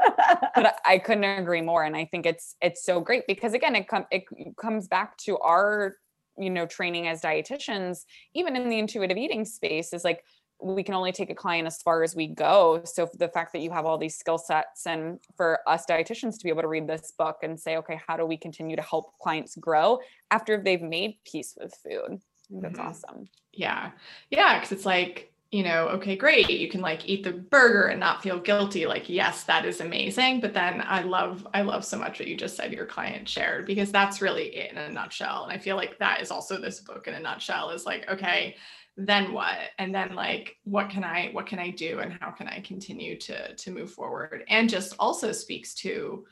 but 0.54 0.76
I, 0.84 0.98
couldn't 0.98 1.24
agree 1.24 1.60
more 1.60 1.84
and 1.84 1.94
i 1.94 2.06
think 2.06 2.26
it's 2.26 2.56
it's 2.60 2.84
so 2.84 3.00
great 3.00 3.26
because 3.26 3.52
again 3.52 3.76
it, 3.76 3.86
com- 3.86 4.06
it 4.10 4.24
comes 4.60 4.88
back 4.88 5.16
to 5.18 5.38
our 5.38 5.96
you 6.38 6.50
know 6.50 6.66
training 6.66 7.06
as 7.06 7.20
dietitians 7.20 8.04
even 8.34 8.56
in 8.56 8.68
the 8.68 8.78
intuitive 8.78 9.16
eating 9.16 9.44
space 9.44 9.92
is 9.92 10.04
like 10.04 10.24
we 10.64 10.82
can 10.82 10.94
only 10.94 11.12
take 11.12 11.28
a 11.28 11.34
client 11.34 11.66
as 11.66 11.82
far 11.82 12.02
as 12.02 12.16
we 12.16 12.26
go. 12.26 12.80
So 12.84 13.08
the 13.18 13.28
fact 13.28 13.52
that 13.52 13.60
you 13.60 13.70
have 13.70 13.84
all 13.84 13.98
these 13.98 14.16
skill 14.16 14.38
sets 14.38 14.86
and 14.86 15.20
for 15.36 15.60
us 15.66 15.84
dietitians 15.86 16.38
to 16.38 16.44
be 16.44 16.48
able 16.48 16.62
to 16.62 16.68
read 16.68 16.86
this 16.86 17.12
book 17.16 17.38
and 17.42 17.60
say, 17.60 17.76
okay, 17.76 18.00
how 18.06 18.16
do 18.16 18.24
we 18.24 18.38
continue 18.38 18.74
to 18.74 18.82
help 18.82 19.18
clients 19.18 19.56
grow 19.56 19.98
after 20.30 20.56
they've 20.56 20.80
made 20.80 21.16
peace 21.24 21.56
with 21.60 21.74
food? 21.74 22.20
That's 22.50 22.78
mm-hmm. 22.78 22.88
awesome. 22.88 23.28
Yeah. 23.52 23.90
Yeah. 24.30 24.58
Cause 24.58 24.72
it's 24.72 24.86
like, 24.86 25.32
you 25.50 25.62
know, 25.62 25.88
okay, 25.88 26.16
great. 26.16 26.48
You 26.48 26.68
can 26.68 26.80
like 26.80 27.08
eat 27.08 27.22
the 27.22 27.32
burger 27.32 27.88
and 27.88 28.00
not 28.00 28.22
feel 28.22 28.40
guilty. 28.40 28.86
Like, 28.86 29.08
yes, 29.08 29.44
that 29.44 29.66
is 29.66 29.80
amazing. 29.80 30.40
But 30.40 30.54
then 30.54 30.82
I 30.84 31.02
love, 31.02 31.46
I 31.52 31.60
love 31.60 31.84
so 31.84 31.98
much 31.98 32.18
what 32.18 32.26
you 32.26 32.36
just 32.36 32.56
said 32.56 32.72
your 32.72 32.86
client 32.86 33.28
shared 33.28 33.66
because 33.66 33.92
that's 33.92 34.22
really 34.22 34.46
it 34.56 34.72
in 34.72 34.78
a 34.78 34.88
nutshell. 34.90 35.44
And 35.44 35.52
I 35.52 35.58
feel 35.58 35.76
like 35.76 35.98
that 35.98 36.22
is 36.22 36.30
also 36.30 36.58
this 36.60 36.80
book 36.80 37.06
in 37.06 37.14
a 37.14 37.20
nutshell 37.20 37.70
is 37.70 37.86
like, 37.86 38.08
okay, 38.10 38.56
then 38.96 39.32
what? 39.32 39.58
And 39.78 39.94
then 39.94 40.14
like 40.14 40.56
what 40.64 40.88
can 40.88 41.02
i 41.02 41.30
what 41.32 41.46
can 41.46 41.58
i 41.58 41.70
do 41.70 41.98
and 41.98 42.12
how 42.20 42.30
can 42.30 42.46
i 42.46 42.60
continue 42.60 43.18
to 43.18 43.54
to 43.54 43.70
move 43.70 43.90
forward? 43.90 44.44
And 44.48 44.70
just 44.70 44.94
also 44.98 45.32
speaks 45.32 45.74
to 45.76 46.24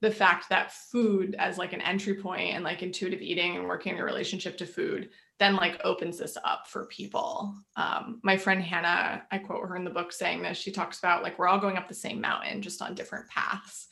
the 0.00 0.10
fact 0.10 0.48
that 0.48 0.72
food 0.72 1.34
as 1.38 1.58
like 1.58 1.72
an 1.72 1.80
entry 1.80 2.14
point 2.14 2.54
and 2.54 2.64
like 2.64 2.82
intuitive 2.82 3.20
eating 3.20 3.56
and 3.56 3.66
working 3.66 3.94
in 3.94 4.00
a 4.00 4.04
relationship 4.04 4.56
to 4.58 4.66
food 4.66 5.10
then 5.38 5.54
like 5.54 5.80
opens 5.84 6.18
this 6.18 6.36
up 6.44 6.66
for 6.66 6.86
people. 6.86 7.54
Um, 7.76 8.18
my 8.22 8.36
friend 8.36 8.62
hannah 8.62 9.24
i 9.30 9.38
quote 9.38 9.68
her 9.68 9.76
in 9.76 9.84
the 9.84 9.90
book 9.90 10.12
saying 10.12 10.42
this 10.42 10.56
she 10.56 10.72
talks 10.72 10.98
about 10.98 11.22
like 11.22 11.38
we're 11.38 11.48
all 11.48 11.60
going 11.60 11.76
up 11.76 11.88
the 11.88 11.94
same 11.94 12.20
mountain 12.20 12.62
just 12.62 12.80
on 12.80 12.94
different 12.94 13.28
paths. 13.28 13.88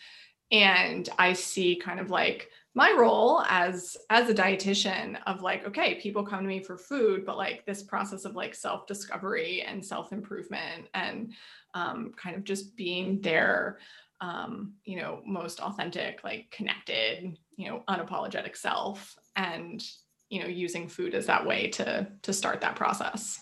And 0.50 1.06
i 1.18 1.34
see 1.34 1.76
kind 1.76 2.00
of 2.00 2.10
like 2.10 2.48
my 2.76 2.92
role 2.92 3.42
as 3.48 3.96
as 4.10 4.28
a 4.28 4.34
dietitian 4.34 5.18
of 5.26 5.40
like 5.40 5.66
okay 5.66 5.94
people 5.94 6.22
come 6.22 6.42
to 6.42 6.46
me 6.46 6.62
for 6.62 6.76
food 6.76 7.24
but 7.24 7.38
like 7.38 7.64
this 7.64 7.82
process 7.82 8.26
of 8.26 8.36
like 8.36 8.54
self 8.54 8.86
discovery 8.86 9.64
and 9.66 9.84
self 9.84 10.12
improvement 10.12 10.86
and 10.92 11.32
um, 11.74 12.12
kind 12.22 12.36
of 12.36 12.44
just 12.44 12.76
being 12.76 13.20
their 13.22 13.78
um, 14.20 14.74
you 14.84 14.96
know 14.96 15.22
most 15.26 15.58
authentic 15.60 16.22
like 16.22 16.50
connected 16.50 17.36
you 17.56 17.68
know 17.68 17.82
unapologetic 17.88 18.54
self 18.54 19.16
and 19.36 19.82
you 20.28 20.42
know 20.42 20.46
using 20.46 20.86
food 20.86 21.14
as 21.14 21.24
that 21.26 21.46
way 21.46 21.68
to 21.68 22.06
to 22.20 22.32
start 22.32 22.60
that 22.60 22.76
process 22.76 23.40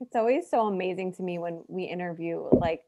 it's 0.00 0.14
always 0.14 0.48
so 0.48 0.68
amazing 0.68 1.12
to 1.12 1.22
me 1.24 1.38
when 1.38 1.64
we 1.66 1.84
interview 1.84 2.48
like 2.52 2.84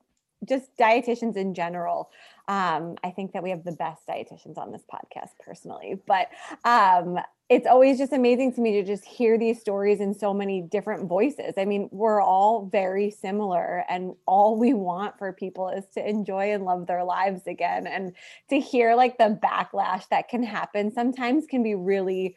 just 0.49 0.77
dietitians 0.77 1.37
in 1.37 1.55
general. 1.55 2.11
Um, 2.49 2.97
I 3.05 3.11
think 3.11 3.33
that 3.33 3.43
we 3.43 3.51
have 3.51 3.65
the 3.65 3.73
best 3.73 4.07
dietitians 4.07 4.59
on 4.59 4.73
this 4.73 4.83
podcast 4.93 5.31
personally, 5.45 6.01
but 6.07 6.29
um, 6.65 7.19
it's 7.49 7.67
always 7.67 7.99
just 7.99 8.13
amazing 8.13 8.55
to 8.55 8.61
me 8.61 8.73
to 8.73 8.83
just 8.83 9.05
hear 9.05 9.39
these 9.39 9.61
stories 9.61 10.01
in 10.01 10.15
so 10.15 10.33
many 10.33 10.63
different 10.63 11.09
voices. 11.09 11.55
I 11.57 11.65
mean, 11.65 11.89
we're 11.93 12.21
all 12.21 12.67
very 12.67 13.11
similar, 13.11 13.85
and 13.89 14.15
all 14.27 14.57
we 14.59 14.73
want 14.73 15.19
for 15.19 15.33
people 15.33 15.69
is 15.69 15.85
to 15.95 16.09
enjoy 16.09 16.53
and 16.53 16.65
love 16.65 16.87
their 16.87 17.05
lives 17.05 17.43
again. 17.47 17.87
And 17.87 18.15
to 18.51 18.59
hear 18.59 18.95
like 18.95 19.19
the 19.19 19.39
backlash 19.43 20.09
that 20.09 20.29
can 20.29 20.43
happen 20.43 20.93
sometimes 20.93 21.47
can 21.47 21.63
be 21.63 21.75
really 21.75 22.37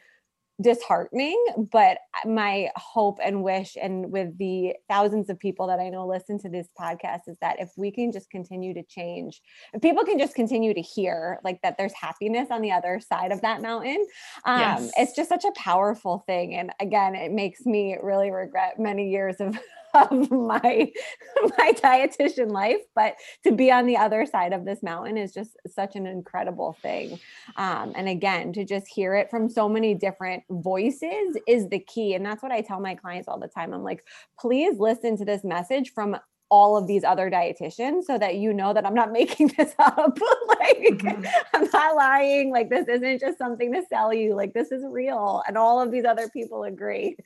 disheartening 0.62 1.38
but 1.70 1.98
my 2.24 2.70
hope 2.76 3.18
and 3.22 3.42
wish 3.42 3.76
and 3.80 4.10
with 4.10 4.36
the 4.38 4.74
thousands 4.88 5.28
of 5.28 5.38
people 5.38 5.66
that 5.66 5.78
i 5.78 5.90
know 5.90 6.06
listen 6.06 6.38
to 6.38 6.48
this 6.48 6.68
podcast 6.80 7.20
is 7.26 7.36
that 7.42 7.60
if 7.60 7.70
we 7.76 7.90
can 7.90 8.10
just 8.10 8.30
continue 8.30 8.72
to 8.72 8.82
change 8.84 9.42
if 9.74 9.82
people 9.82 10.02
can 10.02 10.18
just 10.18 10.34
continue 10.34 10.72
to 10.72 10.80
hear 10.80 11.38
like 11.44 11.60
that 11.60 11.76
there's 11.76 11.92
happiness 11.92 12.48
on 12.50 12.62
the 12.62 12.72
other 12.72 12.98
side 12.98 13.32
of 13.32 13.40
that 13.42 13.60
mountain 13.60 14.06
um, 14.46 14.60
yes. 14.60 14.90
it's 14.96 15.14
just 15.14 15.28
such 15.28 15.44
a 15.44 15.52
powerful 15.56 16.24
thing 16.26 16.54
and 16.54 16.70
again 16.80 17.14
it 17.14 17.32
makes 17.32 17.66
me 17.66 17.98
really 18.02 18.30
regret 18.30 18.78
many 18.78 19.10
years 19.10 19.36
of 19.40 19.58
of 19.96 20.30
my 20.30 20.92
my 21.58 21.72
dietitian 21.72 22.50
life 22.50 22.80
but 22.94 23.14
to 23.42 23.52
be 23.52 23.70
on 23.70 23.86
the 23.86 23.96
other 23.96 24.26
side 24.26 24.52
of 24.52 24.64
this 24.64 24.82
mountain 24.82 25.16
is 25.16 25.32
just 25.32 25.56
such 25.66 25.96
an 25.96 26.06
incredible 26.06 26.76
thing 26.82 27.18
um, 27.56 27.92
and 27.96 28.08
again 28.08 28.52
to 28.52 28.64
just 28.64 28.86
hear 28.86 29.14
it 29.14 29.30
from 29.30 29.48
so 29.48 29.68
many 29.68 29.94
different 29.94 30.42
voices 30.50 31.36
is 31.46 31.68
the 31.68 31.80
key 31.80 32.14
and 32.14 32.24
that's 32.24 32.42
what 32.42 32.52
i 32.52 32.60
tell 32.60 32.80
my 32.80 32.94
clients 32.94 33.28
all 33.28 33.38
the 33.38 33.48
time 33.48 33.72
i'm 33.72 33.82
like 33.82 34.04
please 34.38 34.78
listen 34.78 35.16
to 35.16 35.24
this 35.24 35.44
message 35.44 35.92
from 35.92 36.16
all 36.48 36.76
of 36.76 36.86
these 36.86 37.02
other 37.04 37.30
dietitians 37.30 38.04
so 38.04 38.18
that 38.18 38.36
you 38.36 38.52
know 38.52 38.72
that 38.72 38.86
I'm 38.86 38.94
not 38.94 39.12
making 39.20 39.48
this 39.56 39.74
up. 39.78 40.18
like 40.48 40.78
mm-hmm. 40.78 41.24
I'm 41.54 41.68
not 41.72 41.96
lying. 41.96 42.50
Like 42.50 42.70
this 42.70 42.86
isn't 42.88 43.20
just 43.20 43.38
something 43.38 43.72
to 43.72 43.82
sell 43.88 44.12
you. 44.12 44.34
Like 44.34 44.54
this 44.54 44.70
is 44.70 44.84
real. 44.88 45.42
And 45.46 45.56
all 45.56 45.80
of 45.80 45.90
these 45.90 46.04
other 46.04 46.28
people 46.28 46.64
agree. 46.64 47.16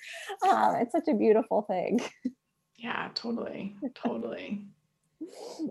Uh, 0.43 0.75
it's 0.79 0.93
such 0.93 1.09
a 1.09 1.15
beautiful 1.15 1.63
thing. 1.63 2.01
Yeah, 2.81 3.11
totally. 3.15 3.77
Totally. 3.95 4.65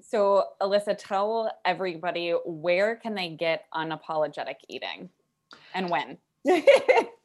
so, 0.03 0.45
Alissa, 0.62 0.95
tell 0.97 1.51
everybody 1.66 2.32
where 2.45 2.95
can 2.95 3.16
they 3.16 3.30
get 3.30 3.66
unapologetic 3.74 4.55
eating 4.68 5.10
and 5.74 5.89
when? 5.89 6.18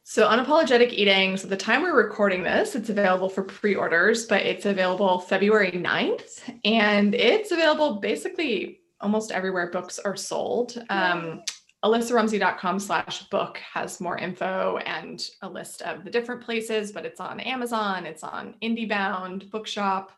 so 0.03 0.27
unapologetic 0.27 0.91
eating 0.91 1.37
so 1.37 1.47
the 1.47 1.55
time 1.55 1.81
we're 1.81 1.95
recording 1.95 2.43
this 2.43 2.75
it's 2.75 2.89
available 2.89 3.29
for 3.29 3.43
pre-orders 3.43 4.25
but 4.25 4.41
it's 4.41 4.65
available 4.65 5.19
february 5.19 5.71
9th 5.71 6.41
and 6.65 7.15
it's 7.15 7.51
available 7.51 7.95
basically 8.01 8.81
almost 8.99 9.31
everywhere 9.31 9.71
books 9.71 9.99
are 9.99 10.17
sold 10.17 10.83
um, 10.89 11.41
alissarumsey.com 11.85 12.79
slash 12.79 13.29
book 13.29 13.59
has 13.59 14.01
more 14.01 14.17
info 14.17 14.77
and 14.85 15.29
a 15.43 15.49
list 15.49 15.83
of 15.83 16.03
the 16.03 16.09
different 16.09 16.41
places, 16.41 16.91
but 16.91 17.05
it's 17.05 17.19
on 17.19 17.39
Amazon, 17.39 18.07
it's 18.07 18.23
on 18.23 18.55
IndieBound, 18.63 19.51
Bookshop, 19.51 20.11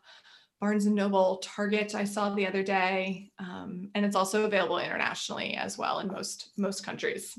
Barnes 0.62 0.86
and 0.86 0.94
Noble, 0.94 1.36
Target. 1.42 1.94
I 1.94 2.04
saw 2.04 2.34
the 2.34 2.46
other 2.46 2.62
day, 2.62 3.30
um, 3.38 3.90
and 3.94 4.06
it's 4.06 4.16
also 4.16 4.46
available 4.46 4.78
internationally 4.78 5.56
as 5.56 5.76
well 5.76 6.00
in 6.00 6.08
most 6.08 6.52
most 6.56 6.86
countries. 6.86 7.38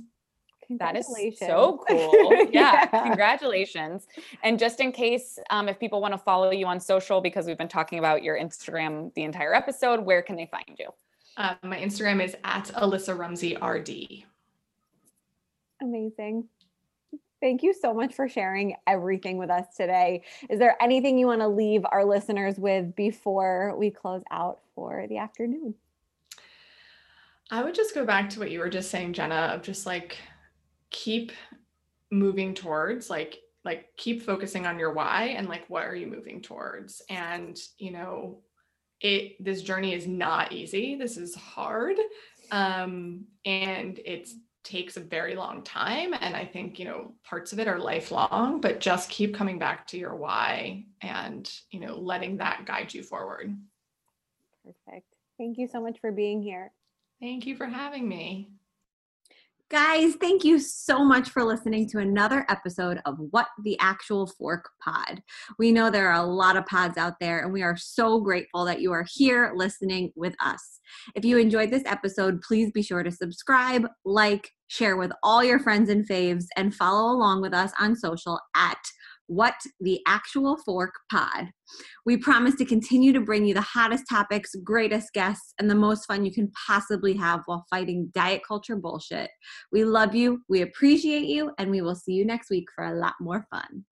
That 0.77 0.95
is 0.95 1.07
so 1.39 1.83
cool. 1.89 2.29
Yeah, 2.51 2.85
yeah, 2.93 3.03
congratulations. 3.07 4.05
And 4.43 4.59
just 4.59 4.79
in 4.79 4.91
case, 4.91 5.39
um, 5.49 5.67
if 5.67 5.79
people 5.79 6.01
want 6.01 6.13
to 6.13 6.19
follow 6.19 6.51
you 6.51 6.67
on 6.67 6.79
social, 6.79 7.19
because 7.19 7.47
we've 7.47 7.57
been 7.57 7.67
talking 7.67 7.97
about 7.97 8.21
your 8.21 8.37
Instagram 8.37 9.11
the 9.15 9.23
entire 9.23 9.55
episode, 9.55 10.01
where 10.01 10.21
can 10.21 10.35
they 10.35 10.45
find 10.45 10.77
you? 10.77 10.89
Uh, 11.39 11.55
my 11.63 11.77
Instagram 11.77 12.21
is 12.21 12.35
at 12.43 12.65
Alissa 12.75 13.17
Rumsey 13.17 13.55
RD. 13.55 14.25
Amazing. 15.81 16.49
Thank 17.41 17.63
you 17.63 17.73
so 17.73 17.93
much 17.93 18.13
for 18.13 18.27
sharing 18.27 18.75
everything 18.85 19.37
with 19.37 19.49
us 19.49 19.65
today. 19.77 20.23
Is 20.49 20.59
there 20.59 20.75
anything 20.81 21.17
you 21.17 21.27
want 21.27 21.39
to 21.39 21.47
leave 21.47 21.85
our 21.89 22.03
listeners 22.03 22.57
with 22.57 22.93
before 22.93 23.73
we 23.77 23.89
close 23.89 24.21
out 24.29 24.59
for 24.75 25.05
the 25.07 25.19
afternoon? 25.19 25.75
I 27.49 27.63
would 27.63 27.73
just 27.73 27.95
go 27.95 28.05
back 28.05 28.29
to 28.31 28.39
what 28.39 28.51
you 28.51 28.59
were 28.59 28.69
just 28.69 28.91
saying, 28.91 29.13
Jenna, 29.13 29.53
of 29.53 29.61
just 29.61 29.85
like 29.85 30.17
keep 30.89 31.31
moving 32.11 32.53
towards 32.53 33.09
like 33.09 33.39
like 33.63 33.85
keep 33.95 34.23
focusing 34.23 34.65
on 34.65 34.79
your 34.79 34.91
why 34.91 35.35
and 35.37 35.47
like 35.47 35.69
what 35.69 35.83
are 35.83 35.95
you 35.95 36.07
moving 36.07 36.41
towards 36.41 37.03
and 37.09 37.59
you 37.77 37.91
know 37.91 38.39
it 39.01 39.43
this 39.43 39.61
journey 39.61 39.93
is 39.93 40.07
not 40.07 40.51
easy. 40.51 40.95
This 40.95 41.17
is 41.17 41.35
hard 41.35 41.97
um 42.51 43.25
and 43.45 43.99
it 43.99 44.27
takes 44.63 44.97
a 44.97 45.01
very 45.01 45.35
long 45.35 45.63
time 45.63 46.13
and 46.19 46.35
i 46.35 46.43
think 46.43 46.77
you 46.77 46.85
know 46.85 47.13
parts 47.23 47.53
of 47.53 47.59
it 47.59 47.67
are 47.67 47.79
lifelong 47.79 48.59
but 48.59 48.79
just 48.79 49.09
keep 49.09 49.33
coming 49.33 49.57
back 49.57 49.87
to 49.87 49.97
your 49.97 50.15
why 50.15 50.83
and 51.01 51.51
you 51.71 51.79
know 51.79 51.97
letting 51.97 52.37
that 52.37 52.65
guide 52.65 52.93
you 52.93 53.03
forward. 53.03 53.55
Perfect. 54.65 55.07
Thank 55.37 55.57
you 55.57 55.67
so 55.67 55.81
much 55.81 55.99
for 55.99 56.11
being 56.11 56.41
here. 56.41 56.71
Thank 57.21 57.47
you 57.47 57.55
for 57.55 57.65
having 57.65 58.07
me 58.07 58.49
Guys, 59.71 60.15
thank 60.15 60.43
you 60.43 60.57
so 60.57 61.05
much 61.05 61.29
for 61.29 61.43
listening 61.43 61.87
to 61.87 61.99
another 61.99 62.43
episode 62.49 62.99
of 63.05 63.17
What 63.29 63.45
the 63.63 63.77
Actual 63.79 64.25
Fork 64.25 64.67
Pod. 64.83 65.21
We 65.59 65.71
know 65.71 65.91
there 65.91 66.11
are 66.11 66.23
a 66.23 66.25
lot 66.25 66.55
of 66.55 66.65
pods 66.65 66.97
out 66.97 67.19
there, 67.21 67.43
and 67.43 67.53
we 67.53 67.61
are 67.61 67.77
so 67.77 68.19
grateful 68.19 68.65
that 68.65 68.81
you 68.81 68.91
are 68.91 69.05
here 69.07 69.53
listening 69.55 70.11
with 70.15 70.33
us. 70.43 70.79
If 71.13 71.23
you 71.23 71.37
enjoyed 71.37 71.69
this 71.69 71.83
episode, 71.85 72.41
please 72.41 72.71
be 72.71 72.81
sure 72.81 73.03
to 73.03 73.11
subscribe, 73.11 73.85
like, 74.05 74.49
share 74.69 74.97
with 74.97 75.11
all 75.21 75.43
your 75.43 75.59
friends 75.59 75.91
and 75.91 76.03
faves, 76.09 76.45
and 76.57 76.73
follow 76.73 77.15
along 77.15 77.43
with 77.43 77.53
us 77.53 77.71
on 77.79 77.95
social 77.95 78.39
at 78.55 78.79
What 79.29 79.53
the 79.79 79.99
Actual 80.07 80.57
Fork 80.65 80.95
Pod. 81.11 81.49
We 82.03 82.17
promise 82.17 82.55
to 82.55 82.65
continue 82.65 83.13
to 83.13 83.21
bring 83.21 83.45
you 83.45 83.53
the 83.53 83.61
hottest 83.61 84.05
topics, 84.09 84.55
greatest 84.63 85.13
guests, 85.13 85.53
and 85.59 85.69
the 85.69 85.75
most 85.75 86.07
fun 86.07 86.25
you 86.25 86.33
can 86.33 86.51
possibly 86.67 87.13
have 87.13 87.41
while 87.45 87.63
fighting 87.69 88.09
diet 88.15 88.41
culture 88.45 88.75
bullshit. 88.75 89.29
We 89.71 89.83
love 89.83 90.15
you, 90.15 90.41
we 90.49 90.63
appreciate 90.63 91.25
you, 91.25 91.51
and 91.59 91.69
we 91.69 91.81
will 91.81 91.93
see 91.93 92.13
you 92.13 92.25
next 92.25 92.49
week 92.49 92.65
for 92.75 92.85
a 92.85 92.95
lot 92.95 93.13
more 93.21 93.45
fun. 93.51 93.85